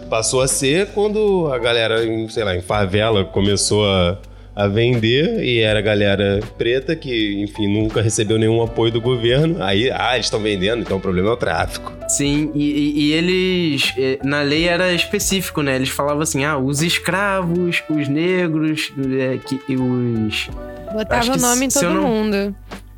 Passou 0.08 0.40
a 0.40 0.48
ser 0.48 0.88
quando 0.88 1.50
a 1.52 1.58
galera, 1.58 1.98
sei 2.28 2.44
lá, 2.44 2.54
em 2.54 2.60
favela 2.60 3.24
começou 3.24 3.86
a, 3.86 4.18
a 4.54 4.68
vender 4.68 5.42
e 5.42 5.60
era 5.60 5.78
a 5.78 5.82
galera 5.82 6.40
preta 6.58 6.94
que, 6.94 7.40
enfim, 7.42 7.66
nunca 7.66 8.02
recebeu 8.02 8.38
nenhum 8.38 8.62
apoio 8.62 8.92
do 8.92 9.00
governo. 9.00 9.62
Aí, 9.62 9.90
ah, 9.90 10.12
eles 10.14 10.26
estão 10.26 10.40
vendendo, 10.40 10.82
então 10.82 10.98
o 10.98 11.00
problema 11.00 11.30
é 11.30 11.32
o 11.32 11.36
tráfico. 11.36 11.90
Sim, 12.08 12.50
e, 12.54 13.08
e- 13.08 13.12
eles. 13.12 13.92
eh, 13.96 14.18
Na 14.22 14.42
lei 14.42 14.68
era 14.68 14.92
específico, 14.92 15.62
né? 15.62 15.74
Eles 15.76 15.88
falavam 15.88 16.20
assim: 16.22 16.44
ah, 16.44 16.58
os 16.58 16.82
escravos, 16.82 17.82
os 17.88 18.08
negros, 18.08 18.92
eh, 19.18 19.38
que, 19.46 19.58
e 19.68 19.76
os. 19.76 20.50
Acho 20.86 20.92
Botava 20.92 21.30
o 21.30 21.32
que 21.32 21.40
nome 21.40 21.64
em 21.66 21.68
todo 21.70 21.88
não- 21.94 22.02
mundo. 22.02 22.54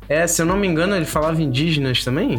É, 0.09 0.27
se 0.27 0.41
eu 0.41 0.45
não 0.45 0.57
me 0.57 0.67
engano, 0.67 0.95
ele 0.95 1.05
falava 1.05 1.41
indígenas 1.41 2.03
também? 2.03 2.37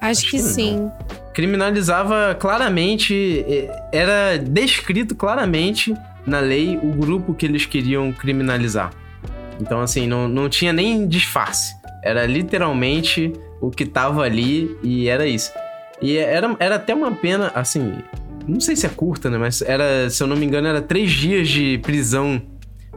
Acho, 0.00 0.22
que, 0.22 0.30
que 0.30 0.38
não. 0.38 0.44
sim. 0.48 0.90
criminalizava 1.34 2.34
claramente, 2.38 3.44
eh, 3.48 3.68
era 3.92 4.38
descrito 4.38 5.14
claramente 5.14 5.92
na 6.26 6.40
lei 6.40 6.78
o 6.82 6.92
grupo 6.92 7.34
que 7.34 7.46
eles 7.46 7.64
queriam 7.64 8.12
criminalizar. 8.12 8.92
Então, 9.60 9.80
assim, 9.80 10.06
não, 10.06 10.28
não 10.28 10.48
tinha 10.48 10.72
nem 10.72 11.06
disfarce. 11.06 11.74
Era 12.02 12.26
literalmente 12.26 13.32
o 13.60 13.70
que 13.70 13.86
tava 13.86 14.22
ali 14.22 14.76
e 14.82 15.08
era 15.08 15.26
isso. 15.26 15.50
E 16.00 16.16
era, 16.16 16.54
era 16.58 16.76
até 16.76 16.94
uma 16.94 17.10
pena, 17.12 17.50
assim, 17.54 17.94
não 18.46 18.60
sei 18.60 18.76
se 18.76 18.86
é 18.86 18.88
curta, 18.88 19.30
né? 19.30 19.38
Mas 19.38 19.62
era, 19.62 20.08
se 20.10 20.22
eu 20.22 20.26
não 20.26 20.36
me 20.36 20.44
engano, 20.44 20.68
era 20.68 20.82
três 20.82 21.10
dias 21.10 21.48
de 21.48 21.78
prisão. 21.78 22.40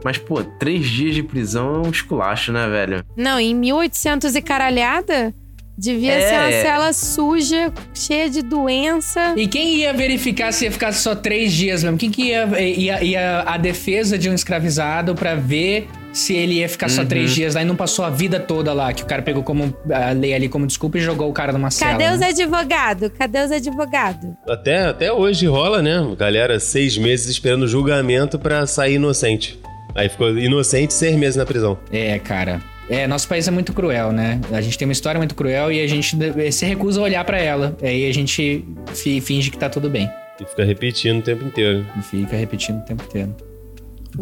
Mas, 0.04 0.16
pô, 0.16 0.42
três 0.42 0.88
dias 0.88 1.14
de 1.14 1.22
prisão 1.22 1.76
é 1.76 1.86
um 1.86 1.90
esculacho, 1.90 2.52
né, 2.52 2.66
velho? 2.68 3.04
Não, 3.16 3.38
em 3.38 3.54
1800 3.54 4.34
e 4.34 4.42
caralhada, 4.42 5.34
devia 5.80 6.12
É. 6.12 6.28
ser 6.28 6.34
uma 6.36 6.62
cela 6.62 6.92
suja, 6.92 7.72
cheia 7.94 8.28
de 8.28 8.42
doença. 8.42 9.34
E 9.36 9.46
quem 9.46 9.76
ia 9.76 9.92
verificar 9.94 10.52
se 10.52 10.66
ia 10.66 10.70
ficar 10.72 10.92
só 10.92 11.14
três 11.14 11.52
dias 11.52 11.82
mesmo? 11.82 11.96
Quem 11.96 12.10
que 12.10 12.24
ia, 12.24 12.46
ia, 12.60 13.02
ia 13.02 13.40
a 13.46 13.56
defesa 13.56 14.18
de 14.18 14.28
um 14.28 14.34
escravizado 14.34 15.14
pra 15.14 15.34
ver 15.34 15.88
se 16.12 16.34
ele 16.34 16.54
ia 16.54 16.68
ficar 16.68 16.88
só 16.90 17.04
três 17.04 17.30
dias 17.34 17.54
lá 17.54 17.62
e 17.62 17.64
não 17.64 17.76
passou 17.76 18.04
a 18.04 18.10
vida 18.10 18.38
toda 18.38 18.72
lá? 18.74 18.92
Que 18.92 19.02
o 19.02 19.06
cara 19.06 19.22
pegou 19.22 19.42
como 19.42 19.74
a 19.90 20.10
lei 20.10 20.34
ali 20.34 20.48
como 20.48 20.66
desculpa 20.66 20.98
e 20.98 21.00
jogou 21.00 21.30
o 21.30 21.32
cara 21.32 21.52
numa 21.52 21.70
cela. 21.70 21.92
Cadê 21.92 22.12
os 22.12 22.20
né? 22.20 22.28
advogados? 22.28 23.10
Cadê 23.18 23.42
os 23.44 23.50
advogados? 23.50 24.30
Até, 24.48 24.84
até 24.86 25.12
hoje 25.12 25.46
rola, 25.46 25.80
né? 25.80 25.96
Galera, 26.18 26.60
seis 26.60 26.98
meses 26.98 27.26
esperando 27.30 27.66
julgamento 27.66 28.38
pra 28.38 28.66
sair 28.66 28.94
inocente. 28.96 29.58
Aí 29.94 30.08
ficou 30.08 30.36
inocente 30.38 30.92
seis 30.92 31.16
meses 31.16 31.36
na 31.36 31.46
prisão. 31.46 31.78
É, 31.90 32.18
cara. 32.18 32.60
É, 32.90 33.06
nosso 33.06 33.28
país 33.28 33.46
é 33.46 33.50
muito 33.52 33.72
cruel, 33.72 34.10
né? 34.12 34.40
A 34.52 34.60
gente 34.60 34.76
tem 34.76 34.86
uma 34.86 34.92
história 34.92 35.18
muito 35.18 35.34
cruel 35.34 35.70
e 35.70 35.80
a 35.80 35.86
gente 35.86 36.16
se 36.50 36.66
recusa 36.66 37.00
a 37.00 37.04
olhar 37.04 37.24
pra 37.24 37.38
ela. 37.38 37.76
Aí 37.80 38.08
a 38.08 38.12
gente 38.12 38.64
fi- 38.92 39.20
finge 39.20 39.48
que 39.50 39.56
tá 39.56 39.68
tudo 39.70 39.88
bem. 39.88 40.10
E 40.40 40.44
fica 40.44 40.64
repetindo 40.64 41.20
o 41.20 41.22
tempo 41.22 41.44
inteiro. 41.44 41.86
E 41.98 42.02
fica 42.02 42.36
repetindo 42.36 42.78
o 42.78 42.84
tempo 42.84 43.04
inteiro. 43.04 43.34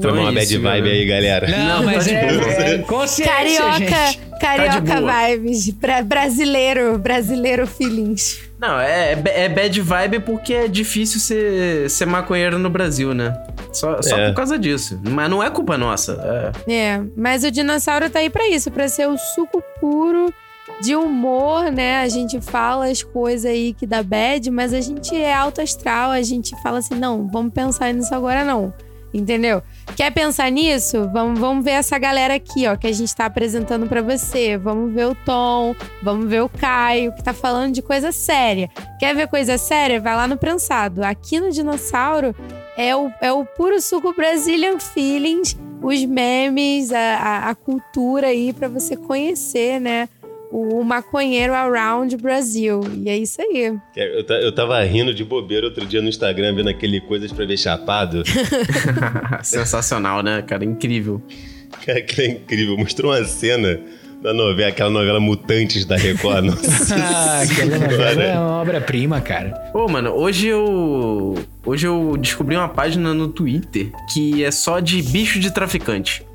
Toma 0.03 0.19
é 0.19 0.21
uma 0.21 0.33
bad 0.33 0.59
vibe 0.59 0.91
aí, 0.91 1.07
galera. 1.07 1.49
Não, 1.49 1.83
mas 1.83 2.05
tá 2.05 2.13
é, 2.13 2.33
boa. 2.35 2.53
é 2.53 2.79
consciência, 2.79 3.33
Carioca, 3.35 3.79
gente. 3.79 4.21
carioca 4.39 4.83
Tá 4.83 5.01
vibes. 5.31 5.71
Bra- 5.71 6.03
brasileiro, 6.03 6.99
brasileiro 6.99 7.67
feelings. 7.67 8.39
Não, 8.61 8.79
é, 8.79 9.13
é 9.15 9.45
é 9.45 9.49
bad 9.49 9.81
vibe 9.81 10.21
porque 10.21 10.53
é 10.53 10.69
difícil 10.69 11.19
ser, 11.21 11.89
ser 11.89 12.05
maconheiro 12.05 12.59
no 12.59 12.69
Brasil, 12.69 13.15
né? 13.15 13.35
Só, 13.79 14.03
só 14.03 14.17
É. 14.17 14.29
por 14.29 14.35
causa 14.37 14.59
disso. 14.59 15.01
Mas 15.09 15.29
não 15.31 15.43
é 15.43 15.51
culpa 15.51 15.77
nossa. 15.79 16.53
É. 16.67 16.73
É, 16.73 17.03
mas 17.17 17.45
o 17.45 17.51
dinossauro 17.51 18.09
tá 18.11 18.19
aí 18.19 18.31
pra 18.31 18.49
isso, 18.49 18.71
pra 18.71 18.89
ser 18.89 19.09
o 19.09 19.17
suco 19.17 19.63
puro 19.81 20.33
de 20.81 20.95
humor, 20.95 21.73
né? 21.73 22.01
A 22.01 22.09
gente 22.09 22.41
fala 22.41 22.87
as 22.89 23.03
coisas 23.03 23.51
aí 23.51 23.73
que 23.73 23.87
dá 23.87 24.03
bad, 24.03 24.51
mas 24.51 24.73
a 24.75 24.81
gente 24.81 25.17
é 25.17 25.33
alto 25.35 25.61
astral, 25.61 26.11
a 26.11 26.23
gente 26.23 26.55
fala 26.63 26.79
assim, 26.79 26.95
não, 26.95 27.27
vamos 27.27 27.53
pensar 27.53 27.93
nisso 27.93 28.15
agora 28.15 28.45
não. 28.45 28.73
Entendeu? 29.13 29.63
Quer 29.97 30.13
pensar 30.13 30.51
nisso? 30.51 31.09
Vamos, 31.11 31.41
vamos 31.41 31.65
ver 31.65 31.71
essa 31.71 31.99
galera 31.99 32.35
aqui, 32.35 32.69
ó, 32.69 32.77
que 32.77 32.87
a 32.87 32.93
gente 32.93 33.17
tá 33.17 33.25
apresentando 33.25 33.87
pra 33.87 34.03
você. 34.03 34.59
Vamos 34.59 34.93
ver 34.93 35.07
o 35.07 35.15
Tom, 35.15 35.75
vamos 36.03 36.29
ver 36.29 36.43
o 36.43 36.49
Caio, 36.49 37.11
que 37.15 37.25
tá 37.25 37.33
falando 37.33 37.73
de 37.73 37.81
coisa 37.81 38.13
séria. 38.13 38.69
Quer 39.01 39.17
ver 39.17 39.27
coisa 39.27 39.57
séria? 39.57 39.99
Vai 39.99 40.15
lá 40.15 40.27
no 40.29 40.37
Prensado. 40.37 41.03
Aqui 41.03 41.41
no 41.41 41.51
Dinossauro 41.51 42.37
é 42.79 42.95
o, 42.95 43.11
é 43.21 43.33
o 43.33 43.45
puro 43.45 43.81
suco 43.81 44.15
Brazilian 44.15 44.79
Feelings, 44.79 45.59
os 45.83 46.05
memes, 46.05 46.93
a, 46.93 46.99
a, 46.99 47.51
a 47.51 47.55
cultura 47.57 48.29
aí 48.29 48.53
pra 48.53 48.69
você 48.69 48.97
conhecer, 48.97 49.81
né? 49.81 50.09
O, 50.51 50.83
maconheiro 50.83 51.53
around 51.53 52.17
Brasil. 52.17 52.81
E 53.05 53.11
é 53.11 53.19
isso 53.19 53.43
aí. 53.43 53.77
Eu, 53.97 54.25
eu 54.41 54.55
tava 54.55 54.81
rindo 54.85 55.13
de 55.13 55.23
bobeira 55.23 55.67
outro 55.67 55.85
dia 55.85 56.01
no 56.01 56.09
Instagram, 56.09 56.55
vendo 56.55 56.71
aquele 56.71 57.01
Coisas 57.01 57.33
pra 57.33 57.45
Ver 57.45 57.59
Chapado. 57.59 58.23
Sensacional, 59.43 60.23
né, 60.23 60.41
cara? 60.41 60.65
Incrível. 60.65 61.21
Cara, 61.85 62.01
que 62.01 62.23
é 62.23 62.27
incrível. 62.29 62.79
Mostrou 62.79 63.13
uma 63.13 63.25
cena 63.25 63.79
da 64.23 64.35
novela, 64.35 64.69
aquela 64.69 64.91
novela 64.91 65.21
Mutantes 65.21 65.85
da 65.85 65.97
Record. 65.97 66.45
Nossa 66.47 66.95
Ah, 66.97 67.43
aquela 67.43 67.79
novela 67.79 68.23
é 68.23 68.39
uma 68.39 68.61
obra-prima, 68.61 69.21
cara. 69.21 69.51
Pô, 69.73 69.89
mano, 69.89 70.11
hoje 70.11 70.49
eu. 70.49 71.35
Hoje 71.65 71.87
eu 71.87 72.17
descobri 72.19 72.57
uma 72.57 72.69
página 72.69 73.13
no 73.15 73.29
Twitter 73.29 73.91
que 74.13 74.43
é 74.45 74.51
só 74.51 74.81
de 74.81 75.03
bicho 75.03 75.39
de 75.39 75.51
traficante. 75.53 76.27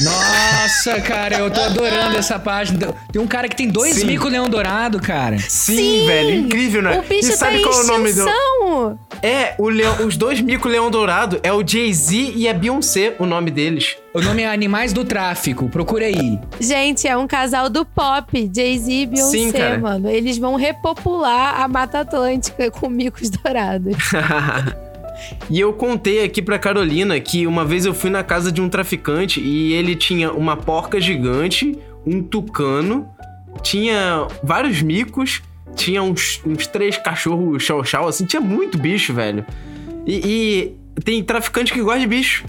Nossa, 0.00 1.00
cara, 1.00 1.38
eu 1.38 1.50
tô 1.50 1.60
adorando 1.60 2.16
essa 2.16 2.38
página. 2.38 2.94
Tem 3.10 3.20
um 3.20 3.26
cara 3.26 3.48
que 3.48 3.56
tem 3.56 3.68
dois 3.68 3.94
Sim. 3.94 4.06
mico-leão 4.06 4.48
dourado, 4.48 5.00
cara. 5.00 5.38
Sim, 5.38 6.06
velho, 6.06 6.34
incrível, 6.34 6.82
né? 6.82 6.98
O 6.98 7.02
bicho 7.02 7.30
e 7.30 7.36
sabe 7.36 7.62
tá 7.62 7.68
qual 7.68 7.80
é 7.80 7.84
o 7.84 7.86
nome 7.86 8.12
do. 8.12 8.98
É, 9.22 9.54
o 9.58 9.68
leão, 9.68 10.06
os 10.06 10.16
dois 10.16 10.40
mico 10.40 10.68
leão 10.68 10.90
dourado 10.90 11.40
é 11.42 11.52
o 11.52 11.66
Jay-Z 11.66 12.32
e 12.34 12.48
a 12.48 12.54
Beyoncé, 12.54 13.14
o 13.18 13.26
nome 13.26 13.50
deles. 13.50 13.96
O 14.14 14.20
nome 14.20 14.42
é 14.42 14.48
Animais 14.48 14.92
do 14.92 15.04
Tráfico, 15.04 15.68
procura 15.68 16.04
aí. 16.04 16.38
Gente, 16.60 17.08
é 17.08 17.16
um 17.16 17.26
casal 17.26 17.70
do 17.70 17.84
pop, 17.84 18.50
Jay-Z 18.54 18.92
e 18.92 19.06
Beyoncé, 19.06 19.38
Sim, 19.38 19.52
cara. 19.52 19.78
mano. 19.78 20.10
Eles 20.10 20.36
vão 20.36 20.56
repopular 20.56 21.60
a 21.60 21.68
Mata 21.68 22.00
Atlântica 22.00 22.70
com 22.70 22.90
micos 22.90 23.30
dourados. 23.30 23.96
E 25.50 25.58
eu 25.60 25.72
contei 25.72 26.24
aqui 26.24 26.40
pra 26.42 26.58
Carolina 26.58 27.18
que 27.20 27.46
uma 27.46 27.64
vez 27.64 27.84
eu 27.84 27.94
fui 27.94 28.10
na 28.10 28.22
casa 28.22 28.50
de 28.50 28.60
um 28.60 28.68
traficante 28.68 29.40
e 29.40 29.72
ele 29.72 29.94
tinha 29.96 30.32
uma 30.32 30.56
porca 30.56 31.00
gigante, 31.00 31.76
um 32.06 32.22
tucano, 32.22 33.08
tinha 33.62 34.26
vários 34.42 34.82
micos, 34.82 35.42
tinha 35.74 36.02
uns, 36.02 36.40
uns 36.46 36.66
três 36.66 36.96
cachorros 36.96 37.62
chau-chau, 37.62 38.08
assim, 38.08 38.24
tinha 38.24 38.40
muito 38.40 38.78
bicho, 38.78 39.12
velho. 39.12 39.44
E, 40.06 40.74
e 40.96 41.00
tem 41.02 41.22
traficante 41.22 41.72
que 41.72 41.82
gosta 41.82 42.00
de 42.00 42.06
bicho. 42.06 42.44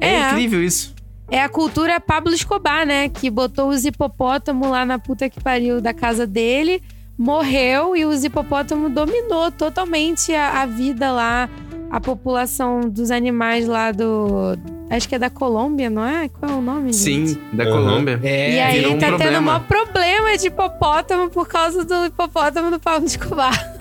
É, 0.00 0.14
É. 0.14 0.30
incrível 0.30 0.62
isso. 0.62 0.94
É 1.30 1.42
a 1.42 1.48
cultura 1.48 1.98
Pablo 1.98 2.34
Escobar, 2.34 2.84
né? 2.86 3.08
Que 3.08 3.30
botou 3.30 3.70
os 3.70 3.84
hipopótamos 3.86 4.68
lá 4.68 4.84
na 4.84 4.98
puta 4.98 5.30
que 5.30 5.40
pariu 5.40 5.80
da 5.80 5.94
casa 5.94 6.26
dele, 6.26 6.82
morreu 7.16 7.96
e 7.96 8.04
os 8.04 8.22
hipopótamos 8.22 8.92
dominou 8.92 9.50
totalmente 9.50 10.34
a, 10.34 10.60
a 10.60 10.66
vida 10.66 11.10
lá, 11.10 11.48
a 11.92 12.00
população 12.00 12.80
dos 12.88 13.10
animais 13.10 13.68
lá 13.68 13.92
do. 13.92 14.56
Acho 14.90 15.08
que 15.08 15.14
é 15.14 15.18
da 15.18 15.28
Colômbia, 15.30 15.88
não 15.90 16.04
é? 16.04 16.28
Qual 16.28 16.50
é 16.50 16.54
o 16.54 16.60
nome? 16.62 16.92
Sim, 16.92 17.26
gente? 17.26 17.40
da 17.52 17.64
Uhum. 17.64 17.70
Colômbia. 17.72 18.20
É, 18.22 18.54
E 18.56 18.60
aí 18.60 18.78
virou 18.80 18.92
um 18.94 18.98
tá 18.98 19.06
tendo 19.06 19.16
problema. 19.18 19.38
um 19.38 19.42
maior 19.44 19.60
problema 19.66 20.36
de 20.38 20.46
hipopótamo 20.46 21.30
por 21.30 21.46
causa 21.46 21.84
do 21.84 22.06
hipopótamo 22.06 22.70
do 22.70 22.80
Pablo 22.80 23.06
Escobar. 23.06 23.76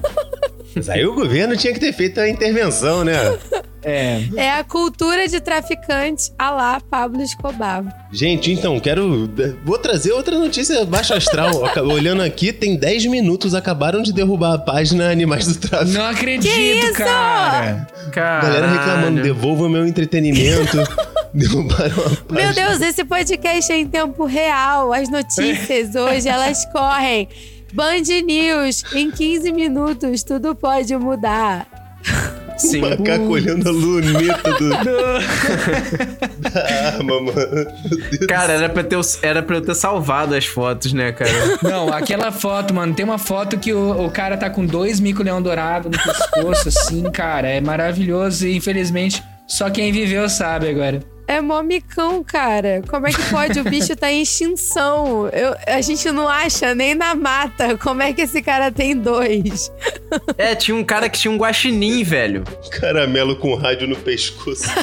Mas 0.75 0.89
aí 0.89 1.05
o 1.05 1.13
governo 1.13 1.55
tinha 1.57 1.73
que 1.73 1.79
ter 1.79 1.93
feito 1.93 2.19
a 2.19 2.29
intervenção, 2.29 3.03
né? 3.05 3.13
é. 3.83 4.21
É 4.35 4.51
a 4.51 4.63
cultura 4.63 5.27
de 5.27 5.39
traficante 5.39 6.31
a 6.37 6.51
lá 6.51 6.81
Pablo 6.81 7.21
Escobar. 7.21 7.83
Gente, 8.11 8.51
então, 8.51 8.79
quero. 8.79 9.29
Vou 9.63 9.77
trazer 9.77 10.11
outra 10.11 10.37
notícia 10.37 10.85
baixo 10.85 11.13
astral. 11.13 11.63
Olhando 11.91 12.21
aqui, 12.21 12.53
tem 12.53 12.75
10 12.75 13.07
minutos, 13.07 13.55
acabaram 13.55 14.01
de 14.01 14.13
derrubar 14.13 14.53
a 14.53 14.57
página 14.59 15.09
Animais 15.11 15.47
do 15.47 15.55
Tráfico. 15.67 15.91
Não 15.91 16.05
acredito, 16.05 16.85
isso? 16.85 16.93
cara. 16.93 17.87
Caralho. 18.11 18.53
Galera 18.53 18.71
reclamando, 18.71 19.21
devolva 19.21 19.63
o 19.65 19.69
meu 19.69 19.85
entretenimento. 19.85 20.77
Derrubaram 21.33 21.95
a 21.95 22.09
página. 22.09 22.23
Meu 22.31 22.53
Deus, 22.53 22.81
esse 22.81 23.05
podcast 23.05 23.71
é 23.71 23.77
em 23.77 23.87
tempo 23.87 24.25
real. 24.25 24.91
As 24.93 25.09
notícias 25.09 25.95
hoje, 25.95 26.27
elas 26.27 26.65
correm. 26.65 27.27
Band 27.73 28.01
News, 28.25 28.83
em 28.93 29.09
15 29.09 29.51
minutos, 29.53 30.23
tudo 30.23 30.53
pode 30.53 30.93
mudar. 30.97 31.65
Sim. 32.61 32.83
O 32.83 32.89
macaco 32.89 33.25
olhando 33.25 33.67
a 33.67 33.71
luneta 33.71 34.53
do... 34.53 34.69
da 36.39 36.87
arma, 36.89 37.21
mano. 37.21 37.33
Meu 37.33 37.65
Deus. 38.09 38.25
Cara, 38.27 38.53
era 38.53 38.69
pra, 38.69 38.83
ter, 38.83 38.99
era 39.21 39.41
pra 39.41 39.57
eu 39.57 39.61
ter 39.61 39.75
salvado 39.75 40.35
as 40.35 40.45
fotos, 40.45 40.93
né, 40.93 41.11
cara? 41.11 41.31
Não, 41.63 41.91
aquela 41.91 42.31
foto, 42.31 42.73
mano, 42.73 42.93
tem 42.93 43.03
uma 43.03 43.17
foto 43.17 43.57
que 43.57 43.73
o, 43.73 44.05
o 44.05 44.11
cara 44.11 44.37
tá 44.37 44.49
com 44.49 44.65
dois 44.65 44.99
mico-leão 44.99 45.41
dourado 45.41 45.89
no 45.89 45.97
pescoço, 45.97 46.69
assim, 46.69 47.03
cara. 47.11 47.49
É 47.49 47.59
maravilhoso 47.59 48.47
e, 48.47 48.55
infelizmente, 48.55 49.23
só 49.47 49.69
quem 49.69 49.91
viveu 49.91 50.29
sabe 50.29 50.69
agora. 50.69 50.99
É 51.31 51.39
mó 51.41 51.61
micão, 51.63 52.23
cara. 52.23 52.81
Como 52.89 53.07
é 53.07 53.11
que 53.11 53.21
pode? 53.29 53.59
O 53.59 53.63
bicho 53.63 53.95
tá 53.95 54.11
em 54.11 54.21
extinção. 54.21 55.27
Eu- 55.29 55.55
a 55.65 55.79
gente 55.81 56.11
não 56.11 56.27
acha 56.27 56.75
nem 56.75 56.93
na 56.93 57.15
mata. 57.15 57.77
Como 57.77 58.01
é 58.01 58.11
que 58.11 58.21
esse 58.21 58.41
cara 58.41 58.71
tem 58.71 58.95
dois? 58.97 59.71
É, 60.37 60.53
tinha 60.55 60.75
um 60.75 60.83
cara 60.83 61.07
que 61.07 61.17
tinha 61.17 61.31
um 61.31 61.37
guaxinim, 61.37 62.03
velho. 62.03 62.43
Caramelo 62.79 63.35
com 63.37 63.55
rádio 63.55 63.87
no 63.87 63.95
pescoço. 63.95 64.63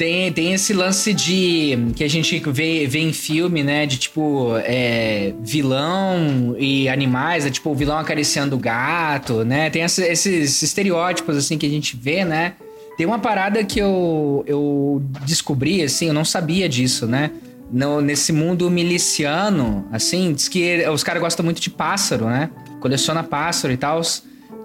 Tem, 0.00 0.32
tem 0.32 0.54
esse 0.54 0.72
lance 0.72 1.12
de. 1.12 1.76
que 1.94 2.02
a 2.02 2.08
gente 2.08 2.38
vê, 2.50 2.86
vê 2.86 3.00
em 3.00 3.12
filme, 3.12 3.62
né? 3.62 3.84
De 3.84 3.98
tipo, 3.98 4.54
é, 4.64 5.34
vilão 5.42 6.56
e 6.58 6.88
animais, 6.88 7.44
é 7.44 7.50
tipo 7.50 7.68
o 7.68 7.74
vilão 7.74 7.98
acariciando 7.98 8.56
o 8.56 8.58
gato, 8.58 9.44
né? 9.44 9.68
Tem 9.68 9.82
essa- 9.82 10.06
esses 10.06 10.62
estereótipos, 10.62 11.36
assim, 11.36 11.58
que 11.58 11.66
a 11.66 11.68
gente 11.68 11.98
vê, 11.98 12.24
né? 12.24 12.54
Tem 13.00 13.06
uma 13.06 13.18
parada 13.18 13.64
que 13.64 13.78
eu, 13.78 14.44
eu 14.46 15.02
descobri, 15.24 15.82
assim, 15.82 16.08
eu 16.08 16.12
não 16.12 16.22
sabia 16.22 16.68
disso, 16.68 17.06
né? 17.06 17.30
No, 17.72 17.98
nesse 18.02 18.30
mundo 18.30 18.70
miliciano, 18.70 19.88
assim, 19.90 20.34
diz 20.34 20.48
que 20.48 20.86
os 20.86 21.02
caras 21.02 21.22
gostam 21.22 21.42
muito 21.42 21.62
de 21.62 21.70
pássaro, 21.70 22.26
né? 22.26 22.50
Coleciona 22.78 23.22
pássaro 23.22 23.72
e 23.72 23.78
tal 23.78 24.02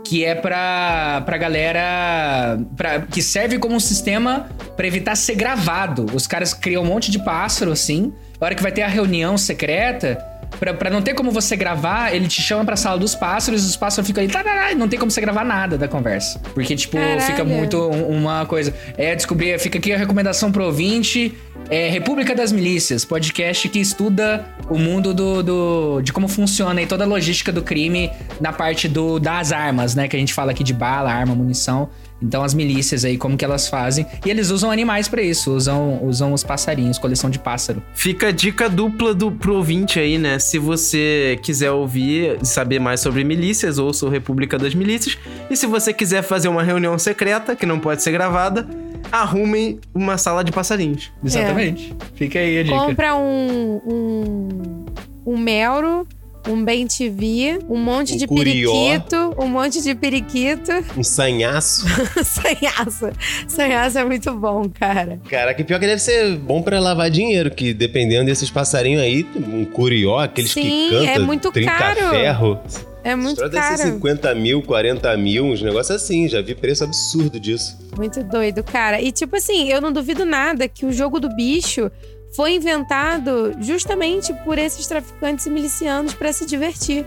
que 0.03 0.25
é 0.25 0.35
pra, 0.35 1.23
pra 1.25 1.37
galera. 1.37 2.59
Pra, 2.75 2.99
que 3.03 3.21
serve 3.21 3.57
como 3.57 3.73
um 3.73 3.79
sistema 3.79 4.49
pra 4.75 4.85
evitar 4.85 5.15
ser 5.15 5.35
gravado. 5.35 6.05
Os 6.13 6.27
caras 6.27 6.53
criam 6.53 6.83
um 6.83 6.85
monte 6.85 7.09
de 7.09 7.19
pássaro, 7.19 7.71
assim. 7.71 8.13
A 8.39 8.43
hora 8.43 8.53
que 8.53 8.61
vai 8.61 8.71
ter 8.73 8.81
a 8.81 8.87
reunião 8.87 9.37
secreta, 9.37 10.17
pra, 10.59 10.73
pra 10.73 10.89
não 10.89 11.01
ter 11.01 11.13
como 11.13 11.31
você 11.31 11.55
gravar, 11.55 12.13
ele 12.15 12.27
te 12.27 12.41
chama 12.41 12.63
pra 12.65 12.75
sala 12.75 12.97
dos 12.97 13.15
pássaros 13.15 13.63
e 13.63 13.67
os 13.69 13.75
pássaros 13.75 14.07
ficam 14.07 14.23
ali. 14.23 14.31
tarará, 14.31 14.71
e 14.71 14.75
não 14.75 14.87
tem 14.87 14.99
como 14.99 15.11
você 15.11 15.21
gravar 15.21 15.43
nada 15.43 15.77
da 15.77 15.87
conversa. 15.87 16.39
Porque, 16.53 16.75
tipo, 16.75 16.97
Caralho. 16.97 17.21
fica 17.21 17.43
muito 17.43 17.77
um- 17.77 18.17
uma 18.17 18.45
coisa. 18.45 18.73
É, 18.97 19.15
descobrir, 19.15 19.57
fica 19.59 19.77
aqui 19.77 19.93
a 19.93 19.97
recomendação 19.97 20.51
pro 20.51 20.65
ouvinte. 20.65 21.33
É 21.69 21.89
República 21.89 22.35
das 22.35 22.51
Milícias, 22.51 23.03
podcast 23.03 23.67
que 23.69 23.79
estuda 23.79 24.45
o 24.69 24.77
mundo 24.77 25.13
do, 25.13 25.41
do- 25.41 26.01
de 26.01 26.13
como 26.13 26.27
funciona 26.27 26.79
e 26.81 26.85
toda 26.85 27.03
a 27.05 27.07
logística 27.07 27.51
do 27.51 27.63
crime 27.63 28.11
na 28.39 28.53
parte 28.53 28.87
do, 28.87 29.19
das 29.19 29.51
armas, 29.51 29.95
né? 29.95 30.07
Que 30.07 30.15
a 30.15 30.19
gente 30.19 30.33
fala 30.33 30.51
aqui 30.51 30.63
de 30.63 30.73
bala, 30.73 31.11
arma, 31.11 31.33
munição. 31.33 31.89
Então 32.25 32.43
as 32.43 32.53
milícias 32.53 33.05
aí, 33.05 33.17
como 33.17 33.37
que 33.37 33.45
elas 33.45 33.67
fazem. 33.67 34.05
E 34.25 34.29
eles 34.29 34.49
usam 34.49 34.71
animais 34.71 35.07
pra 35.07 35.21
isso, 35.21 35.53
usam, 35.53 36.03
usam 36.03 36.33
os 36.33 36.43
passarinhos, 36.43 36.97
coleção 36.97 37.29
de 37.29 37.37
pássaro. 37.37 37.83
Fica 37.93 38.27
a 38.29 38.31
dica 38.31 38.67
dupla 38.67 39.13
do, 39.13 39.31
pro 39.31 39.55
ouvinte 39.55 39.99
aí, 39.99 40.17
né? 40.17 40.39
Se 40.39 40.57
você 40.57 41.39
quiser 41.43 41.71
ouvir 41.71 42.37
e 42.41 42.45
saber 42.45 42.79
mais 42.79 42.99
sobre 42.99 43.23
milícias, 43.23 43.77
ouça 43.77 44.05
o 44.05 44.09
República 44.09 44.57
das 44.57 44.73
Milícias. 44.73 45.17
E 45.49 45.55
se 45.55 45.67
você 45.67 45.93
quiser 45.93 46.23
fazer 46.23 46.47
uma 46.47 46.63
reunião 46.63 46.97
secreta, 46.97 47.55
que 47.55 47.65
não 47.65 47.79
pode 47.79 48.01
ser 48.01 48.11
gravada, 48.11 48.67
arrume 49.11 49.79
uma 49.93 50.17
sala 50.17 50.43
de 50.43 50.51
passarinhos. 50.51 51.11
Exatamente. 51.23 51.95
Fica 52.15 52.39
aí 52.39 52.59
a 52.59 52.63
dica. 52.63 52.75
Compra 52.75 53.15
um, 53.15 53.81
um, 53.85 54.85
um 55.25 55.37
Melro, 55.37 56.07
um 56.47 56.63
Bem 56.63 56.85
TV, 56.87 57.59
um 57.67 57.77
monte 57.77 58.13
Um 58.13 58.17
de 58.17 58.27
curió. 58.27 58.71
periquito, 58.71 59.35
um 59.37 59.47
monte 59.47 59.81
de 59.81 59.95
periquito. 59.95 60.71
Um 60.97 61.03
sanhaço. 61.03 61.85
Sanhaço. 62.23 63.09
Sanhaço 63.47 63.97
é 63.99 64.03
muito 64.05 64.33
bom, 64.33 64.69
cara. 64.69 65.19
Caraca, 65.29 65.63
pior 65.63 65.79
que 65.79 65.87
deve 65.87 66.01
ser 66.01 66.37
bom 66.37 66.61
pra 66.61 66.79
lavar 66.79 67.09
dinheiro, 67.09 67.49
que 67.51 67.73
dependendo 67.73 68.25
desses 68.25 68.49
passarinhos 68.49 69.01
aí, 69.01 69.25
um 69.35 69.65
curió, 69.65 70.19
aqueles 70.19 70.51
Sim, 70.51 70.61
que 70.61 70.89
cantam, 70.89 71.07
é 71.13 71.19
muito 71.19 71.51
caro. 71.51 72.09
ferro. 72.11 72.59
É 73.03 73.15
muito 73.15 73.39
deve 73.47 73.61
ser 73.77 73.83
caro. 73.83 73.93
50 73.93 74.33
mil, 74.33 74.63
40 74.63 75.15
mil, 75.17 75.45
uns 75.45 75.61
negócios 75.61 75.95
assim. 75.95 76.27
Já 76.27 76.41
vi 76.41 76.55
preço 76.55 76.83
absurdo 76.83 77.39
disso. 77.39 77.77
Muito 77.95 78.23
doido, 78.23 78.63
cara. 78.63 78.99
E 78.99 79.11
tipo 79.11 79.35
assim, 79.35 79.69
eu 79.69 79.79
não 79.79 79.91
duvido 79.91 80.25
nada 80.25 80.67
que 80.67 80.87
o 80.87 80.91
jogo 80.91 81.19
do 81.19 81.29
bicho 81.35 81.91
foi 82.35 82.53
inventado 82.55 83.55
justamente 83.59 84.33
por 84.43 84.57
esses 84.57 84.85
traficantes 84.87 85.45
e 85.45 85.49
milicianos 85.49 86.13
pra 86.13 86.31
se 86.33 86.45
divertir. 86.45 87.05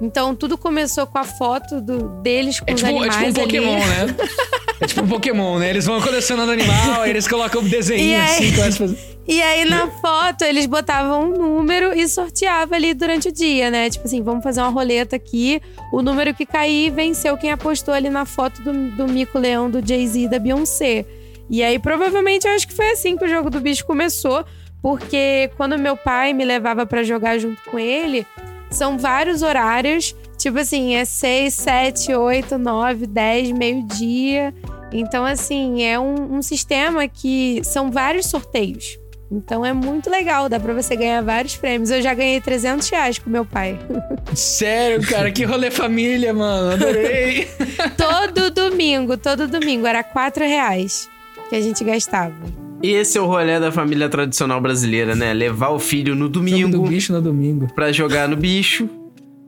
Então 0.00 0.34
tudo 0.34 0.58
começou 0.58 1.06
com 1.06 1.18
a 1.18 1.24
foto 1.24 1.80
do, 1.80 2.08
deles 2.20 2.60
com 2.60 2.66
É 2.70 2.74
os 2.74 2.80
tipo, 2.80 2.90
é 2.92 2.96
animais 3.08 3.14
tipo 3.14 3.40
um 3.40 3.44
Pokémon, 3.44 3.74
ali. 3.74 3.84
né? 4.12 4.16
É 4.80 4.86
tipo 4.88 5.02
um 5.02 5.06
Pokémon, 5.08 5.58
né? 5.60 5.70
Eles 5.70 5.86
vão 5.86 6.00
colecionando 6.00 6.50
animal, 6.50 7.02
aí 7.02 7.10
eles 7.10 7.28
colocam 7.28 7.62
um 7.62 7.68
desenho 7.68 8.18
aí- 8.20 8.24
assim, 8.24 8.50
começam 8.56 8.86
a 8.86 8.88
fazer. 8.90 8.98
E 9.26 9.40
aí 9.40 9.64
na 9.66 9.86
foto 9.88 10.42
eles 10.42 10.66
botavam 10.66 11.30
um 11.30 11.38
número 11.38 11.96
e 11.96 12.06
sorteava 12.08 12.74
ali 12.74 12.92
durante 12.92 13.28
o 13.28 13.32
dia, 13.32 13.70
né? 13.70 13.88
Tipo 13.88 14.06
assim, 14.06 14.20
vamos 14.20 14.42
fazer 14.42 14.60
uma 14.60 14.68
roleta 14.70 15.14
aqui. 15.16 15.62
O 15.92 16.02
número 16.02 16.34
que 16.34 16.44
cair 16.44 16.90
venceu 16.90 17.36
quem 17.38 17.52
apostou 17.52 17.94
ali 17.94 18.10
na 18.10 18.26
foto 18.26 18.60
do, 18.62 18.90
do 18.90 19.08
Mico 19.08 19.38
Leão, 19.38 19.70
do 19.70 19.80
Jay-Z 19.86 20.18
e 20.22 20.28
da 20.28 20.38
Beyoncé. 20.40 21.06
E 21.48 21.62
aí 21.62 21.78
provavelmente 21.78 22.46
eu 22.46 22.54
acho 22.54 22.66
que 22.66 22.74
foi 22.74 22.90
assim 22.90 23.16
que 23.16 23.24
o 23.24 23.28
jogo 23.28 23.50
do 23.50 23.60
bicho 23.60 23.84
começou, 23.84 24.44
porque 24.82 25.50
quando 25.56 25.78
meu 25.78 25.96
pai 25.96 26.32
me 26.32 26.44
levava 26.44 26.84
pra 26.86 27.02
jogar 27.02 27.38
junto 27.38 27.62
com 27.70 27.78
ele, 27.78 28.26
são 28.70 28.98
vários 28.98 29.42
horários. 29.42 30.14
Tipo 30.36 30.58
assim, 30.58 30.94
é 30.94 31.04
6, 31.04 31.54
7, 31.54 32.14
8, 32.14 32.58
9, 32.58 33.06
10, 33.06 33.52
meio-dia. 33.52 34.52
Então, 34.92 35.24
assim, 35.24 35.82
é 35.82 35.98
um, 35.98 36.36
um 36.36 36.42
sistema 36.42 37.08
que 37.08 37.60
são 37.64 37.90
vários 37.90 38.26
sorteios. 38.26 38.98
Então 39.30 39.64
é 39.64 39.72
muito 39.72 40.10
legal, 40.10 40.48
dá 40.48 40.60
pra 40.60 40.74
você 40.74 40.94
ganhar 40.94 41.22
vários 41.22 41.56
prêmios. 41.56 41.90
Eu 41.90 42.02
já 42.02 42.12
ganhei 42.14 42.40
300 42.40 42.88
reais 42.90 43.18
com 43.18 43.30
meu 43.30 43.44
pai. 43.44 43.78
Sério, 44.34 45.04
cara, 45.08 45.30
que 45.32 45.44
rolê 45.44 45.70
família, 45.70 46.32
mano. 46.32 46.72
Adorei. 46.72 47.48
todo 47.96 48.50
domingo, 48.50 49.16
todo 49.16 49.48
domingo, 49.48 49.86
era 49.86 50.04
4 50.04 50.44
reais 50.44 51.08
que 51.48 51.56
a 51.56 51.60
gente 51.60 51.82
gastava. 51.84 52.34
E 52.82 52.90
esse 52.90 53.16
é 53.16 53.20
o 53.20 53.26
rolê 53.26 53.58
da 53.58 53.72
família 53.72 54.08
tradicional 54.08 54.60
brasileira, 54.60 55.14
né? 55.14 55.32
Levar 55.32 55.70
o 55.70 55.78
filho 55.78 56.14
no 56.14 56.22
Jogo 56.24 56.32
do 56.32 56.38
domingo 56.40 56.88
bicho 56.88 57.12
no 57.12 57.22
domingo. 57.22 57.66
pra 57.74 57.90
jogar 57.92 58.28
no 58.28 58.36
bicho. 58.36 58.88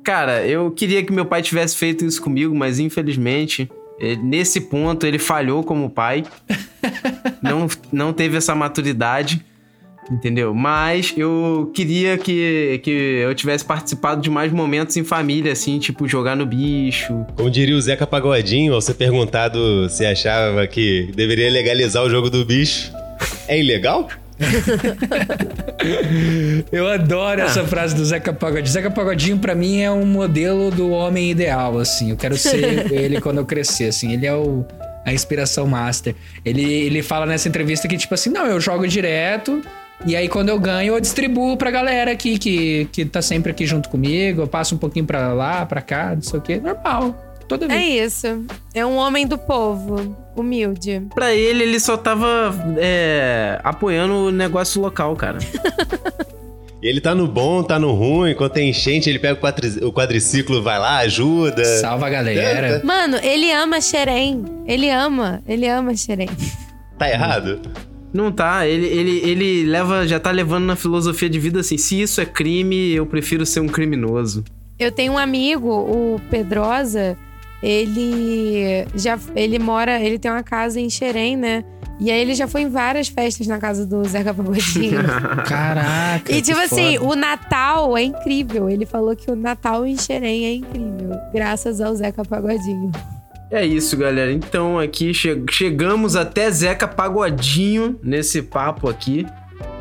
Cara, 0.02 0.46
eu 0.46 0.70
queria 0.70 1.02
que 1.04 1.12
meu 1.12 1.26
pai 1.26 1.42
tivesse 1.42 1.76
feito 1.76 2.04
isso 2.04 2.22
comigo, 2.22 2.54
mas 2.54 2.78
infelizmente 2.78 3.68
Ele- 3.98 4.22
nesse 4.22 4.60
ponto, 4.60 5.06
ele 5.06 5.18
falhou 5.18 5.62
como 5.64 5.88
pai. 5.90 6.22
não, 7.42 7.66
não 7.92 8.12
teve 8.12 8.36
essa 8.36 8.54
maturidade. 8.54 9.44
Entendeu? 10.10 10.54
Mas 10.54 11.12
eu 11.16 11.70
queria 11.74 12.16
que, 12.16 12.80
que 12.82 12.90
eu 12.90 13.34
tivesse 13.34 13.64
participado 13.64 14.20
de 14.20 14.30
mais 14.30 14.52
momentos 14.52 14.96
em 14.96 15.04
família, 15.04 15.52
assim, 15.52 15.78
tipo 15.78 16.06
jogar 16.06 16.36
no 16.36 16.46
bicho. 16.46 17.26
Como 17.34 17.50
diria 17.50 17.76
o 17.76 17.80
Zeca 17.80 18.06
Pagodinho, 18.06 18.74
ao 18.74 18.80
ser 18.80 18.94
perguntado 18.94 19.88
se 19.88 20.06
achava 20.06 20.66
que 20.66 21.10
deveria 21.14 21.50
legalizar 21.50 22.04
o 22.04 22.10
jogo 22.10 22.30
do 22.30 22.44
bicho. 22.44 22.92
É 23.48 23.58
ilegal? 23.58 24.08
Eu 26.70 26.88
adoro 26.88 27.40
essa 27.40 27.64
frase 27.64 27.94
do 27.94 28.04
Zeca 28.04 28.32
Pagodinho. 28.32 28.66
Zeca 28.66 28.90
Pagodinho, 28.90 29.38
pra 29.38 29.54
mim, 29.54 29.80
é 29.80 29.90
um 29.90 30.04
modelo 30.04 30.70
do 30.70 30.90
homem 30.90 31.30
ideal, 31.30 31.78
assim. 31.78 32.10
Eu 32.10 32.16
quero 32.16 32.36
ser 32.36 32.90
ele 32.92 33.20
quando 33.20 33.38
eu 33.38 33.46
crescer, 33.46 33.86
assim. 33.86 34.12
Ele 34.12 34.26
é 34.26 34.34
o, 34.34 34.64
a 35.04 35.12
inspiração 35.12 35.66
master. 35.66 36.14
Ele, 36.44 36.62
ele 36.62 37.02
fala 37.02 37.26
nessa 37.26 37.48
entrevista 37.48 37.88
que, 37.88 37.96
tipo 37.96 38.14
assim, 38.14 38.30
não, 38.30 38.46
eu 38.46 38.60
jogo 38.60 38.86
direto. 38.86 39.62
E 40.04 40.14
aí, 40.14 40.28
quando 40.28 40.50
eu 40.50 40.58
ganho, 40.58 40.94
eu 40.94 41.00
distribuo 41.00 41.56
pra 41.56 41.70
galera 41.70 42.12
aqui 42.12 42.38
que, 42.38 42.88
que 42.92 43.04
tá 43.04 43.22
sempre 43.22 43.50
aqui 43.50 43.66
junto 43.66 43.88
comigo. 43.88 44.42
Eu 44.42 44.46
passo 44.46 44.74
um 44.74 44.78
pouquinho 44.78 45.06
pra 45.06 45.32
lá, 45.32 45.64
pra 45.64 45.80
cá, 45.80 46.14
não 46.14 46.22
sei 46.22 46.38
o 46.38 46.42
quê. 46.42 46.56
Normal. 46.58 47.14
Toda 47.48 47.68
vez. 47.68 47.80
É 47.80 48.04
isso. 48.04 48.44
É 48.74 48.84
um 48.84 48.96
homem 48.96 49.26
do 49.26 49.38
povo. 49.38 50.16
Humilde. 50.36 51.02
Pra 51.14 51.34
ele, 51.34 51.62
ele 51.62 51.80
só 51.80 51.96
tava 51.96 52.54
é, 52.76 53.58
apoiando 53.62 54.14
o 54.14 54.30
negócio 54.30 54.80
local, 54.80 55.14
cara. 55.16 55.38
E 56.82 56.86
ele 56.88 57.00
tá 57.00 57.14
no 57.14 57.26
bom, 57.26 57.62
tá 57.62 57.78
no 57.78 57.92
ruim. 57.92 58.34
Quando 58.34 58.52
tem 58.52 58.68
enchente, 58.68 59.08
ele 59.08 59.18
pega 59.18 59.38
o 59.82 59.92
quadriciclo, 59.92 60.62
vai 60.62 60.78
lá, 60.78 60.98
ajuda. 60.98 61.64
Salva 61.80 62.06
a 62.06 62.10
galera. 62.10 62.82
Mano, 62.84 63.16
ele 63.22 63.50
ama 63.52 63.80
Xerém. 63.80 64.44
Ele 64.66 64.90
ama. 64.90 65.42
Ele 65.46 65.68
ama 65.68 65.96
Xerém. 65.96 66.28
Tá 66.98 67.08
errado? 67.08 67.60
Não 68.16 68.32
tá, 68.32 68.66
ele, 68.66 68.86
ele, 68.86 69.18
ele 69.18 69.64
leva, 69.64 70.06
já 70.06 70.18
tá 70.18 70.30
levando 70.30 70.64
na 70.64 70.74
filosofia 70.74 71.28
de 71.28 71.38
vida 71.38 71.60
assim: 71.60 71.76
se 71.76 72.00
isso 72.00 72.20
é 72.20 72.24
crime, 72.24 72.92
eu 72.92 73.04
prefiro 73.04 73.44
ser 73.44 73.60
um 73.60 73.68
criminoso. 73.68 74.42
Eu 74.78 74.90
tenho 74.90 75.12
um 75.12 75.18
amigo, 75.18 75.68
o 75.68 76.20
Pedrosa. 76.30 77.16
Ele 77.62 78.86
já 78.94 79.18
ele 79.34 79.58
mora, 79.58 80.00
ele 80.00 80.18
tem 80.18 80.30
uma 80.30 80.42
casa 80.42 80.78
em 80.78 80.90
Xerém, 80.90 81.36
né? 81.36 81.64
E 81.98 82.10
aí 82.10 82.20
ele 82.20 82.34
já 82.34 82.46
foi 82.46 82.62
em 82.62 82.68
várias 82.68 83.08
festas 83.08 83.46
na 83.46 83.58
casa 83.58 83.86
do 83.86 84.04
Zeca 84.04 84.34
Pagodinho. 84.34 84.98
Caraca. 85.48 86.30
E 86.30 86.42
tipo 86.42 86.60
assim, 86.60 86.98
foda. 86.98 87.10
o 87.10 87.16
Natal 87.16 87.96
é 87.96 88.02
incrível. 88.02 88.68
Ele 88.68 88.84
falou 88.84 89.16
que 89.16 89.30
o 89.30 89.36
Natal 89.36 89.86
em 89.86 89.96
Xerém 89.96 90.44
é 90.44 90.54
incrível, 90.54 91.16
graças 91.32 91.80
ao 91.80 91.94
Zeca 91.94 92.22
Pagodinho. 92.24 92.92
É 93.50 93.64
isso, 93.64 93.96
galera. 93.96 94.32
Então 94.32 94.78
aqui 94.78 95.12
che- 95.12 95.42
chegamos 95.50 96.16
até 96.16 96.50
Zeca 96.50 96.88
Pagodinho 96.88 97.98
nesse 98.02 98.42
papo 98.42 98.88
aqui. 98.88 99.26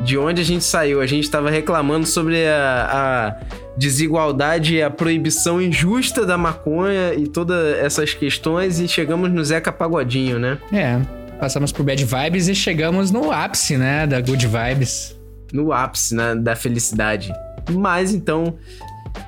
De 0.00 0.16
onde 0.16 0.40
a 0.40 0.44
gente 0.44 0.64
saiu? 0.64 1.00
A 1.00 1.06
gente 1.06 1.30
tava 1.30 1.50
reclamando 1.50 2.06
sobre 2.06 2.46
a, 2.46 3.34
a 3.42 3.56
desigualdade 3.76 4.76
e 4.76 4.82
a 4.82 4.90
proibição 4.90 5.60
injusta 5.60 6.24
da 6.24 6.38
maconha 6.38 7.14
e 7.14 7.26
todas 7.26 7.76
essas 7.78 8.14
questões 8.14 8.78
e 8.78 8.88
chegamos 8.88 9.30
no 9.30 9.44
Zeca 9.44 9.72
Pagodinho, 9.72 10.38
né? 10.38 10.58
É, 10.72 10.98
passamos 11.38 11.72
por 11.72 11.84
bad 11.84 12.02
vibes 12.04 12.48
e 12.48 12.54
chegamos 12.54 13.10
no 13.10 13.30
ápice, 13.30 13.76
né, 13.76 14.06
da 14.06 14.20
good 14.20 14.46
vibes. 14.46 15.14
no 15.52 15.72
ápice 15.72 16.14
né, 16.14 16.34
da 16.34 16.56
felicidade. 16.56 17.32
Mas 17.70 18.12
então, 18.14 18.54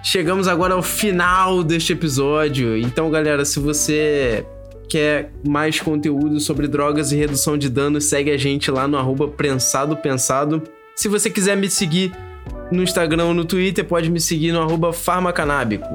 chegamos 0.02 0.48
agora 0.48 0.74
ao 0.74 0.82
final 0.82 1.62
deste 1.62 1.92
episódio. 1.92 2.76
Então, 2.76 3.10
galera, 3.10 3.44
se 3.44 3.58
você 3.60 4.44
quer 4.88 5.30
mais 5.46 5.80
conteúdo 5.80 6.40
sobre 6.40 6.66
drogas 6.66 7.12
e 7.12 7.16
redução 7.16 7.58
de 7.58 7.68
danos, 7.68 8.04
segue 8.04 8.30
a 8.30 8.36
gente 8.36 8.70
lá 8.70 8.88
no 8.88 8.96
arroba 8.96 9.28
prensado 9.28 9.96
pensado. 9.96 10.62
Se 10.96 11.08
você 11.08 11.30
quiser 11.30 11.56
me 11.56 11.68
seguir 11.68 12.12
no 12.70 12.82
Instagram 12.82 13.26
ou 13.26 13.34
no 13.34 13.44
Twitter, 13.44 13.84
pode 13.84 14.10
me 14.10 14.20
seguir 14.20 14.52
no 14.52 14.60
arroba 14.60 14.92
farmacanábico. 14.92 15.86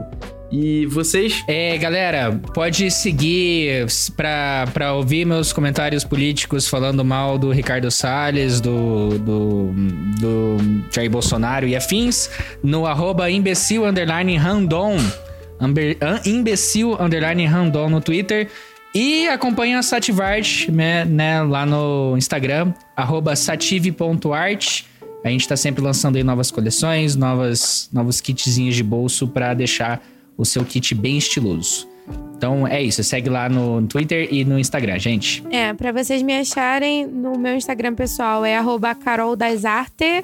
E 0.55 0.85
vocês? 0.85 1.43
É, 1.47 1.75
galera, 1.79 2.39
pode 2.53 2.91
seguir 2.91 3.87
pra, 4.15 4.93
ouvir 4.93 5.25
meus 5.25 5.51
comentários 5.51 6.03
políticos 6.03 6.67
falando 6.67 7.03
mal 7.03 7.39
do 7.39 7.49
Ricardo 7.49 7.89
Salles, 7.89 8.61
do, 8.61 9.17
do, 9.17 9.73
do 10.19 10.57
Jair 10.93 11.09
Bolsonaro 11.09 11.67
e 11.67 11.75
afins, 11.75 12.29
no 12.61 12.85
arroba 12.85 13.31
imbecil 13.31 13.83
underline 13.83 14.37
random, 14.37 14.97
amber- 15.59 15.97
imbecil 16.23 17.01
underline 17.01 17.47
random 17.47 17.89
no 17.89 17.99
Twitter. 17.99 18.47
E 18.93 19.27
acompanha 19.27 19.79
a 19.79 19.81
Sativart, 19.81 20.69
né, 20.69 21.03
né, 21.03 21.41
lá 21.41 21.65
no 21.65 22.13
Instagram, 22.15 22.75
arroba. 22.95 23.33
A 25.23 25.29
gente 25.29 25.47
tá 25.47 25.55
sempre 25.55 25.81
lançando 25.81 26.17
aí 26.17 26.23
novas 26.23 26.51
coleções, 26.51 27.15
novas, 27.15 27.89
novos 27.93 28.19
kitzinhos 28.19 28.75
de 28.75 28.83
bolso 28.83 29.27
pra 29.27 29.53
deixar 29.53 30.03
o 30.37 30.43
seu 30.43 30.65
kit 30.65 30.93
bem 30.93 31.17
estiloso. 31.17 31.87
Então 32.35 32.67
é 32.67 32.81
isso, 32.81 33.01
segue 33.03 33.29
lá 33.29 33.47
no 33.47 33.87
Twitter 33.87 34.27
e 34.29 34.43
no 34.43 34.59
Instagram, 34.59 34.99
gente. 34.99 35.41
É, 35.49 35.73
pra 35.73 35.91
vocês 35.91 36.21
me 36.21 36.37
acharem 36.37 37.07
no 37.07 37.37
meu 37.37 37.55
Instagram 37.55 37.95
pessoal 37.95 38.43
é 38.43 38.57
arroba 38.57 38.93
Carol 38.93 39.35
das 39.35 39.63
Arte. 39.63 40.23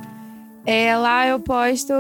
É, 0.66 0.96
lá 0.98 1.26
eu 1.26 1.40
posto 1.40 1.94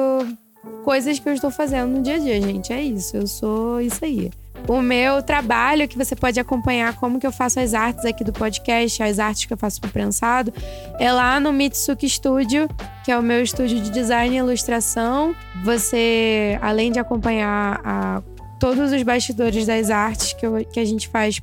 coisas 0.83 1.17
que 1.19 1.29
eu 1.29 1.33
estou 1.33 1.49
fazendo 1.49 1.89
no 1.91 2.01
dia 2.01 2.15
a 2.15 2.19
dia, 2.19 2.41
gente. 2.41 2.73
É 2.73 2.81
isso, 2.81 3.15
eu 3.15 3.27
sou 3.27 3.79
isso 3.79 4.03
aí. 4.03 4.29
O 4.67 4.81
meu 4.81 5.23
trabalho, 5.23 5.87
que 5.87 5.97
você 5.97 6.15
pode 6.15 6.39
acompanhar 6.39 6.93
como 6.95 7.19
que 7.19 7.25
eu 7.25 7.31
faço 7.31 7.59
as 7.59 7.73
artes 7.73 8.05
aqui 8.05 8.23
do 8.23 8.31
podcast, 8.31 9.01
as 9.01 9.17
artes 9.17 9.45
que 9.45 9.53
eu 9.53 9.57
faço 9.57 9.81
pro 9.81 9.89
prensado, 9.89 10.53
é 10.99 11.11
lá 11.11 11.39
no 11.39 11.51
Mitsuki 11.51 12.07
Studio, 12.07 12.69
que 13.03 13.11
é 13.11 13.17
o 13.17 13.21
meu 13.23 13.41
estúdio 13.41 13.79
de 13.81 13.89
design 13.89 14.35
e 14.35 14.37
ilustração. 14.37 15.33
Você, 15.63 16.57
além 16.61 16.91
de 16.91 16.99
acompanhar 16.99 17.81
a 17.83 18.21
todos 18.59 18.91
os 18.91 19.01
bastidores 19.01 19.65
das 19.65 19.89
artes 19.89 20.33
que, 20.33 20.45
eu- 20.45 20.63
que 20.65 20.79
a 20.79 20.85
gente 20.85 21.07
faz 21.07 21.41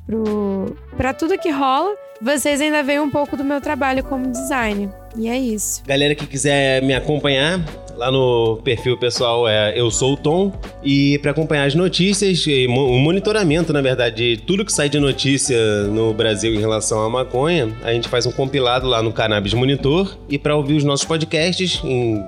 para 0.95 1.13
tudo 1.13 1.37
que 1.37 1.49
rola, 1.49 1.95
vocês 2.21 2.61
ainda 2.61 2.81
veem 2.81 2.99
um 2.99 3.09
pouco 3.11 3.35
do 3.35 3.43
meu 3.43 3.59
trabalho 3.59 4.03
como 4.03 4.31
design. 4.31 4.89
E 5.17 5.27
é 5.27 5.37
isso. 5.37 5.83
Galera 5.85 6.15
que 6.15 6.25
quiser 6.25 6.81
me 6.81 6.93
acompanhar, 6.93 7.59
lá 7.97 8.11
no 8.11 8.57
perfil 8.63 8.95
pessoal 8.95 9.47
é 9.47 9.73
Eu 9.77 9.89
Sou 9.89 10.13
o 10.13 10.17
Tom. 10.17 10.53
E 10.83 11.17
para 11.19 11.31
acompanhar 11.31 11.65
as 11.65 11.75
notícias, 11.75 12.45
o 12.67 12.99
monitoramento, 12.99 13.73
na 13.73 13.81
verdade, 13.81 14.35
de 14.35 14.41
tudo 14.43 14.63
que 14.63 14.71
sai 14.71 14.87
de 14.87 14.99
notícia 14.99 15.57
no 15.83 16.13
Brasil 16.13 16.53
em 16.53 16.59
relação 16.59 17.01
à 17.03 17.09
maconha, 17.09 17.75
a 17.83 17.91
gente 17.91 18.07
faz 18.07 18.25
um 18.25 18.31
compilado 18.31 18.87
lá 18.87 19.01
no 19.01 19.11
Cannabis 19.11 19.53
Monitor. 19.53 20.17
E 20.29 20.37
para 20.37 20.55
ouvir 20.55 20.75
os 20.75 20.83
nossos 20.83 21.05
podcasts, 21.05 21.81
em, 21.83 22.23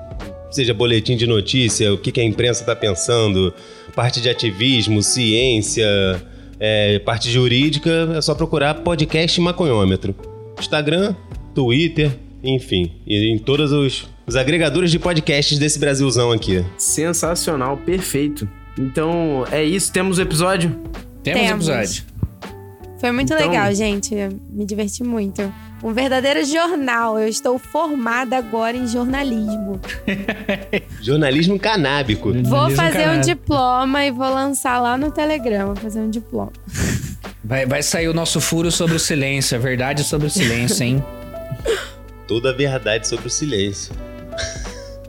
seja 0.50 0.74
boletim 0.74 1.16
de 1.16 1.28
notícia, 1.28 1.94
o 1.94 1.98
que, 1.98 2.12
que 2.12 2.20
a 2.20 2.24
imprensa 2.24 2.62
está 2.62 2.76
pensando, 2.76 3.54
parte 3.96 4.20
de 4.20 4.30
ativismo, 4.30 5.04
ciência, 5.04 5.86
é, 6.60 7.00
parte 7.00 7.30
jurídica, 7.30 8.14
é 8.16 8.22
só 8.22 8.34
procurar 8.34 8.74
podcast 8.76 9.40
maconhômetro. 9.40 10.16
Instagram, 10.60 11.16
Twitter, 11.54 12.12
enfim, 12.44 12.92
e 13.06 13.32
em 13.32 13.38
todos 13.38 13.72
os, 13.72 14.08
os 14.30 14.36
agregadores 14.36 14.92
de 14.92 15.00
podcasts 15.00 15.58
desse 15.58 15.80
Brasilzão 15.80 16.32
aqui. 16.32 16.64
Sensacional, 16.78 17.76
perfeito. 17.78 18.48
Então 18.78 19.44
é 19.52 19.64
isso, 19.64 19.92
temos 19.92 20.18
o 20.18 20.22
episódio. 20.22 20.70
Temos, 21.24 21.42
Temos. 21.42 21.68
episódio. 21.68 22.04
Foi 23.00 23.12
muito 23.12 23.34
Então- 23.34 23.48
legal, 23.50 23.74
gente. 23.74 24.14
Me 24.50 24.66
diverti 24.66 25.04
muito. 25.04 25.42
Um 25.82 25.94
verdadeiro 25.94 26.44
jornal. 26.46 27.18
Eu 27.18 27.28
estou 27.30 27.58
formada 27.58 28.38
agora 28.38 28.76
em 28.76 28.86
jornalismo. 28.88 29.80
Jornalismo 31.02 31.58
canábico. 31.58 32.32
Vou 32.34 32.44
Jornalismo 32.44 32.76
fazer 32.76 33.00
um 33.00 33.04
canábico. 33.04 33.26
diploma 33.26 34.06
e 34.06 34.12
vou 34.12 34.30
lançar 34.34 34.80
lá 34.82 34.98
no 34.98 35.12
Telegram. 35.12 35.68
Vou 35.68 35.76
fazer 35.78 36.00
um 36.02 36.10
diploma. 36.10 36.52
Vai, 37.44 37.66
vai 37.66 37.82
sair 37.82 38.10
o 38.10 38.14
nosso 38.14 38.42
furo 38.42 38.70
sobre 38.70 38.96
o 38.98 39.00
silêncio, 39.00 39.58
a 39.58 39.60
verdade 39.62 40.04
sobre 40.04 40.28
o 40.28 40.30
silêncio, 40.30 40.84
hein? 40.84 41.04
Toda 42.28 42.50
a 42.50 42.54
verdade 42.54 43.08
sobre 43.08 43.28
o 43.28 43.30
silêncio. 43.30 43.94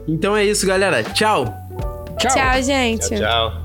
Então 0.07 0.35
é 0.35 0.45
isso, 0.45 0.65
galera. 0.65 1.03
Tchau. 1.03 1.45
Tchau. 2.19 2.33
Tchau, 2.33 2.63
gente. 2.63 3.09
Tchau, 3.09 3.17
tchau. 3.17 3.61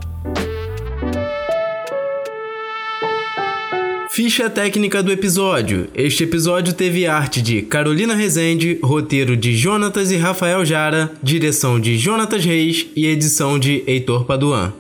Ficha 4.16 4.48
técnica 4.48 5.02
do 5.02 5.12
episódio. 5.12 5.88
Este 5.94 6.24
episódio 6.24 6.72
teve 6.72 7.06
arte 7.06 7.42
de 7.42 7.60
Carolina 7.60 8.14
Rezende, 8.14 8.78
roteiro 8.82 9.36
de 9.36 9.54
Jonatas 9.54 10.10
e 10.10 10.16
Rafael 10.16 10.64
Jara, 10.64 11.12
direção 11.22 11.78
de 11.78 11.98
Jonatas 11.98 12.42
Reis 12.42 12.86
e 12.96 13.04
edição 13.06 13.58
de 13.58 13.84
Heitor 13.86 14.24
Paduan. 14.24 14.72